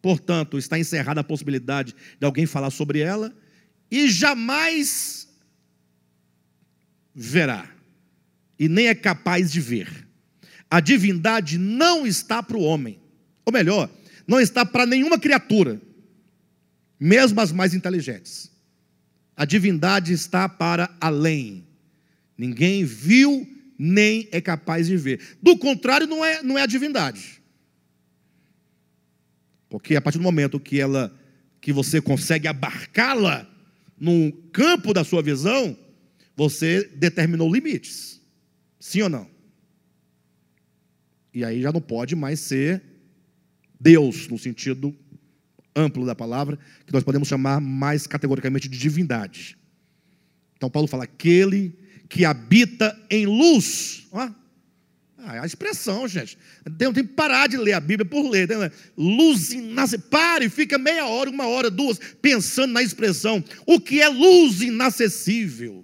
portanto, 0.01 0.57
está 0.57 0.77
encerrada 0.79 1.21
a 1.21 1.23
possibilidade 1.23 1.95
de 2.19 2.25
alguém 2.25 2.45
falar 2.45 2.69
sobre 2.69 2.99
ela, 2.99 3.35
e 3.89 4.09
jamais 4.09 5.27
verá, 7.13 7.69
e 8.59 8.67
nem 8.67 8.87
é 8.87 8.95
capaz 8.95 9.51
de 9.51 9.61
ver. 9.61 10.07
A 10.69 10.79
divindade 10.79 11.57
não 11.57 12.05
está 12.05 12.43
para 12.43 12.57
o 12.57 12.63
homem, 12.63 12.99
ou 13.45 13.53
melhor, 13.53 13.89
não 14.27 14.39
está 14.39 14.65
para 14.65 14.85
nenhuma 14.85 15.17
criatura, 15.17 15.81
mesmo 16.99 17.39
as 17.39 17.51
mais 17.51 17.73
inteligentes. 17.73 18.51
A 19.35 19.45
divindade 19.45 20.11
está 20.13 20.49
para 20.49 20.89
além. 20.99 21.65
Ninguém 22.37 22.83
viu, 22.83 23.47
nem 23.77 24.27
é 24.31 24.41
capaz 24.41 24.87
de 24.87 24.97
ver. 24.97 25.37
Do 25.41 25.57
contrário, 25.57 26.07
não 26.07 26.23
é, 26.23 26.41
não 26.41 26.57
é 26.57 26.63
a 26.63 26.67
divindade. 26.67 27.41
Porque 29.69 29.95
a 29.95 30.01
partir 30.01 30.17
do 30.17 30.23
momento 30.23 30.59
que 30.59 30.79
ela 30.79 31.13
que 31.59 31.73
você 31.73 31.99
consegue 31.99 32.47
abarcá-la 32.47 33.47
no 33.99 34.31
campo 34.53 34.93
da 34.93 35.03
sua 35.03 35.21
visão, 35.21 35.77
você 36.35 36.83
determinou 36.95 37.51
limites. 37.51 38.21
Sim 38.79 39.01
ou 39.01 39.09
não? 39.09 39.29
E 41.33 41.43
aí 41.43 41.61
já 41.61 41.71
não 41.71 41.81
pode 41.81 42.15
mais 42.15 42.39
ser 42.39 42.81
Deus 43.79 44.27
no 44.27 44.37
sentido 44.37 44.95
amplo 45.75 46.05
da 46.05 46.15
palavra, 46.15 46.57
que 46.85 46.93
nós 46.93 47.03
podemos 47.03 47.27
chamar 47.27 47.59
mais 47.59 48.07
categoricamente 48.07 48.67
de 48.67 48.77
divindade. 48.77 49.57
Então 50.55 50.69
Paulo 50.69 50.87
fala: 50.87 51.03
aquele 51.03 51.77
que 52.07 52.25
habita 52.25 52.97
em 53.09 53.25
luz. 53.25 54.07
Ó, 54.11 54.29
ah, 55.19 55.35
é 55.35 55.39
a 55.39 55.45
expressão, 55.45 56.07
gente. 56.07 56.37
Tem, 56.77 56.93
tem 56.93 57.05
que 57.05 57.13
parar 57.13 57.47
de 57.47 57.57
ler 57.57 57.73
a 57.73 57.79
Bíblia 57.81 58.05
por 58.09 58.29
ler. 58.29 58.47
Tem, 58.47 58.57
luz 58.97 59.51
inacessível. 59.51 60.07
Pare, 60.09 60.49
fica 60.49 60.77
meia 60.77 61.05
hora, 61.05 61.29
uma 61.29 61.47
hora, 61.47 61.69
duas, 61.69 61.99
pensando 62.21 62.71
na 62.71 62.81
expressão. 62.81 63.43
O 63.65 63.79
que 63.79 63.99
é 63.99 64.07
luz 64.07 64.61
inacessível? 64.61 65.83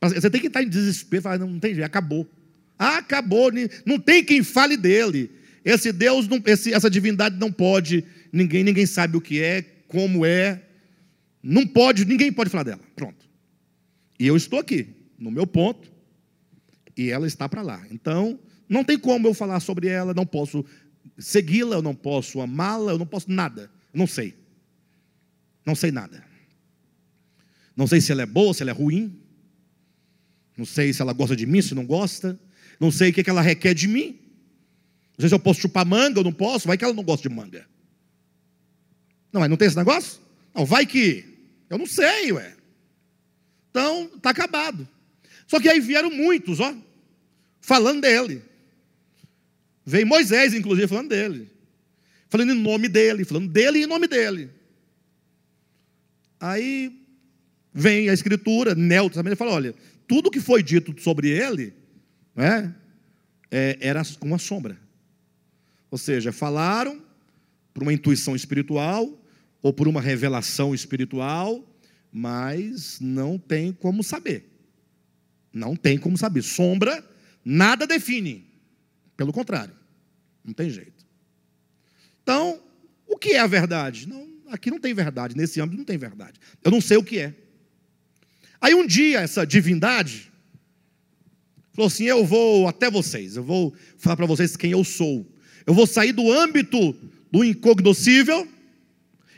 Você 0.00 0.30
tem 0.30 0.40
que 0.40 0.46
estar 0.46 0.62
em 0.62 0.68
desespero, 0.68 1.22
falar, 1.22 1.38
não, 1.38 1.48
não 1.48 1.58
tem 1.58 1.74
jeito, 1.74 1.86
acabou. 1.86 2.28
Ah, 2.78 2.98
acabou, 2.98 3.50
não 3.84 3.98
tem 3.98 4.22
quem 4.22 4.44
fale 4.44 4.76
dele. 4.76 5.30
Esse 5.64 5.90
Deus, 5.90 6.28
não, 6.28 6.40
esse, 6.46 6.72
essa 6.72 6.88
divindade 6.88 7.36
não 7.36 7.50
pode, 7.50 8.04
ninguém, 8.32 8.62
ninguém 8.62 8.86
sabe 8.86 9.16
o 9.16 9.20
que 9.20 9.42
é, 9.42 9.62
como 9.88 10.24
é, 10.24 10.62
não 11.48 11.64
pode, 11.64 12.04
ninguém 12.04 12.32
pode 12.32 12.50
falar 12.50 12.64
dela. 12.64 12.80
Pronto. 12.96 13.24
E 14.18 14.26
eu 14.26 14.36
estou 14.36 14.58
aqui, 14.58 14.88
no 15.16 15.30
meu 15.30 15.46
ponto, 15.46 15.92
e 16.96 17.10
ela 17.10 17.26
está 17.26 17.48
para 17.48 17.62
lá. 17.62 17.86
Então, 17.90 18.38
não 18.68 18.82
tem 18.82 18.98
como 18.98 19.28
eu 19.28 19.34
falar 19.34 19.60
sobre 19.60 19.86
ela, 19.86 20.12
não 20.12 20.26
posso 20.26 20.64
segui-la, 21.16 21.76
eu 21.76 21.82
não 21.82 21.94
posso 21.94 22.40
amá-la, 22.40 22.92
eu 22.92 22.98
não 22.98 23.06
posso 23.06 23.30
nada. 23.30 23.70
Não 23.94 24.08
sei. 24.08 24.34
Não 25.64 25.76
sei 25.76 25.92
nada. 25.92 26.24
Não 27.76 27.86
sei 27.86 28.00
se 28.00 28.10
ela 28.10 28.22
é 28.22 28.26
boa, 28.26 28.52
se 28.52 28.62
ela 28.62 28.72
é 28.72 28.74
ruim. 28.74 29.16
Não 30.56 30.64
sei 30.64 30.92
se 30.92 31.00
ela 31.00 31.12
gosta 31.12 31.36
de 31.36 31.46
mim, 31.46 31.62
se 31.62 31.74
não 31.74 31.86
gosta. 31.86 32.38
Não 32.80 32.90
sei 32.90 33.10
o 33.10 33.12
que 33.12 33.28
ela 33.30 33.40
requer 33.40 33.72
de 33.72 33.86
mim. 33.86 34.18
Não 35.16 35.20
sei 35.20 35.28
se 35.28 35.34
eu 35.34 35.38
posso 35.38 35.60
chupar 35.60 35.86
manga 35.86 36.18
ou 36.18 36.24
não 36.24 36.32
posso, 36.32 36.66
vai 36.66 36.76
que 36.76 36.84
ela 36.84 36.92
não 36.92 37.04
gosta 37.04 37.28
de 37.28 37.34
manga. 37.34 37.68
Não, 39.32 39.40
mas 39.40 39.48
não 39.48 39.56
tem 39.56 39.68
esse 39.68 39.76
negócio? 39.76 40.20
Não, 40.54 40.64
vai 40.64 40.86
que. 40.86 41.35
Eu 41.68 41.78
não 41.78 41.86
sei, 41.86 42.32
ué. 42.32 42.54
Então, 43.70 44.10
está 44.16 44.30
acabado. 44.30 44.88
Só 45.46 45.60
que 45.60 45.68
aí 45.68 45.80
vieram 45.80 46.10
muitos, 46.10 46.60
ó, 46.60 46.74
falando 47.60 48.00
dele. 48.00 48.42
Veio 49.84 50.06
Moisés, 50.06 50.54
inclusive, 50.54 50.88
falando 50.88 51.08
dele. 51.08 51.50
Falando 52.28 52.52
em 52.52 52.60
nome 52.60 52.88
dele, 52.88 53.24
falando 53.24 53.48
dele 53.48 53.78
e 53.78 53.82
em 53.84 53.86
nome 53.86 54.08
dele. 54.08 54.50
Aí 56.40 57.06
vem 57.72 58.08
a 58.08 58.12
escritura, 58.12 58.74
Nelton 58.74 59.14
também, 59.14 59.30
ele 59.30 59.36
fala: 59.36 59.52
olha, 59.52 59.74
tudo 60.08 60.30
que 60.30 60.40
foi 60.40 60.62
dito 60.62 60.94
sobre 61.00 61.28
ele, 61.28 61.72
né, 62.34 62.74
é, 63.50 63.78
era 63.80 64.02
uma 64.22 64.38
sombra. 64.38 64.78
Ou 65.90 65.98
seja, 65.98 66.32
falaram 66.32 67.00
por 67.72 67.82
uma 67.82 67.92
intuição 67.92 68.34
espiritual 68.34 69.22
ou 69.62 69.72
por 69.72 69.88
uma 69.88 70.00
revelação 70.00 70.74
espiritual, 70.74 71.64
mas 72.12 72.98
não 73.00 73.38
tem 73.38 73.72
como 73.72 74.02
saber. 74.02 74.48
Não 75.52 75.74
tem 75.74 75.98
como 75.98 76.16
saber. 76.16 76.42
Sombra 76.42 77.04
nada 77.44 77.86
define. 77.86 78.46
Pelo 79.16 79.32
contrário, 79.32 79.74
não 80.44 80.52
tem 80.52 80.68
jeito. 80.68 81.06
Então, 82.22 82.60
o 83.06 83.16
que 83.16 83.30
é 83.30 83.38
a 83.38 83.46
verdade? 83.46 84.08
Não, 84.08 84.28
aqui 84.48 84.70
não 84.70 84.78
tem 84.78 84.92
verdade, 84.92 85.36
nesse 85.36 85.60
âmbito 85.60 85.78
não 85.78 85.84
tem 85.84 85.96
verdade. 85.96 86.38
Eu 86.62 86.70
não 86.70 86.80
sei 86.80 86.96
o 86.96 87.04
que 87.04 87.18
é. 87.18 87.34
Aí 88.60 88.74
um 88.74 88.86
dia 88.86 89.20
essa 89.20 89.46
divindade 89.46 90.30
falou 91.72 91.86
assim: 91.86 92.04
Eu 92.04 92.24
vou 92.24 92.66
até 92.66 92.90
vocês, 92.90 93.36
eu 93.36 93.44
vou 93.44 93.74
falar 93.96 94.16
para 94.16 94.26
vocês 94.26 94.56
quem 94.56 94.72
eu 94.72 94.84
sou. 94.84 95.26
Eu 95.66 95.74
vou 95.74 95.86
sair 95.86 96.12
do 96.12 96.30
âmbito 96.30 96.92
do 97.30 97.44
incognoscível 97.44 98.48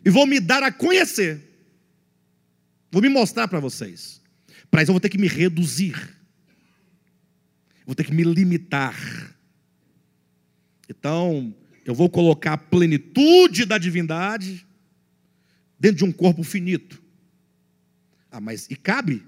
e 0.05 0.11
vou 0.11 0.27
me 0.27 0.41
dar 0.41 0.63
a 0.63 0.73
conhecer. 0.73 1.43
Vou 2.91 3.03
me 3.03 3.09
mostrar 3.09 3.49
para 3.49 3.61
vocês. 3.61 4.21
Para 4.71 4.83
isso 4.83 4.91
eu 4.91 4.95
vou 4.95 5.01
ter 5.01 5.09
que 5.09 5.19
me 5.19 5.29
reduzir. 5.29 6.17
Vou 7.87 7.95
ter 7.95 8.05
que 8.05 8.15
me 8.15 8.23
limitar. 8.23 8.97
Então, 10.89 11.55
eu 11.85 11.95
vou 11.95 12.09
colocar 12.09 12.55
a 12.55 12.59
plenitude 12.59 13.65
da 13.65 13.79
divindade 13.79 14.67
dentro 15.79 15.99
de 15.99 16.05
um 16.05 16.13
corpo 16.13 16.43
finito. 16.43 17.03
Ah, 18.31 18.41
mas 18.41 18.67
e 18.71 18.77
cabe? 18.77 19.23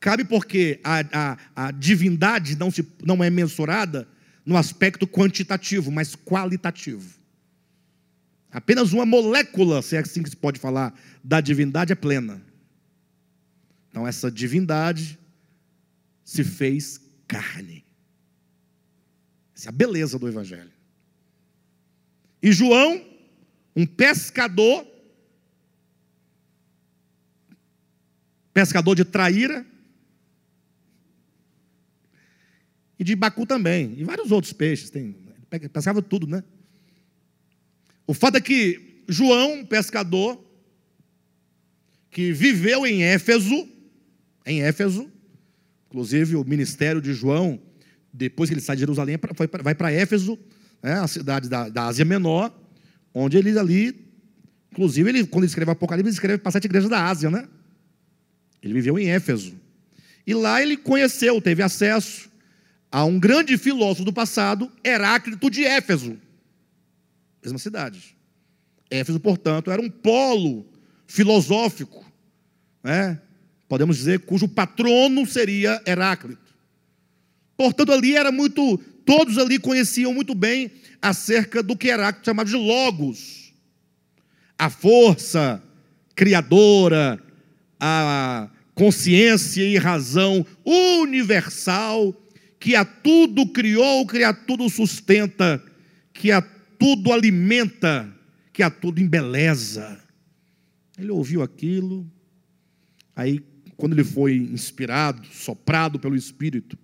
Cabe 0.00 0.24
porque 0.24 0.80
a, 0.84 1.00
a, 1.12 1.38
a 1.66 1.70
divindade 1.70 2.56
não, 2.56 2.70
se, 2.70 2.86
não 3.04 3.22
é 3.22 3.30
mensurada 3.30 4.08
no 4.44 4.56
aspecto 4.56 5.06
quantitativo, 5.06 5.90
mas 5.90 6.14
qualitativo. 6.14 7.15
Apenas 8.56 8.94
uma 8.94 9.04
molécula, 9.04 9.82
se 9.82 9.96
é 9.96 9.98
assim 9.98 10.22
que 10.22 10.30
se 10.30 10.36
pode 10.36 10.58
falar, 10.58 10.98
da 11.22 11.42
divindade 11.42 11.92
é 11.92 11.94
plena. 11.94 12.40
Então, 13.90 14.08
essa 14.08 14.30
divindade 14.30 15.18
se 16.24 16.42
fez 16.42 16.98
carne. 17.28 17.84
Essa 19.54 19.68
é 19.68 19.70
a 19.70 19.72
beleza 19.72 20.18
do 20.18 20.26
Evangelho. 20.26 20.72
E 22.42 22.50
João, 22.50 23.04
um 23.76 23.84
pescador, 23.84 24.86
pescador 28.54 28.94
de 28.94 29.04
traíra, 29.04 29.66
E 32.98 33.04
de 33.04 33.14
Bacu 33.14 33.44
também. 33.44 33.92
E 33.98 34.04
vários 34.04 34.32
outros 34.32 34.54
peixes. 34.54 34.88
Tem, 34.88 35.14
pescava 35.70 36.00
tudo, 36.00 36.26
né? 36.26 36.42
O 38.06 38.14
fato 38.14 38.36
é 38.36 38.40
que 38.40 39.02
João, 39.08 39.64
pescador, 39.64 40.42
que 42.10 42.32
viveu 42.32 42.86
em 42.86 43.02
Éfeso, 43.02 43.68
em 44.46 44.62
Éfeso, 44.62 45.10
inclusive 45.88 46.36
o 46.36 46.44
ministério 46.44 47.00
de 47.00 47.12
João, 47.12 47.60
depois 48.12 48.48
que 48.48 48.54
ele 48.54 48.60
sai 48.60 48.76
de 48.76 48.80
Jerusalém, 48.80 49.18
vai 49.62 49.74
para 49.74 49.92
Éfeso, 49.92 50.38
né, 50.82 50.94
a 50.94 51.06
cidade 51.06 51.48
da, 51.48 51.68
da 51.68 51.86
Ásia 51.86 52.04
Menor, 52.04 52.52
onde 53.12 53.36
ele 53.36 53.58
ali, 53.58 54.06
inclusive, 54.72 55.08
ele, 55.08 55.26
quando 55.26 55.44
ele 55.44 55.50
escreve 55.50 55.70
Apocalipse, 55.70 56.08
ele 56.08 56.14
escreve 56.14 56.38
para 56.38 56.52
sete 56.52 56.66
igrejas 56.66 56.88
da 56.88 57.06
Ásia, 57.06 57.30
né? 57.30 57.46
Ele 58.62 58.74
viveu 58.74 58.98
em 58.98 59.08
Éfeso. 59.08 59.54
E 60.26 60.34
lá 60.34 60.60
ele 60.60 60.76
conheceu, 60.76 61.40
teve 61.40 61.62
acesso 61.62 62.28
a 62.90 63.04
um 63.04 63.18
grande 63.18 63.56
filósofo 63.58 64.04
do 64.04 64.12
passado, 64.12 64.70
Heráclito 64.84 65.50
de 65.50 65.64
Éfeso, 65.64 66.18
mesma 67.46 67.58
cidade. 67.58 68.16
Éfeso, 68.90 69.20
portanto, 69.20 69.70
era 69.70 69.80
um 69.80 69.90
polo 69.90 70.66
filosófico, 71.06 72.04
né? 72.82 73.20
podemos 73.68 73.96
dizer, 73.96 74.20
cujo 74.20 74.48
patrono 74.48 75.26
seria 75.26 75.80
Heráclito. 75.86 76.54
Portanto, 77.56 77.92
ali 77.92 78.14
era 78.14 78.30
muito, 78.30 78.78
todos 79.04 79.38
ali 79.38 79.58
conheciam 79.58 80.12
muito 80.12 80.34
bem 80.34 80.70
acerca 81.00 81.62
do 81.62 81.76
que 81.76 81.88
Heráclito 81.88 82.26
chamava 82.26 82.48
de 82.48 82.56
Logos, 82.56 83.52
a 84.58 84.70
força 84.70 85.62
criadora, 86.14 87.22
a 87.78 88.48
consciência 88.74 89.62
e 89.62 89.76
razão 89.76 90.44
universal 90.64 92.14
que 92.58 92.74
a 92.74 92.84
tudo 92.84 93.46
criou, 93.48 94.06
que 94.06 94.22
a 94.22 94.32
tudo 94.32 94.68
sustenta, 94.68 95.62
que 96.12 96.32
a 96.32 96.42
tudo 96.78 97.12
alimenta, 97.12 98.12
que 98.52 98.62
a 98.62 98.70
tudo 98.70 99.00
embeleza. 99.00 100.00
Ele 100.98 101.10
ouviu 101.10 101.42
aquilo, 101.42 102.10
aí, 103.14 103.44
quando 103.76 103.92
ele 103.92 104.04
foi 104.04 104.36
inspirado, 104.36 105.26
soprado 105.26 105.98
pelo 105.98 106.16
Espírito, 106.16 106.78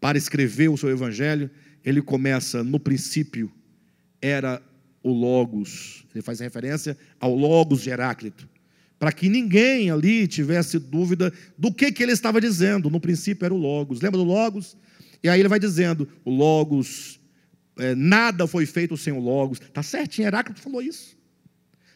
para 0.00 0.18
escrever 0.18 0.68
o 0.68 0.76
seu 0.76 0.90
evangelho, 0.90 1.50
ele 1.84 2.02
começa, 2.02 2.64
no 2.64 2.80
princípio, 2.80 3.52
era 4.20 4.60
o 5.02 5.12
Logos. 5.12 6.04
Ele 6.14 6.22
faz 6.22 6.40
referência 6.40 6.96
ao 7.20 7.34
Logos 7.34 7.82
de 7.82 7.90
Heráclito. 7.90 8.48
Para 8.98 9.12
que 9.12 9.28
ninguém 9.28 9.90
ali 9.90 10.26
tivesse 10.26 10.78
dúvida 10.78 11.32
do 11.58 11.72
que, 11.72 11.92
que 11.92 12.02
ele 12.02 12.12
estava 12.12 12.40
dizendo. 12.40 12.88
No 12.88 12.98
princípio 12.98 13.44
era 13.44 13.52
o 13.52 13.58
Logos. 13.58 14.00
Lembra 14.00 14.18
do 14.18 14.24
Logos? 14.24 14.76
E 15.22 15.28
aí 15.28 15.40
ele 15.40 15.48
vai 15.48 15.58
dizendo: 15.58 16.08
o 16.24 16.30
Logos, 16.30 17.20
é, 17.78 17.94
nada 17.94 18.46
foi 18.46 18.66
feito 18.66 18.96
sem 18.96 19.12
o 19.12 19.18
Logos. 19.18 19.60
Está 19.60 19.82
certinho, 19.82 20.26
Heráclito 20.26 20.60
falou 20.60 20.80
isso. 20.80 21.16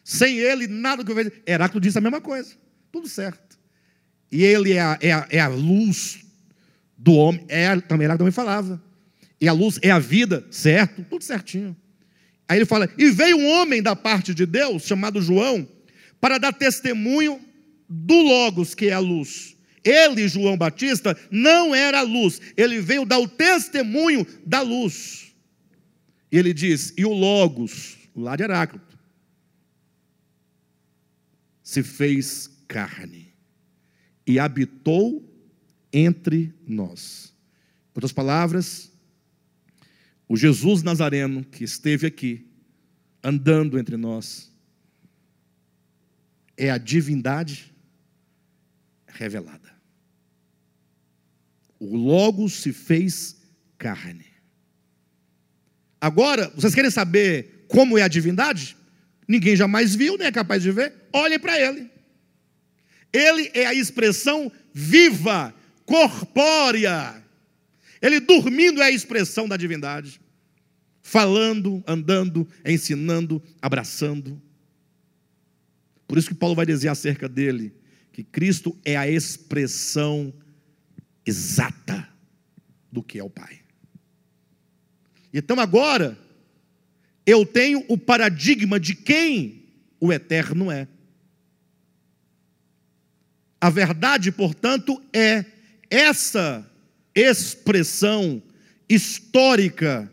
Sem 0.03 0.37
ele, 0.39 0.67
nada 0.67 1.03
que 1.03 1.11
eu 1.11 1.15
vejo. 1.15 1.31
Heráclito 1.45 1.79
disse 1.79 1.97
a 1.97 2.01
mesma 2.01 2.19
coisa. 2.19 2.53
Tudo 2.91 3.07
certo. 3.07 3.57
E 4.31 4.43
ele 4.43 4.73
é 4.73 4.81
a, 4.81 4.97
é 5.01 5.11
a, 5.11 5.27
é 5.29 5.39
a 5.39 5.47
luz 5.47 6.25
do 6.97 7.13
homem. 7.13 7.45
É, 7.47 7.79
também 7.81 8.05
Heráclito 8.05 8.17
também 8.19 8.31
falava. 8.31 8.81
E 9.39 9.47
a 9.47 9.53
luz 9.53 9.79
é 9.81 9.91
a 9.91 9.99
vida, 9.99 10.45
certo? 10.51 11.03
Tudo 11.09 11.23
certinho. 11.23 11.75
Aí 12.47 12.57
ele 12.57 12.65
fala: 12.65 12.89
E 12.97 13.09
veio 13.11 13.37
um 13.37 13.47
homem 13.47 13.81
da 13.81 13.95
parte 13.95 14.33
de 14.33 14.45
Deus, 14.45 14.83
chamado 14.83 15.21
João, 15.21 15.67
para 16.19 16.37
dar 16.37 16.51
testemunho 16.51 17.39
do 17.87 18.15
Logos, 18.15 18.75
que 18.75 18.89
é 18.89 18.93
a 18.93 18.99
luz. 18.99 19.55
Ele, 19.83 20.27
João 20.27 20.57
Batista, 20.57 21.17
não 21.31 21.73
era 21.73 21.99
a 21.99 22.03
luz, 22.03 22.41
ele 22.57 22.81
veio 22.81 23.05
dar 23.05 23.19
o 23.19 23.27
testemunho 23.27 24.27
da 24.45 24.61
luz. 24.61 25.28
E 26.31 26.37
ele 26.37 26.53
diz: 26.53 26.93
E 26.97 27.05
o 27.05 27.13
Logos, 27.13 27.97
lá 28.15 28.35
de 28.35 28.43
Heráclito, 28.43 28.97
se 31.63 31.83
fez 31.83 32.49
carne 32.67 33.33
e 34.25 34.39
habitou 34.39 35.27
entre 35.91 36.53
nós. 36.67 37.33
Em 37.87 37.91
outras 37.95 38.11
palavras, 38.11 38.91
o 40.27 40.37
Jesus 40.37 40.83
Nazareno 40.83 41.43
que 41.43 41.63
esteve 41.63 42.05
aqui, 42.05 42.47
andando 43.23 43.79
entre 43.79 43.97
nós, 43.97 44.51
é 46.55 46.69
a 46.69 46.77
divindade 46.77 47.73
revelada. 49.07 49.73
O 51.79 51.95
Logo 51.95 52.47
se 52.49 52.71
fez 52.71 53.41
carne. 53.77 54.28
Agora, 56.01 56.51
vocês 56.55 56.73
querem 56.73 56.91
saber 56.91 57.65
como 57.67 57.97
é 57.97 58.01
a 58.01 58.07
divindade? 58.07 58.75
Ninguém 59.27 59.55
jamais 59.55 59.93
viu, 59.93 60.17
nem 60.17 60.27
é 60.27 60.31
capaz 60.31 60.63
de 60.63 60.71
ver. 60.71 60.93
Olhem 61.13 61.39
para 61.39 61.59
ele. 61.59 61.89
Ele 63.11 63.51
é 63.53 63.65
a 63.65 63.73
expressão 63.73 64.51
viva, 64.73 65.53
corpórea 65.85 67.19
ele 68.01 68.19
dormindo 68.19 68.81
é 68.81 68.85
a 68.85 68.91
expressão 68.91 69.47
da 69.47 69.57
divindade. 69.57 70.21
Falando, 71.01 71.83
andando, 71.87 72.47
ensinando, 72.65 73.41
abraçando. 73.61 74.41
Por 76.07 76.17
isso 76.17 76.29
que 76.29 76.35
Paulo 76.35 76.55
vai 76.55 76.65
dizer 76.65 76.87
acerca 76.87 77.27
dele 77.27 77.73
que 78.11 78.23
Cristo 78.23 78.77
é 78.83 78.95
a 78.95 79.09
expressão 79.09 80.33
exata 81.25 82.07
do 82.91 83.03
que 83.03 83.19
é 83.19 83.23
o 83.23 83.29
Pai. 83.29 83.58
Então 85.33 85.59
agora 85.59 86.17
eu 87.25 87.45
tenho 87.45 87.85
o 87.87 87.97
paradigma 87.97 88.79
de 88.79 88.95
quem 88.95 89.63
o 89.99 90.11
eterno 90.11 90.71
é. 90.71 90.87
A 93.61 93.69
verdade, 93.69 94.31
portanto, 94.31 95.01
é 95.13 95.45
essa 95.89 96.65
expressão 97.13 98.41
histórica 98.87 100.11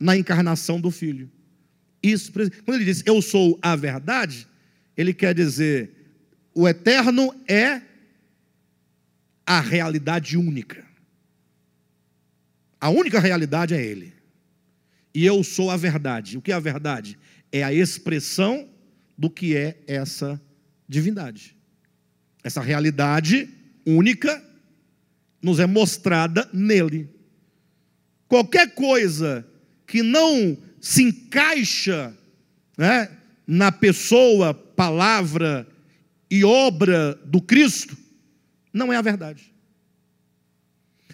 na 0.00 0.16
encarnação 0.16 0.80
do 0.80 0.90
Filho. 0.90 1.30
Isso, 2.02 2.32
quando 2.32 2.76
ele 2.76 2.84
diz 2.84 3.02
eu 3.06 3.20
sou 3.22 3.58
a 3.62 3.76
verdade, 3.76 4.46
ele 4.96 5.14
quer 5.14 5.34
dizer 5.34 5.90
o 6.54 6.68
eterno 6.68 7.34
é 7.48 7.82
a 9.46 9.60
realidade 9.60 10.36
única. 10.36 10.84
A 12.80 12.90
única 12.90 13.18
realidade 13.18 13.74
é 13.74 13.82
ele. 13.82 14.12
E 15.14 15.24
eu 15.24 15.44
sou 15.44 15.70
a 15.70 15.76
verdade. 15.76 16.36
O 16.36 16.42
que 16.42 16.50
é 16.50 16.54
a 16.54 16.60
verdade? 16.60 17.18
É 17.52 17.62
a 17.62 17.72
expressão 17.72 18.68
do 19.16 19.30
que 19.30 19.56
é 19.56 19.78
essa 19.86 20.40
divindade. 20.88 21.56
Essa 22.42 22.60
realidade 22.60 23.48
única 23.86 24.42
nos 25.40 25.60
é 25.60 25.66
mostrada 25.66 26.48
nele. 26.52 27.08
Qualquer 28.26 28.74
coisa 28.74 29.46
que 29.86 30.02
não 30.02 30.56
se 30.80 31.02
encaixa 31.02 32.16
né, 32.76 33.10
na 33.46 33.70
pessoa, 33.70 34.52
palavra 34.52 35.66
e 36.30 36.44
obra 36.44 37.14
do 37.24 37.40
Cristo, 37.40 37.96
não 38.72 38.92
é 38.92 38.96
a 38.96 39.02
verdade. 39.02 39.54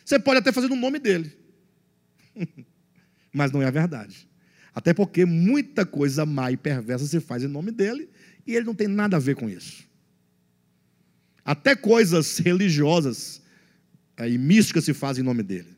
Você 0.05 0.18
pode 0.18 0.38
até 0.38 0.51
fazer 0.51 0.68
no 0.68 0.76
nome 0.76 0.98
dele, 0.98 1.36
mas 3.33 3.53
não 3.53 3.62
é 3.62 3.66
a 3.66 3.70
verdade. 3.70 4.28
Até 4.74 4.93
porque 4.93 5.24
muita 5.24 5.85
coisa 5.85 6.24
má 6.24 6.51
e 6.51 6.57
perversa 6.57 7.07
se 7.07 7.20
faz 7.20 7.43
em 7.43 7.49
nome 7.49 7.70
dele 7.70 8.09
e 8.47 8.55
ele 8.55 8.66
não 8.66 8.74
tem 8.74 8.89
nada 8.89 9.16
a 9.16 9.20
ver 9.20 9.35
com 9.35 9.49
isso. 9.49 9.85
Até 11.45 11.74
coisas 11.74 12.39
religiosas 12.39 13.43
e 14.18 14.39
mística 14.39 14.81
se 14.81 14.93
faz 14.93 15.18
em 15.18 15.22
nome 15.22 15.43
dele. 15.43 15.76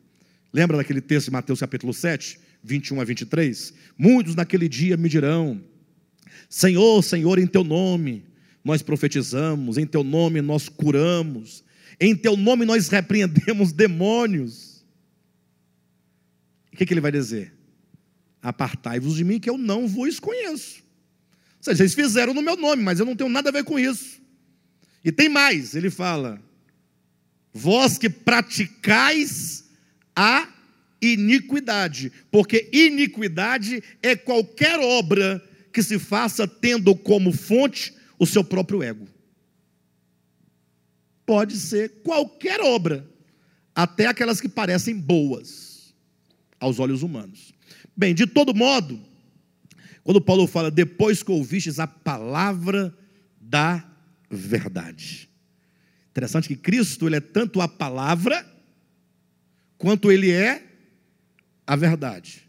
Lembra 0.51 0.77
daquele 0.77 1.01
texto 1.01 1.25
de 1.25 1.31
Mateus 1.31 1.59
capítulo 1.59 1.93
7, 1.93 2.39
21 2.63 3.01
a 3.01 3.03
23? 3.03 3.73
Muitos 3.97 4.35
naquele 4.35 4.69
dia 4.69 4.95
me 4.95 5.09
dirão: 5.09 5.61
Senhor, 6.47 7.01
Senhor, 7.03 7.39
em 7.39 7.47
teu 7.47 7.63
nome 7.63 8.25
nós 8.63 8.81
profetizamos, 8.81 9.77
em 9.77 9.85
teu 9.85 10.03
nome 10.03 10.41
nós 10.41 10.69
curamos, 10.69 11.63
em 11.99 12.15
teu 12.15 12.37
nome 12.37 12.65
nós 12.65 12.87
repreendemos 12.87 13.71
demônios. 13.73 14.62
O 16.73 16.75
que, 16.75 16.87
que 16.87 16.93
ele 16.93 17.01
vai 17.01 17.11
dizer? 17.11 17.53
Apartai-vos 18.41 19.15
de 19.15 19.23
mim, 19.23 19.39
que 19.39 19.49
eu 19.49 19.57
não 19.57 19.87
vos 19.87 20.19
conheço. 20.19 20.81
Ou 21.57 21.63
seja, 21.63 21.77
vocês 21.77 21.93
fizeram 21.93 22.33
no 22.33 22.41
meu 22.41 22.57
nome, 22.57 22.81
mas 22.81 22.99
eu 22.99 23.05
não 23.05 23.15
tenho 23.15 23.29
nada 23.29 23.49
a 23.49 23.53
ver 23.53 23.63
com 23.63 23.77
isso. 23.77 24.19
E 25.05 25.11
tem 25.11 25.29
mais, 25.29 25.75
ele 25.75 25.91
fala: 25.91 26.41
vós 27.53 27.97
que 27.99 28.09
praticais 28.09 29.65
a 30.15 30.49
iniquidade, 30.99 32.11
porque 32.31 32.69
iniquidade 32.73 33.83
é 34.01 34.15
qualquer 34.15 34.79
obra 34.79 35.43
que 35.71 35.83
se 35.83 35.99
faça 35.99 36.47
tendo 36.47 36.95
como 36.95 37.31
fonte 37.31 37.93
o 38.17 38.25
seu 38.25 38.43
próprio 38.43 38.81
ego. 38.81 39.07
Pode 41.25 41.55
ser 41.57 42.01
qualquer 42.03 42.61
obra, 42.61 43.07
até 43.75 44.07
aquelas 44.07 44.41
que 44.41 44.49
parecem 44.49 44.97
boas 44.97 45.72
aos 46.63 46.79
olhos 46.79 47.03
humanos. 47.03 47.53
Bem, 47.95 48.13
de 48.13 48.25
todo 48.25 48.55
modo, 48.55 48.99
quando 50.03 50.21
Paulo 50.21 50.47
fala, 50.47 50.71
depois 50.71 51.21
que 51.21 51.31
ouvistes 51.31 51.79
a 51.79 51.87
palavra 51.87 52.95
da 53.39 53.85
verdade. 54.29 55.29
Interessante 56.09 56.47
que 56.47 56.55
Cristo 56.55 57.07
ele 57.07 57.17
é 57.17 57.19
tanto 57.19 57.61
a 57.61 57.67
palavra 57.67 58.45
quanto 59.77 60.11
ele 60.11 60.31
é 60.31 60.65
a 61.67 61.75
verdade. 61.75 62.43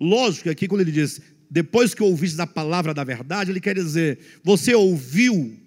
Lógico 0.00 0.44
que 0.44 0.50
aqui 0.50 0.68
quando 0.68 0.80
ele 0.80 0.92
diz 0.92 1.20
depois 1.50 1.94
que 1.94 2.02
ouviste 2.02 2.38
a 2.40 2.46
palavra 2.46 2.92
da 2.92 3.02
verdade, 3.02 3.50
ele 3.50 3.60
quer 3.60 3.74
dizer 3.74 4.40
você 4.42 4.74
ouviu 4.74 5.58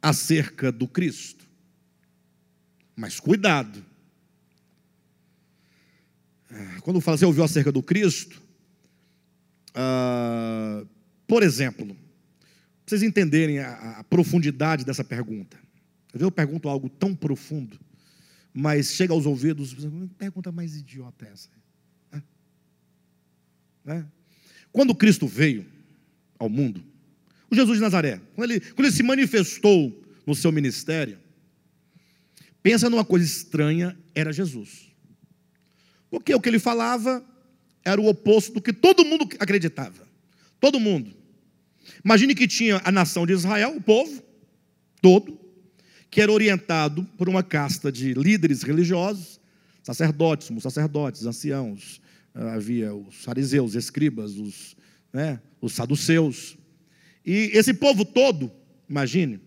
acerca 0.00 0.72
do 0.72 0.88
Cristo. 0.88 1.46
Mas 2.96 3.20
cuidado. 3.20 3.91
Ah, 6.52 6.80
quando 6.82 7.00
fala 7.00 7.16
você 7.16 7.24
ouviu 7.24 7.42
acerca 7.42 7.72
do 7.72 7.82
Cristo, 7.82 8.40
uh, 9.70 10.86
por 11.26 11.42
exemplo, 11.42 11.86
para 11.86 11.96
vocês 12.86 13.02
entenderem 13.02 13.58
a, 13.58 14.00
a 14.00 14.04
profundidade 14.04 14.84
dessa 14.84 15.02
pergunta. 15.02 15.58
Eu 16.12 16.30
pergunto 16.30 16.68
algo 16.68 16.90
tão 16.90 17.14
profundo, 17.14 17.80
mas 18.52 18.92
chega 18.92 19.14
aos 19.14 19.24
ouvidos, 19.24 19.74
pergunta 20.18 20.52
mais 20.52 20.76
idiota 20.76 21.26
essa. 21.26 21.48
Né? 23.82 24.06
Quando 24.70 24.94
Cristo 24.94 25.26
veio 25.26 25.66
ao 26.38 26.50
mundo, 26.50 26.84
o 27.50 27.54
Jesus 27.54 27.78
de 27.78 27.82
Nazaré, 27.82 28.20
quando 28.34 28.50
ele, 28.50 28.60
quando 28.60 28.86
ele 28.86 28.96
se 28.96 29.02
manifestou 29.02 30.04
no 30.26 30.34
seu 30.34 30.52
ministério, 30.52 31.18
pensa 32.62 32.90
numa 32.90 33.04
coisa 33.04 33.24
estranha, 33.24 33.96
era 34.14 34.32
Jesus. 34.32 34.91
Porque 36.12 36.34
o 36.34 36.40
que 36.42 36.50
ele 36.50 36.58
falava 36.58 37.24
era 37.82 37.98
o 37.98 38.06
oposto 38.06 38.52
do 38.52 38.60
que 38.60 38.70
todo 38.70 39.02
mundo 39.02 39.26
acreditava. 39.40 40.06
Todo 40.60 40.78
mundo. 40.78 41.10
Imagine 42.04 42.34
que 42.34 42.46
tinha 42.46 42.82
a 42.84 42.92
nação 42.92 43.24
de 43.24 43.32
Israel, 43.32 43.74
o 43.74 43.80
povo, 43.80 44.22
todo, 45.00 45.40
que 46.10 46.20
era 46.20 46.30
orientado 46.30 47.02
por 47.16 47.30
uma 47.30 47.42
casta 47.42 47.90
de 47.90 48.12
líderes 48.12 48.62
religiosos, 48.62 49.40
sacerdotes, 49.82 50.48
sumos 50.48 50.62
sacerdotes, 50.62 51.24
anciãos, 51.24 51.98
ah, 52.34 52.56
havia 52.56 52.94
os 52.94 53.24
fariseus, 53.24 53.74
escribas, 53.74 54.36
os, 54.36 54.76
né, 55.14 55.40
os 55.62 55.72
saduceus. 55.72 56.58
E 57.24 57.52
esse 57.54 57.72
povo 57.72 58.04
todo, 58.04 58.52
imagine, 58.86 59.40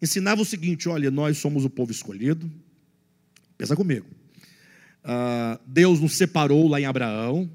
ensinava 0.00 0.40
o 0.40 0.44
seguinte: 0.44 0.88
olha, 0.88 1.10
nós 1.10 1.36
somos 1.38 1.64
o 1.64 1.70
povo 1.70 1.90
escolhido, 1.90 2.48
pensa 3.58 3.74
comigo. 3.74 4.06
Uh, 5.04 5.60
Deus 5.66 6.00
nos 6.00 6.14
separou 6.14 6.66
lá 6.66 6.80
em 6.80 6.86
Abraão, 6.86 7.50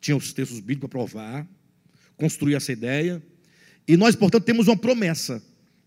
tinha 0.00 0.16
os 0.16 0.34
textos 0.34 0.60
bíblicos 0.60 0.90
para 0.90 0.98
provar, 0.98 1.48
construir 2.16 2.54
essa 2.54 2.72
ideia, 2.72 3.22
e 3.88 3.96
nós, 3.96 4.14
portanto, 4.14 4.44
temos 4.44 4.68
uma 4.68 4.76
promessa, 4.76 5.42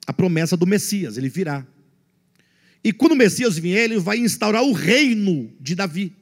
a 0.07 0.13
promessa 0.13 0.57
do 0.57 0.65
Messias, 0.65 1.17
ele 1.17 1.29
virá. 1.29 1.65
E 2.83 2.91
quando 2.91 3.11
o 3.11 3.15
Messias 3.15 3.57
vier, 3.57 3.83
ele 3.83 3.99
vai 3.99 4.17
instaurar 4.17 4.63
o 4.63 4.71
reino 4.71 5.53
de 5.59 5.75
Davi. 5.75 6.15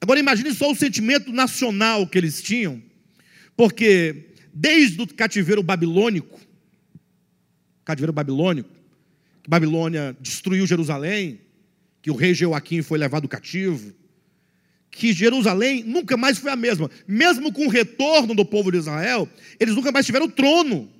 Agora 0.00 0.20
imagine 0.20 0.54
só 0.54 0.70
o 0.70 0.76
sentimento 0.76 1.32
nacional 1.32 2.06
que 2.06 2.16
eles 2.16 2.40
tinham, 2.40 2.80
porque 3.56 4.28
desde 4.54 5.00
o 5.02 5.06
cativeiro 5.06 5.62
babilônico, 5.62 6.38
cativeiro 7.84 8.12
babilônico, 8.12 8.70
que 9.42 9.50
Babilônia 9.50 10.16
destruiu 10.20 10.66
Jerusalém, 10.66 11.40
que 12.08 12.10
o 12.10 12.16
rei 12.16 12.32
Joaquim 12.32 12.80
foi 12.80 12.98
levado 12.98 13.28
cativo, 13.28 13.92
que 14.90 15.12
Jerusalém 15.12 15.84
nunca 15.84 16.16
mais 16.16 16.38
foi 16.38 16.50
a 16.50 16.56
mesma. 16.56 16.90
Mesmo 17.06 17.52
com 17.52 17.66
o 17.66 17.68
retorno 17.68 18.34
do 18.34 18.46
povo 18.46 18.72
de 18.72 18.78
Israel, 18.78 19.28
eles 19.60 19.74
nunca 19.74 19.92
mais 19.92 20.06
tiveram 20.06 20.26
trono, 20.26 20.90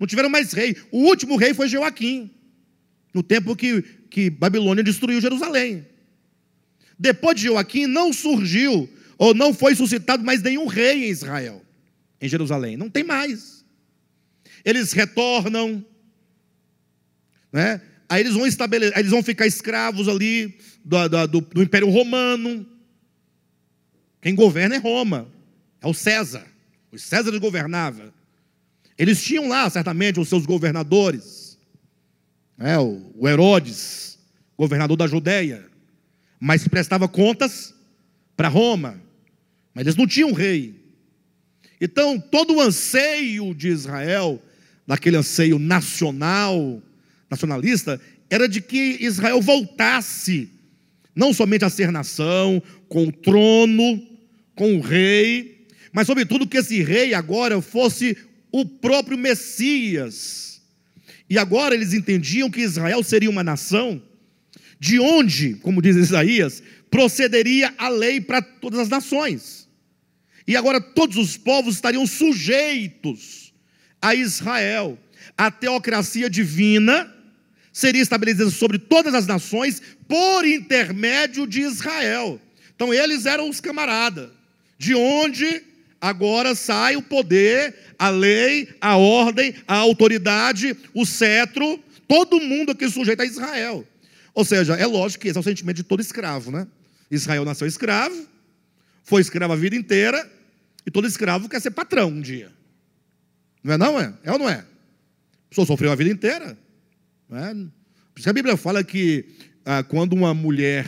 não 0.00 0.06
tiveram 0.06 0.30
mais 0.30 0.54
rei. 0.54 0.74
O 0.90 1.00
último 1.00 1.36
rei 1.36 1.52
foi 1.52 1.68
Joaquim, 1.68 2.30
no 3.12 3.22
tempo 3.22 3.54
que, 3.54 3.82
que 4.08 4.30
Babilônia 4.30 4.82
destruiu 4.82 5.20
Jerusalém. 5.20 5.86
Depois 6.98 7.36
de 7.36 7.42
Joaquim, 7.42 7.86
não 7.86 8.10
surgiu 8.10 8.88
ou 9.18 9.34
não 9.34 9.52
foi 9.52 9.74
suscitado 9.74 10.24
mais 10.24 10.40
nenhum 10.40 10.66
rei 10.66 11.08
em 11.08 11.10
Israel, 11.10 11.62
em 12.22 12.26
Jerusalém. 12.26 12.74
Não 12.74 12.88
tem 12.88 13.04
mais. 13.04 13.66
Eles 14.64 14.92
retornam, 14.92 15.84
né? 17.52 17.82
Aí 18.08 18.20
eles 18.20 18.34
vão 18.34 18.46
estabelecer, 18.46 18.98
eles 18.98 19.10
vão 19.10 19.22
ficar 19.22 19.46
escravos 19.46 20.08
ali 20.08 20.58
do, 20.84 21.26
do, 21.26 21.40
do 21.40 21.62
Império 21.62 21.90
Romano. 21.90 22.66
Quem 24.20 24.34
governa 24.34 24.76
é 24.76 24.78
Roma, 24.78 25.28
é 25.80 25.86
o 25.86 25.94
César. 25.94 26.46
Os 26.90 27.02
Césares 27.02 27.38
governavam. 27.38 28.12
Eles 28.96 29.22
tinham 29.22 29.48
lá, 29.48 29.68
certamente, 29.68 30.18
os 30.18 30.28
seus 30.28 30.46
governadores. 30.46 31.58
É, 32.58 32.78
o 32.78 33.28
Herodes, 33.28 34.18
governador 34.56 34.96
da 34.96 35.06
Judéia 35.06 35.68
mas 36.40 36.66
prestava 36.68 37.08
contas 37.08 37.74
para 38.36 38.48
Roma. 38.48 39.00
Mas 39.74 39.86
eles 39.86 39.96
não 39.96 40.06
tinham 40.06 40.32
rei. 40.32 40.74
Então, 41.80 42.18
todo 42.18 42.56
o 42.56 42.60
anseio 42.60 43.54
de 43.54 43.68
Israel, 43.68 44.42
daquele 44.86 45.16
anseio 45.16 45.58
nacional, 45.58 46.82
nacionalista, 47.30 48.00
era 48.30 48.48
de 48.48 48.60
que 48.60 48.98
Israel 49.00 49.40
voltasse, 49.40 50.48
não 51.14 51.32
somente 51.32 51.64
a 51.64 51.70
ser 51.70 51.90
nação, 51.90 52.62
com 52.88 53.06
o 53.06 53.12
trono, 53.12 54.02
com 54.54 54.76
o 54.76 54.80
rei, 54.80 55.58
mas, 55.92 56.06
sobretudo, 56.06 56.46
que 56.46 56.58
esse 56.58 56.82
rei 56.82 57.14
agora 57.14 57.60
fosse 57.60 58.16
o 58.52 58.64
próprio 58.64 59.16
Messias. 59.16 60.60
E 61.28 61.38
agora 61.38 61.74
eles 61.74 61.92
entendiam 61.92 62.50
que 62.50 62.60
Israel 62.60 63.02
seria 63.02 63.30
uma 63.30 63.44
nação 63.44 64.02
de 64.80 64.98
onde, 64.98 65.54
como 65.56 65.82
diz 65.82 65.96
Isaías, 65.96 66.62
procederia 66.90 67.74
a 67.76 67.88
lei 67.88 68.20
para 68.20 68.40
todas 68.40 68.78
as 68.80 68.88
nações. 68.88 69.68
E 70.46 70.56
agora 70.56 70.80
todos 70.80 71.16
os 71.16 71.36
povos 71.36 71.74
estariam 71.74 72.06
sujeitos 72.06 73.52
a 74.00 74.14
Israel. 74.14 74.98
A 75.36 75.50
teocracia 75.50 76.30
divina 76.30 77.12
seria 77.78 78.02
estabelecida 78.02 78.50
sobre 78.50 78.76
todas 78.76 79.14
as 79.14 79.24
nações 79.24 79.80
por 80.08 80.44
intermédio 80.44 81.46
de 81.46 81.60
Israel. 81.60 82.40
Então 82.74 82.92
eles 82.92 83.24
eram 83.24 83.48
os 83.48 83.60
camaradas, 83.60 84.30
de 84.76 84.96
onde 84.96 85.62
agora 86.00 86.56
sai 86.56 86.96
o 86.96 87.02
poder, 87.02 87.76
a 87.96 88.08
lei, 88.08 88.68
a 88.80 88.96
ordem, 88.96 89.54
a 89.64 89.76
autoridade, 89.76 90.76
o 90.92 91.06
cetro, 91.06 91.78
todo 92.08 92.40
mundo 92.40 92.72
aqui 92.72 92.90
sujeito 92.90 93.22
a 93.22 93.24
Israel. 93.24 93.86
Ou 94.34 94.44
seja, 94.44 94.74
é 94.74 94.84
lógico 94.84 95.22
que 95.22 95.28
esse 95.28 95.38
é 95.38 95.40
o 95.40 95.44
sentimento 95.44 95.76
de 95.76 95.84
todo 95.84 96.00
escravo, 96.00 96.50
né? 96.50 96.66
Israel 97.08 97.44
nasceu 97.44 97.68
escravo, 97.68 98.26
foi 99.04 99.22
escravo 99.22 99.52
a 99.52 99.56
vida 99.56 99.76
inteira, 99.76 100.28
e 100.84 100.90
todo 100.90 101.06
escravo 101.06 101.48
quer 101.48 101.60
ser 101.60 101.70
patrão 101.70 102.08
um 102.08 102.20
dia. 102.20 102.50
Não 103.62 103.74
é 103.74 103.78
não, 103.78 104.00
é? 104.00 104.12
É 104.24 104.32
ou 104.32 104.38
não 104.38 104.48
é? 104.48 104.54
A 104.54 105.48
pessoa 105.48 105.64
sofreu 105.64 105.92
a 105.92 105.94
vida 105.94 106.10
inteira. 106.10 106.58
Por 107.28 108.20
isso 108.20 108.24
que 108.24 108.30
a 108.30 108.32
Bíblia 108.32 108.56
fala 108.56 108.82
que 108.82 109.26
ah, 109.64 109.82
quando 109.82 110.14
uma 110.14 110.32
mulher, 110.32 110.86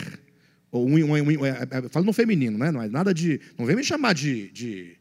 ou 0.72 0.88
um, 0.88 0.94
um, 0.94 1.12
um, 1.12 1.46
é, 1.46 1.50
é, 1.50 1.88
fala 1.90 2.06
no 2.06 2.12
feminino, 2.12 2.56
né? 2.56 2.70
Não 2.70 2.82
é 2.82 2.88
nada 2.88 3.12
de. 3.12 3.40
Não 3.58 3.66
vem 3.66 3.76
me 3.76 3.84
chamar 3.84 4.14
de. 4.14 4.50
de 4.50 4.96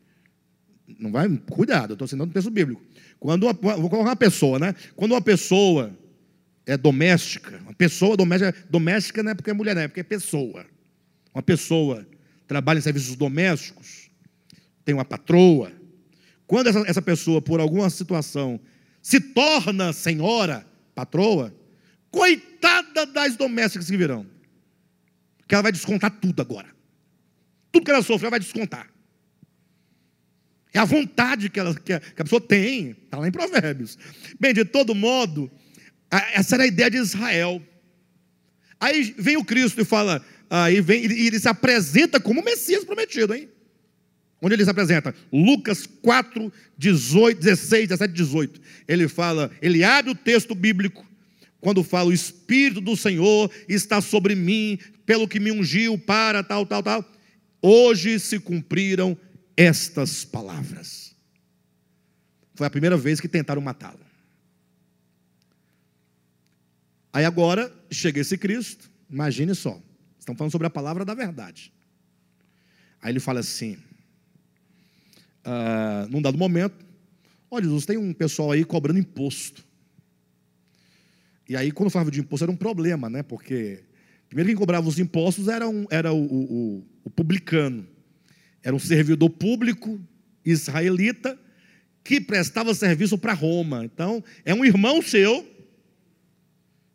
não 1.00 1.12
vai. 1.12 1.30
Cuidado, 1.50 1.92
eu 1.92 1.94
estou 1.94 2.06
ensinando 2.06 2.30
o 2.30 2.34
texto 2.34 2.52
bíblico. 2.52 2.82
Quando 3.20 3.44
uma, 3.44 3.54
vou 3.54 3.90
colocar 3.90 4.10
uma 4.10 4.16
pessoa, 4.16 4.60
né? 4.60 4.76
Quando 4.96 5.12
uma 5.14 5.22
pessoa 5.22 5.98
é 6.66 6.78
doméstica, 6.78 7.58
uma 7.64 7.74
pessoa 7.74 8.18
doméstica, 8.18 8.54
doméstica 8.70 9.24
não 9.24 9.32
é 9.32 9.36
porque 9.36 9.50
é 9.50 9.54
mulher, 9.54 9.76
não 9.76 9.82
é 9.82 9.88
porque 9.88 10.02
é 10.02 10.04
pessoa. 10.04 10.66
Uma 11.34 11.42
pessoa 11.42 12.06
trabalha 12.48 12.80
em 12.80 12.82
serviços 12.82 13.16
domésticos, 13.16 14.10
tem 14.84 14.94
uma 14.94 15.06
patroa. 15.06 15.72
Quando 16.46 16.68
essa, 16.68 16.80
essa 16.88 17.02
pessoa, 17.02 17.42
por 17.42 17.60
alguma 17.60 17.90
situação, 17.90 18.60
se 19.02 19.20
torna 19.20 19.94
senhora, 19.94 20.66
patroa, 21.00 21.56
coitada 22.12 23.06
das 23.06 23.36
domésticas 23.36 23.90
que 23.90 23.98
virão. 23.98 24.26
Que 25.48 25.56
ela 25.56 25.64
vai 25.64 25.72
descontar 25.72 26.12
tudo 26.20 26.42
agora. 26.42 26.68
Tudo 27.72 27.86
que 27.86 27.92
ela 27.92 28.02
sofre, 28.02 28.26
ela 28.26 28.32
vai 28.32 28.40
descontar. 28.40 28.90
É 30.74 30.80
a 30.80 30.86
vontade 30.86 31.50
que, 31.50 31.60
ela, 31.60 31.74
que, 31.74 31.94
a, 31.94 32.00
que 32.00 32.22
a 32.22 32.26
pessoa 32.26 32.42
tem. 32.42 32.92
Está 32.92 33.18
lá 33.18 33.28
em 33.28 33.32
Provérbios. 33.32 33.98
Bem, 34.40 34.54
de 34.54 34.66
todo 34.66 34.94
modo, 34.94 35.50
essa 36.34 36.56
era 36.56 36.64
a 36.64 36.68
ideia 36.68 36.92
de 36.92 36.98
Israel. 36.98 37.62
Aí 38.80 39.16
vem 39.18 39.38
o 39.38 39.44
Cristo 39.44 39.82
e 39.82 39.86
fala, 39.86 40.24
aí 40.50 40.80
vem, 40.82 41.06
e 41.06 41.28
ele 41.28 41.40
se 41.40 41.48
apresenta 41.48 42.20
como 42.20 42.42
o 42.42 42.46
Messias 42.46 42.84
prometido, 42.84 43.34
hein? 43.34 43.50
Onde 44.42 44.56
ele 44.56 44.64
se 44.64 44.70
apresenta? 44.70 45.14
Lucas 45.32 45.86
4, 45.86 46.52
18, 46.78 47.40
16, 47.40 47.90
17, 47.90 48.14
18. 48.14 48.62
Ele 48.88 49.08
fala, 49.08 49.52
ele 49.62 49.84
abre 49.84 50.12
o 50.12 50.16
texto 50.16 50.56
bíblico, 50.56 51.06
quando 51.60 51.84
fala, 51.84 52.10
o 52.10 52.14
Espírito 52.14 52.80
do 52.80 52.96
Senhor 52.96 53.52
está 53.68 54.00
sobre 54.00 54.36
mim, 54.36 54.80
pelo 55.06 55.28
que 55.28 55.40
me 55.40 55.52
ungiu 55.52 55.98
para 55.98 56.42
tal, 56.42 56.66
tal, 56.66 56.82
tal. 56.82 57.06
Hoje 57.62 58.18
se 58.18 58.40
cumpriram 58.40 59.18
estas 59.58 60.24
palavras. 60.24 61.14
Foi 62.56 62.66
a 62.66 62.70
primeira 62.70 62.96
vez 62.96 63.20
que 63.20 63.28
tentaram 63.28 63.62
matá-lo. 63.62 64.00
Aí 67.12 67.26
agora 67.26 67.74
chega 67.92 68.22
esse 68.22 68.38
Cristo, 68.38 68.90
imagine 69.10 69.54
só, 69.56 69.82
estão 70.18 70.36
falando 70.36 70.52
sobre 70.52 70.68
a 70.68 70.70
palavra 70.70 71.04
da 71.04 71.14
verdade. 71.14 71.74
Aí 73.02 73.12
ele 73.12 73.20
fala 73.20 73.40
assim, 73.40 73.78
uh, 75.50 76.08
num 76.10 76.22
dado 76.22 76.38
momento, 76.38 76.86
olha, 77.50 77.64
Jesus, 77.64 77.86
tem 77.86 77.98
um 77.98 78.14
pessoal 78.14 78.52
aí 78.52 78.64
cobrando 78.64 79.00
imposto. 79.00 79.66
E 81.48 81.56
aí, 81.56 81.72
quando 81.72 81.90
falava 81.90 82.12
de 82.12 82.20
imposto, 82.20 82.46
era 82.46 82.52
um 82.52 82.56
problema, 82.56 83.10
né? 83.10 83.24
Porque 83.24 83.84
primeiro 84.28 84.50
quem 84.50 84.56
cobrava 84.56 84.88
os 84.88 85.00
impostos 85.00 85.48
era, 85.48 85.68
um, 85.68 85.88
era 85.90 86.14
o, 86.14 86.24
o, 86.24 86.88
o 87.06 87.10
publicano, 87.10 87.88
era 88.62 88.76
um 88.76 88.80
servidor 88.80 89.32
público 89.32 90.00
israelita 90.46 91.40
que 92.04 92.22
prestava 92.22 92.74
serviço 92.76 93.18
para 93.18 93.34
Roma. 93.34 93.84
Então, 93.84 94.24
é 94.46 94.54
um 94.54 94.64
irmão 94.64 95.02
seu 95.02 95.46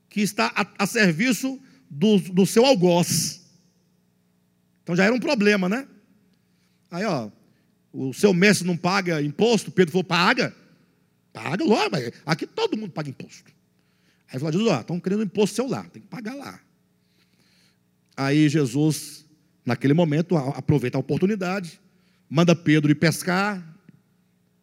que 0.09 0.21
está 0.21 0.53
a, 0.55 0.85
a 0.85 0.87
serviço 0.87 1.61
do, 1.91 2.19
do 2.19 2.47
seu 2.47 2.65
algoz. 2.65 3.45
Então 4.83 4.95
já 4.95 5.05
era 5.05 5.15
um 5.15 5.19
problema, 5.19 5.69
né? 5.69 5.89
Aí, 6.91 7.05
ó, 7.05 7.31
o 7.95 8.13
seu 8.13 8.35
mestre 8.35 8.67
não 8.67 8.77
paga 8.77 9.23
imposto, 9.23 9.71
Pedro 9.71 9.93
falou, 9.93 10.05
paga. 10.05 10.53
Paga, 11.33 11.65
logo, 11.65 11.91
mas 11.93 12.11
aqui 12.27 12.45
todo 12.45 12.77
mundo 12.77 12.91
paga 12.91 13.09
imposto. 13.09 13.53
Aí 14.29 14.39
falou, 14.39 14.53
Jesus, 14.53 14.69
ó, 14.69 14.81
estão 14.81 14.99
querendo 14.99 15.23
imposto 15.23 15.55
seu 15.55 15.69
lá, 15.69 15.85
tem 15.85 16.03
que 16.03 16.09
pagar 16.09 16.35
lá. 16.35 16.61
Aí 18.17 18.49
Jesus, 18.49 19.25
naquele 19.65 19.95
momento, 19.95 20.37
aproveita 20.37 20.99
a 20.99 21.01
oportunidade, 21.01 21.81
manda 22.29 22.55
Pedro 22.57 22.91
ir 22.91 22.97
pescar, 22.97 23.63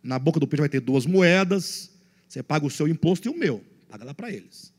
na 0.03 0.19
boca 0.19 0.39
do 0.39 0.47
peixe 0.47 0.61
vai 0.61 0.69
ter 0.69 0.81
duas 0.81 1.05
moedas, 1.05 1.89
Você 2.27 2.43
paga 2.43 2.65
o 2.65 2.69
seu 2.69 2.87
imposto 2.87 3.27
e 3.27 3.31
o 3.31 3.37
meu. 3.37 3.63
Paga 3.89 4.03
lá 4.03 4.13
para 4.13 4.31
eles. 4.31 4.73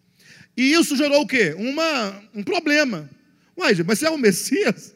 E 0.56 0.72
isso 0.72 0.96
gerou 0.96 1.22
o 1.22 1.26
quê? 1.26 1.54
Uma, 1.56 2.22
um 2.34 2.42
problema. 2.42 3.08
Uai, 3.56 3.74
mas 3.86 3.98
você 3.98 4.06
é 4.06 4.10
o 4.10 4.18
Messias? 4.18 4.94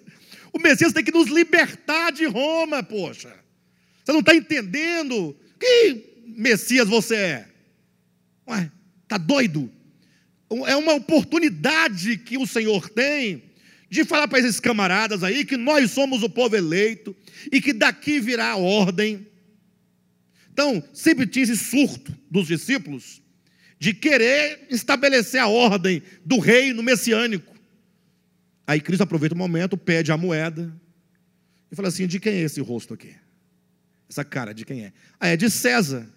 O 0.53 0.59
Messias 0.59 0.93
tem 0.93 1.05
que 1.05 1.13
nos 1.13 1.29
libertar 1.29 2.11
de 2.13 2.27
Roma, 2.27 2.83
poxa. 2.83 3.46
Você 4.07 4.13
não 4.13 4.21
está 4.21 4.37
entendendo? 4.37 5.37
Que 5.59 6.23
Messias 6.29 6.89
você 6.89 7.17
é? 7.17 7.49
Ué, 8.49 8.71
está 9.03 9.19
doido? 9.19 9.69
É 10.69 10.77
uma 10.77 10.95
oportunidade 10.95 12.17
que 12.19 12.39
o 12.39 12.47
Senhor 12.47 12.89
tem 12.89 13.43
de 13.91 14.05
falar 14.05 14.29
para 14.29 14.39
esses 14.39 14.61
camaradas 14.61 15.25
aí 15.25 15.45
que 15.45 15.57
nós 15.57 15.91
somos 15.91 16.23
o 16.23 16.31
povo 16.31 16.55
eleito 16.55 17.17
e 17.51 17.61
que 17.61 17.73
daqui 17.73 18.21
virá 18.21 18.51
a 18.53 18.57
ordem. 18.57 19.27
Então, 20.53 20.83
sempre 20.93 21.27
tinha 21.27 21.43
esse 21.43 21.57
surto 21.57 22.17
dos 22.31 22.47
discípulos 22.47 23.21
de 23.77 23.93
querer 23.93 24.69
estabelecer 24.71 25.41
a 25.41 25.49
ordem 25.49 26.01
do 26.25 26.39
reino 26.39 26.81
messiânico. 26.81 27.57
Aí 28.65 28.81
Cristo 28.81 29.03
aproveita 29.03 29.35
o 29.35 29.39
momento, 29.39 29.77
pede 29.77 30.13
a 30.13 30.17
moeda 30.17 30.73
e 31.73 31.75
fala 31.75 31.89
assim: 31.89 32.07
de 32.07 32.21
quem 32.21 32.35
é 32.35 32.43
esse 32.43 32.61
rosto 32.61 32.95
aqui? 32.95 33.26
Essa 34.09 34.25
cara 34.25 34.53
de 34.53 34.65
quem 34.65 34.85
é? 34.85 34.93
Ah, 35.19 35.29
é 35.29 35.37
de 35.37 35.51
César. 35.51 36.09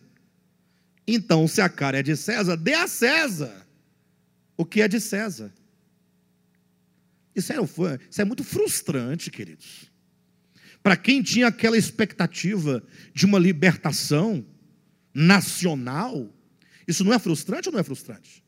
Então, 1.08 1.48
se 1.48 1.60
a 1.60 1.68
cara 1.68 2.00
é 2.00 2.04
de 2.04 2.16
César, 2.16 2.56
dê 2.56 2.74
a 2.74 2.88
César 2.88 3.68
o 4.56 4.66
que 4.66 4.82
é 4.82 4.88
de 4.88 5.00
César. 5.00 5.52
Isso 7.36 7.54
é, 7.54 7.56
isso 8.10 8.22
é 8.22 8.26
muito 8.26 8.44
frustrante, 8.44 9.32
queridos. 9.32 9.90
Para 10.84 10.96
quem 10.96 11.22
tinha 11.22 11.48
aquela 11.48 11.78
expectativa 11.78 12.84
de 13.14 13.26
uma 13.26 13.40
libertação 13.40 14.46
nacional, 15.14 16.30
isso 16.88 17.04
não 17.04 17.14
é 17.14 17.20
frustrante 17.20 17.70
ou 17.70 17.74
não 17.74 17.80
é 17.80 17.84
frustrante? 17.84 18.44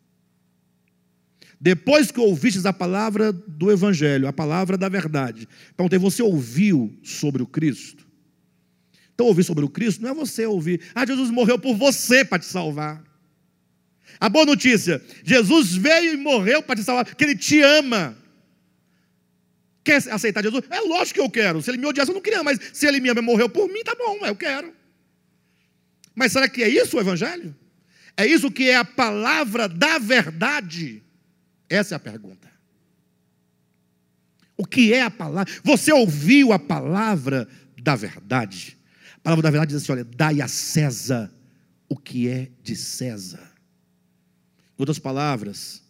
Depois 1.59 2.11
que 2.11 2.19
ouvistes 2.19 2.65
a 2.65 2.73
palavra 2.73 3.31
do 3.31 3.71
Evangelho, 3.71 4.27
a 4.27 4.33
palavra 4.33 4.77
da 4.77 4.89
verdade, 4.89 5.47
então 5.73 5.87
você 5.99 6.23
ouviu 6.23 6.97
sobre 7.03 7.43
o 7.43 7.47
Cristo. 7.47 8.10
Então, 9.21 9.27
ouvir 9.27 9.43
sobre 9.43 9.63
o 9.63 9.69
Cristo 9.69 10.01
não 10.01 10.09
é 10.09 10.13
você 10.15 10.47
ouvir, 10.47 10.81
ah, 10.95 11.05
Jesus 11.05 11.29
morreu 11.29 11.59
por 11.59 11.75
você 11.75 12.25
para 12.25 12.39
te 12.39 12.45
salvar. 12.45 13.03
A 14.19 14.27
boa 14.27 14.47
notícia: 14.47 14.99
Jesus 15.23 15.75
veio 15.75 16.13
e 16.13 16.17
morreu 16.17 16.63
para 16.63 16.75
te 16.75 16.83
salvar, 16.83 17.05
porque 17.05 17.23
Ele 17.23 17.37
te 17.37 17.61
ama. 17.61 18.17
Quer 19.83 19.97
aceitar 20.11 20.43
Jesus? 20.43 20.63
É 20.71 20.79
lógico 20.79 21.19
que 21.19 21.21
eu 21.21 21.29
quero. 21.29 21.61
Se 21.61 21.69
Ele 21.69 21.77
me 21.77 21.85
odiasse, 21.85 22.09
eu 22.09 22.15
não 22.15 22.21
queria, 22.21 22.43
mas 22.43 22.57
se 22.73 22.87
Ele 22.87 22.99
me 22.99 23.09
ama 23.09 23.21
e 23.21 23.23
morreu 23.23 23.47
por 23.47 23.67
mim, 23.67 23.83
tá 23.83 23.93
bom, 23.93 24.25
eu 24.25 24.35
quero. 24.35 24.73
Mas 26.15 26.31
será 26.31 26.49
que 26.49 26.63
é 26.63 26.67
isso 26.67 26.97
o 26.97 26.99
Evangelho? 26.99 27.55
É 28.17 28.25
isso 28.25 28.49
que 28.49 28.71
é 28.71 28.77
a 28.77 28.83
palavra 28.83 29.69
da 29.69 29.99
verdade? 29.99 31.03
Essa 31.69 31.93
é 31.93 31.97
a 31.97 31.99
pergunta. 31.99 32.51
O 34.57 34.65
que 34.65 34.91
é 34.91 35.03
a 35.03 35.11
palavra? 35.11 35.53
Você 35.63 35.93
ouviu 35.93 36.51
a 36.51 36.57
palavra 36.57 37.47
da 37.79 37.95
verdade? 37.95 38.80
A 39.21 39.23
palavra 39.23 39.43
da 39.43 39.49
verdade 39.51 39.73
diz 39.73 39.81
assim: 39.81 39.91
olha, 39.91 40.03
dai 40.03 40.41
a 40.41 40.47
César 40.47 41.31
o 41.87 41.95
que 41.95 42.27
é 42.27 42.49
de 42.63 42.75
César. 42.75 43.51
Em 44.77 44.81
outras 44.81 44.99
palavras, 44.99 45.83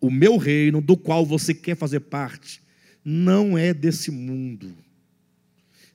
o 0.00 0.10
meu 0.10 0.36
reino, 0.36 0.80
do 0.80 0.96
qual 0.96 1.24
você 1.24 1.54
quer 1.54 1.76
fazer 1.76 2.00
parte, 2.00 2.62
não 3.04 3.56
é 3.56 3.72
desse 3.72 4.10
mundo. 4.10 4.76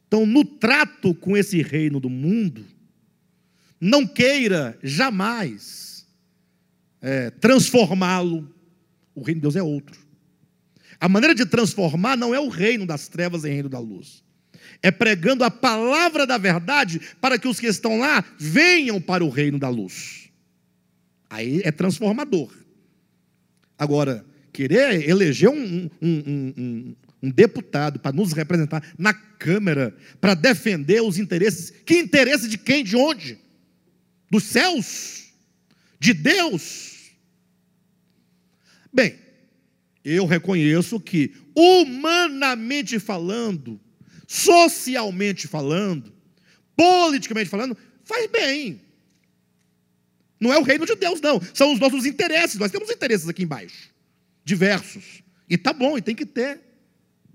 Então, 0.08 0.26
no 0.26 0.44
trato 0.44 1.14
com 1.14 1.36
esse 1.36 1.62
reino 1.62 2.00
do 2.00 2.10
mundo, 2.10 2.66
não 3.80 4.08
queira 4.08 4.78
jamais 4.82 6.08
é, 7.02 7.30
transformá-lo 7.30 8.54
o 9.20 9.24
reino 9.24 9.40
de 9.40 9.42
Deus 9.42 9.56
é 9.56 9.64
outro. 9.64 10.00
A 11.00 11.10
maneira 11.10 11.36
de 11.36 11.46
transformar 11.46 12.18
não 12.18 12.34
é 12.34 12.40
o 12.40 12.50
reino 12.50 12.86
das 12.86 13.08
trevas 13.08 13.44
em 13.44 13.52
reino 13.52 13.70
da 13.70 13.80
luz. 13.80 14.24
É 14.82 14.92
pregando 14.92 15.44
a 15.44 15.52
palavra 15.52 16.26
da 16.26 16.38
verdade 16.38 17.02
para 17.20 17.38
que 17.38 17.48
os 17.48 17.60
que 17.60 17.68
estão 17.68 18.00
lá 18.00 18.24
venham 18.38 19.02
para 19.02 19.24
o 19.24 19.30
reino 19.30 19.60
da 19.60 19.70
luz. 19.70 20.30
Aí 21.30 21.62
é 21.64 21.72
transformador. 21.72 22.52
Agora, 23.78 24.26
querer 24.52 25.08
eleger 25.08 25.50
um, 25.50 25.90
um, 26.02 26.24
um, 26.58 26.96
um 27.24 27.30
deputado 27.30 28.00
para 28.00 28.16
nos 28.16 28.34
representar 28.34 28.84
na 28.98 29.14
Câmara, 29.14 29.96
para 30.20 30.34
defender 30.34 31.02
os 31.02 31.18
interesses. 31.18 31.70
Que 31.70 31.98
interesse 31.98 32.48
de 32.48 32.58
quem? 32.58 32.84
De 32.84 32.96
onde? 32.96 33.38
Dos 34.30 34.44
céus? 34.44 35.34
De 36.00 36.14
Deus? 36.14 37.12
Bem, 38.92 39.18
eu 40.04 40.26
reconheço 40.26 41.00
que, 41.00 41.34
humanamente 41.56 43.00
falando, 43.00 43.80
socialmente 44.30 45.48
falando, 45.48 46.14
politicamente 46.76 47.50
falando, 47.50 47.76
faz 48.04 48.30
bem. 48.30 48.80
Não 50.40 50.54
é 50.54 50.60
o 50.60 50.62
reino 50.62 50.86
de 50.86 50.96
Deus, 50.96 51.20
não. 51.20 51.42
São 51.52 51.74
os 51.74 51.80
nossos 51.80 52.06
interesses. 52.06 52.58
Nós 52.58 52.72
temos 52.72 52.92
interesses 52.92 53.28
aqui 53.28 53.42
embaixo, 53.42 53.90
diversos. 54.46 55.24
E 55.50 55.58
tá 55.58 55.74
bom, 55.74 55.98
e 55.98 56.02
tem 56.02 56.14
que 56.14 56.28
ter. 56.28 56.62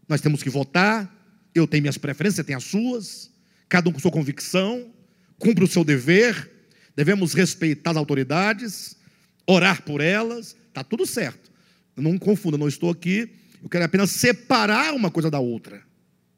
Nós 0.08 0.20
temos 0.20 0.40
que 0.40 0.48
votar. 0.48 1.12
Eu 1.52 1.66
tenho 1.66 1.82
minhas 1.82 1.98
preferências, 1.98 2.36
você 2.36 2.44
tem 2.44 2.54
as 2.54 2.62
suas. 2.62 3.28
Cada 3.68 3.90
um 3.90 3.92
com 3.92 3.98
sua 3.98 4.12
convicção. 4.12 4.94
Cumpre 5.36 5.64
o 5.64 5.68
seu 5.68 5.84
dever. 5.84 6.48
Devemos 6.94 7.34
respeitar 7.34 7.90
as 7.90 7.96
autoridades, 7.96 8.96
orar 9.44 9.82
por 9.82 10.00
elas. 10.00 10.56
Está 10.68 10.84
tudo 10.84 11.04
certo. 11.04 11.50
Não 11.96 12.16
confunda, 12.18 12.56
não 12.56 12.68
estou 12.68 12.88
aqui. 12.88 13.34
Eu 13.60 13.68
quero 13.68 13.84
apenas 13.84 14.12
separar 14.12 14.94
uma 14.94 15.10
coisa 15.10 15.28
da 15.28 15.40
outra. 15.40 15.82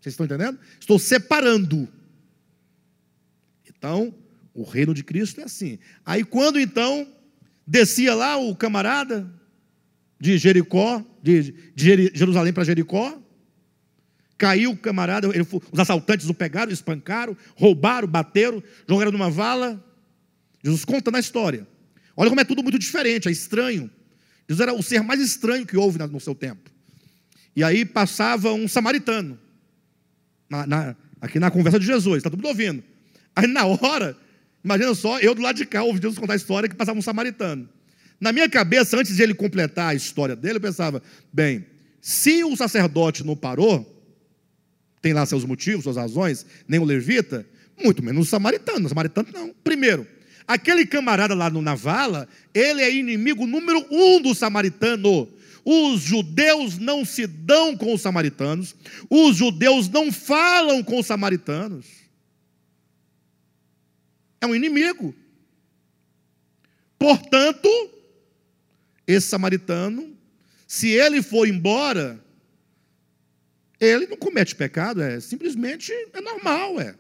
Vocês 0.07 0.12
estão 0.12 0.26
entendendo? 0.26 0.57
Estou 0.78 1.00
separando. 1.00 1.88
Então, 3.68 4.14
o 4.54 4.62
reino 4.62 4.94
de 4.94 5.02
Cristo 5.02 5.40
é 5.40 5.44
assim. 5.44 5.80
Aí, 6.04 6.22
quando 6.22 6.61
então 6.61 7.09
descia 7.66 8.14
lá 8.14 8.36
o 8.36 8.54
camarada 8.54 9.28
de 10.20 10.38
Jericó, 10.38 11.04
de, 11.20 11.52
de 11.74 12.12
Jerusalém 12.14 12.52
para 12.52 12.62
Jericó, 12.62 13.20
caiu 14.38 14.70
o 14.70 14.76
camarada, 14.76 15.26
ele, 15.26 15.44
os 15.72 15.80
assaltantes 15.80 16.28
o 16.28 16.34
pegaram, 16.34 16.70
espancaram, 16.70 17.36
roubaram, 17.57 18.07
bateram, 18.07 18.62
jogaram 18.88 19.11
numa 19.11 19.28
vala. 19.28 19.84
Jesus 20.62 20.84
conta 20.84 21.11
na 21.11 21.18
história. 21.18 21.66
Olha 22.16 22.30
como 22.30 22.40
é 22.40 22.44
tudo 22.44 22.62
muito 22.62 22.78
diferente, 22.78 23.26
é 23.26 23.32
estranho. 23.32 23.90
Jesus 24.48 24.61
era 24.61 24.72
o 24.72 24.84
ser 24.84 25.02
mais 25.02 25.20
estranho 25.20 25.66
que 25.66 25.76
houve 25.76 25.98
no 25.98 26.20
seu 26.20 26.34
tempo. 26.34 26.70
E 27.57 27.64
aí 27.64 27.84
passava 27.84 28.52
um 28.52 28.68
samaritano, 28.68 29.36
na, 30.49 30.66
na, 30.66 30.97
aqui 31.20 31.38
na 31.38 31.51
conversa 31.51 31.78
de 31.78 31.86
Jesus, 31.86 32.18
está 32.18 32.30
todo 32.30 32.38
mundo 32.38 32.49
ouvindo. 32.49 32.82
Aí 33.34 33.47
na 33.47 33.64
hora, 33.66 34.16
imagina 34.64 34.94
só, 34.94 35.18
eu 35.18 35.34
do 35.34 35.42
lado 35.42 35.57
de 35.57 35.66
cá 35.66 35.82
ouvi 35.82 36.01
Jesus 36.01 36.18
contar 36.18 36.34
a 36.34 36.36
história 36.36 36.68
que 36.68 36.74
passava 36.74 36.99
um 36.99 37.03
samaritano. 37.03 37.68
Na 38.20 38.32
minha 38.32 38.49
cabeça, 38.49 38.97
antes 38.99 39.14
de 39.14 39.22
ele 39.22 39.34
completar 39.34 39.90
a 39.90 39.94
história 39.94 40.34
dele, 40.34 40.57
eu 40.57 40.61
pensava, 40.61 41.03
bem, 41.32 41.66
se 42.01 42.42
o 42.44 42.57
sacerdote 42.57 43.24
não 43.24 43.36
parou, 43.36 43.92
tem 45.03 45.12
lá 45.12 45.26
seus 45.26 45.44
motivos, 45.44 45.84
suas 45.84 45.97
razões, 45.97 46.47
nem 46.66 46.80
o 46.80 46.84
levita, 46.84 47.47
muito 47.82 48.03
menos 48.03 48.26
o 48.26 48.30
samaritano. 48.30 48.86
O 48.86 48.88
samaritano 48.88 49.28
não. 49.32 49.55
Primeiro, 49.62 50.07
Aquele 50.47 50.86
camarada 50.86 51.34
lá 51.34 51.51
no 51.51 51.61
Navala, 51.61 52.28
ele 52.55 52.80
é 52.80 52.94
inimigo 52.94 53.47
número 53.47 53.84
um 53.90 54.20
do 54.20 54.32
samaritano. 54.34 55.28
Os 55.68 56.02
judeus 56.02 56.78
não 56.78 57.04
se 57.04 57.26
dão 57.26 57.76
com 57.76 57.92
os 57.92 58.00
samaritanos, 58.00 58.76
os 59.10 59.36
judeus 59.36 59.88
não 59.88 60.12
falam 60.12 60.80
com 60.84 61.00
os 61.00 61.06
samaritanos. 61.06 61.86
É 64.40 64.46
um 64.46 64.54
inimigo. 64.54 65.12
Portanto, 66.96 67.68
esse 69.04 69.26
samaritano, 69.26 70.16
se 70.68 70.88
ele 70.90 71.20
for 71.20 71.48
embora, 71.48 72.24
ele 73.80 74.06
não 74.06 74.16
comete 74.16 74.54
pecado, 74.54 75.02
é 75.02 75.18
simplesmente 75.18 75.92
é 76.12 76.20
normal, 76.20 76.80
é. 76.80 76.94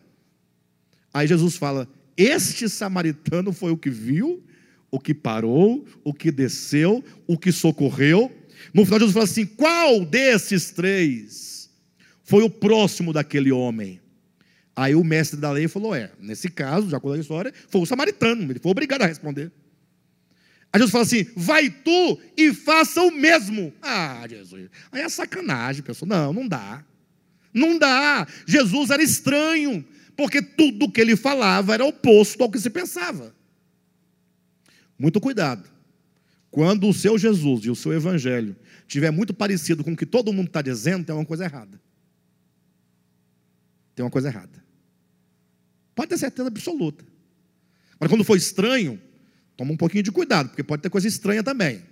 Aí 1.14 1.28
Jesus 1.28 1.54
fala: 1.54 1.88
este 2.16 2.68
samaritano 2.68 3.52
foi 3.52 3.70
o 3.70 3.76
que 3.76 3.90
viu, 3.90 4.42
o 4.90 4.98
que 4.98 5.14
parou, 5.14 5.86
o 6.02 6.12
que 6.12 6.32
desceu, 6.32 7.04
o 7.28 7.38
que 7.38 7.52
socorreu. 7.52 8.32
No 8.72 8.84
final, 8.84 9.00
Jesus 9.00 9.12
fala 9.12 9.24
assim: 9.24 9.46
qual 9.46 10.04
desses 10.04 10.70
três 10.70 11.70
foi 12.24 12.42
o 12.42 12.50
próximo 12.50 13.12
daquele 13.12 13.52
homem? 13.52 14.00
Aí 14.74 14.94
o 14.94 15.04
mestre 15.04 15.40
da 15.40 15.50
lei 15.50 15.68
falou: 15.68 15.94
é, 15.94 16.10
nesse 16.20 16.50
caso, 16.50 16.90
já 16.90 17.00
contou 17.00 17.16
a 17.16 17.20
história, 17.20 17.52
foi 17.68 17.80
o 17.80 17.86
samaritano, 17.86 18.50
ele 18.50 18.58
foi 18.58 18.70
obrigado 18.70 19.02
a 19.02 19.06
responder. 19.06 19.50
Aí 20.72 20.80
Jesus 20.80 20.90
fala 20.90 21.04
assim: 21.04 21.26
vai 21.36 21.70
tu 21.70 22.18
e 22.36 22.52
faça 22.52 23.00
o 23.02 23.10
mesmo. 23.10 23.72
Ah, 23.80 24.26
Jesus, 24.28 24.68
aí 24.92 25.02
é 25.02 25.08
sacanagem, 25.08 25.82
pessoal. 25.82 26.08
Não, 26.08 26.32
não 26.32 26.48
dá. 26.48 26.84
Não 27.54 27.78
dá. 27.78 28.26
Jesus 28.46 28.90
era 28.90 29.02
estranho 29.02 29.82
porque 30.16 30.42
tudo 30.42 30.90
que 30.90 31.00
ele 31.00 31.16
falava 31.16 31.74
era 31.74 31.84
oposto 31.84 32.42
ao 32.42 32.50
que 32.50 32.58
se 32.58 32.70
pensava. 32.70 33.34
Muito 34.98 35.20
cuidado. 35.20 35.75
Quando 36.56 36.88
o 36.88 36.94
seu 36.94 37.18
Jesus 37.18 37.66
e 37.66 37.70
o 37.70 37.76
seu 37.76 37.92
evangelho 37.92 38.56
tiver 38.88 39.10
muito 39.10 39.34
parecido 39.34 39.84
com 39.84 39.92
o 39.92 39.96
que 39.96 40.06
todo 40.06 40.32
mundo 40.32 40.46
está 40.46 40.62
dizendo, 40.62 41.04
tem 41.04 41.14
uma 41.14 41.26
coisa 41.26 41.44
errada. 41.44 41.78
Tem 43.94 44.02
uma 44.02 44.10
coisa 44.10 44.28
errada. 44.28 44.64
Pode 45.94 46.08
ter 46.08 46.16
certeza 46.16 46.48
absoluta. 46.48 47.04
Mas 48.00 48.08
quando 48.08 48.24
for 48.24 48.38
estranho, 48.38 48.98
toma 49.54 49.72
um 49.72 49.76
pouquinho 49.76 50.02
de 50.02 50.10
cuidado, 50.10 50.48
porque 50.48 50.62
pode 50.62 50.80
ter 50.80 50.88
coisa 50.88 51.06
estranha 51.06 51.44
também. 51.44 51.82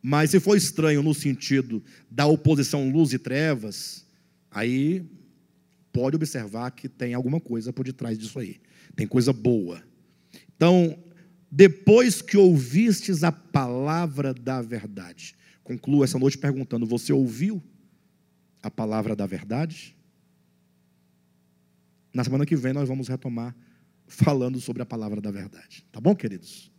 Mas 0.00 0.30
se 0.30 0.40
for 0.40 0.56
estranho 0.56 1.02
no 1.02 1.12
sentido 1.12 1.84
da 2.10 2.24
oposição 2.24 2.88
luz 2.88 3.12
e 3.12 3.18
trevas, 3.18 4.06
aí 4.50 5.04
pode 5.92 6.16
observar 6.16 6.70
que 6.70 6.88
tem 6.88 7.12
alguma 7.12 7.38
coisa 7.38 7.74
por 7.74 7.84
detrás 7.84 8.16
disso 8.16 8.38
aí. 8.38 8.58
Tem 8.96 9.06
coisa 9.06 9.34
boa. 9.34 9.82
Então, 10.56 10.98
depois 11.54 12.22
que 12.22 12.38
ouvistes 12.38 13.22
a 13.22 13.30
palavra 13.30 14.32
da 14.32 14.62
verdade, 14.62 15.36
concluo 15.62 16.02
essa 16.02 16.18
noite 16.18 16.38
perguntando: 16.38 16.86
você 16.86 17.12
ouviu 17.12 17.62
a 18.62 18.70
palavra 18.70 19.14
da 19.14 19.26
verdade? 19.26 19.94
Na 22.14 22.24
semana 22.24 22.46
que 22.46 22.56
vem 22.56 22.72
nós 22.72 22.88
vamos 22.88 23.06
retomar 23.06 23.54
falando 24.06 24.58
sobre 24.60 24.82
a 24.82 24.86
palavra 24.86 25.20
da 25.20 25.30
verdade. 25.30 25.86
Tá 25.92 26.00
bom, 26.00 26.16
queridos? 26.16 26.72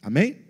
Amém? 0.00 0.47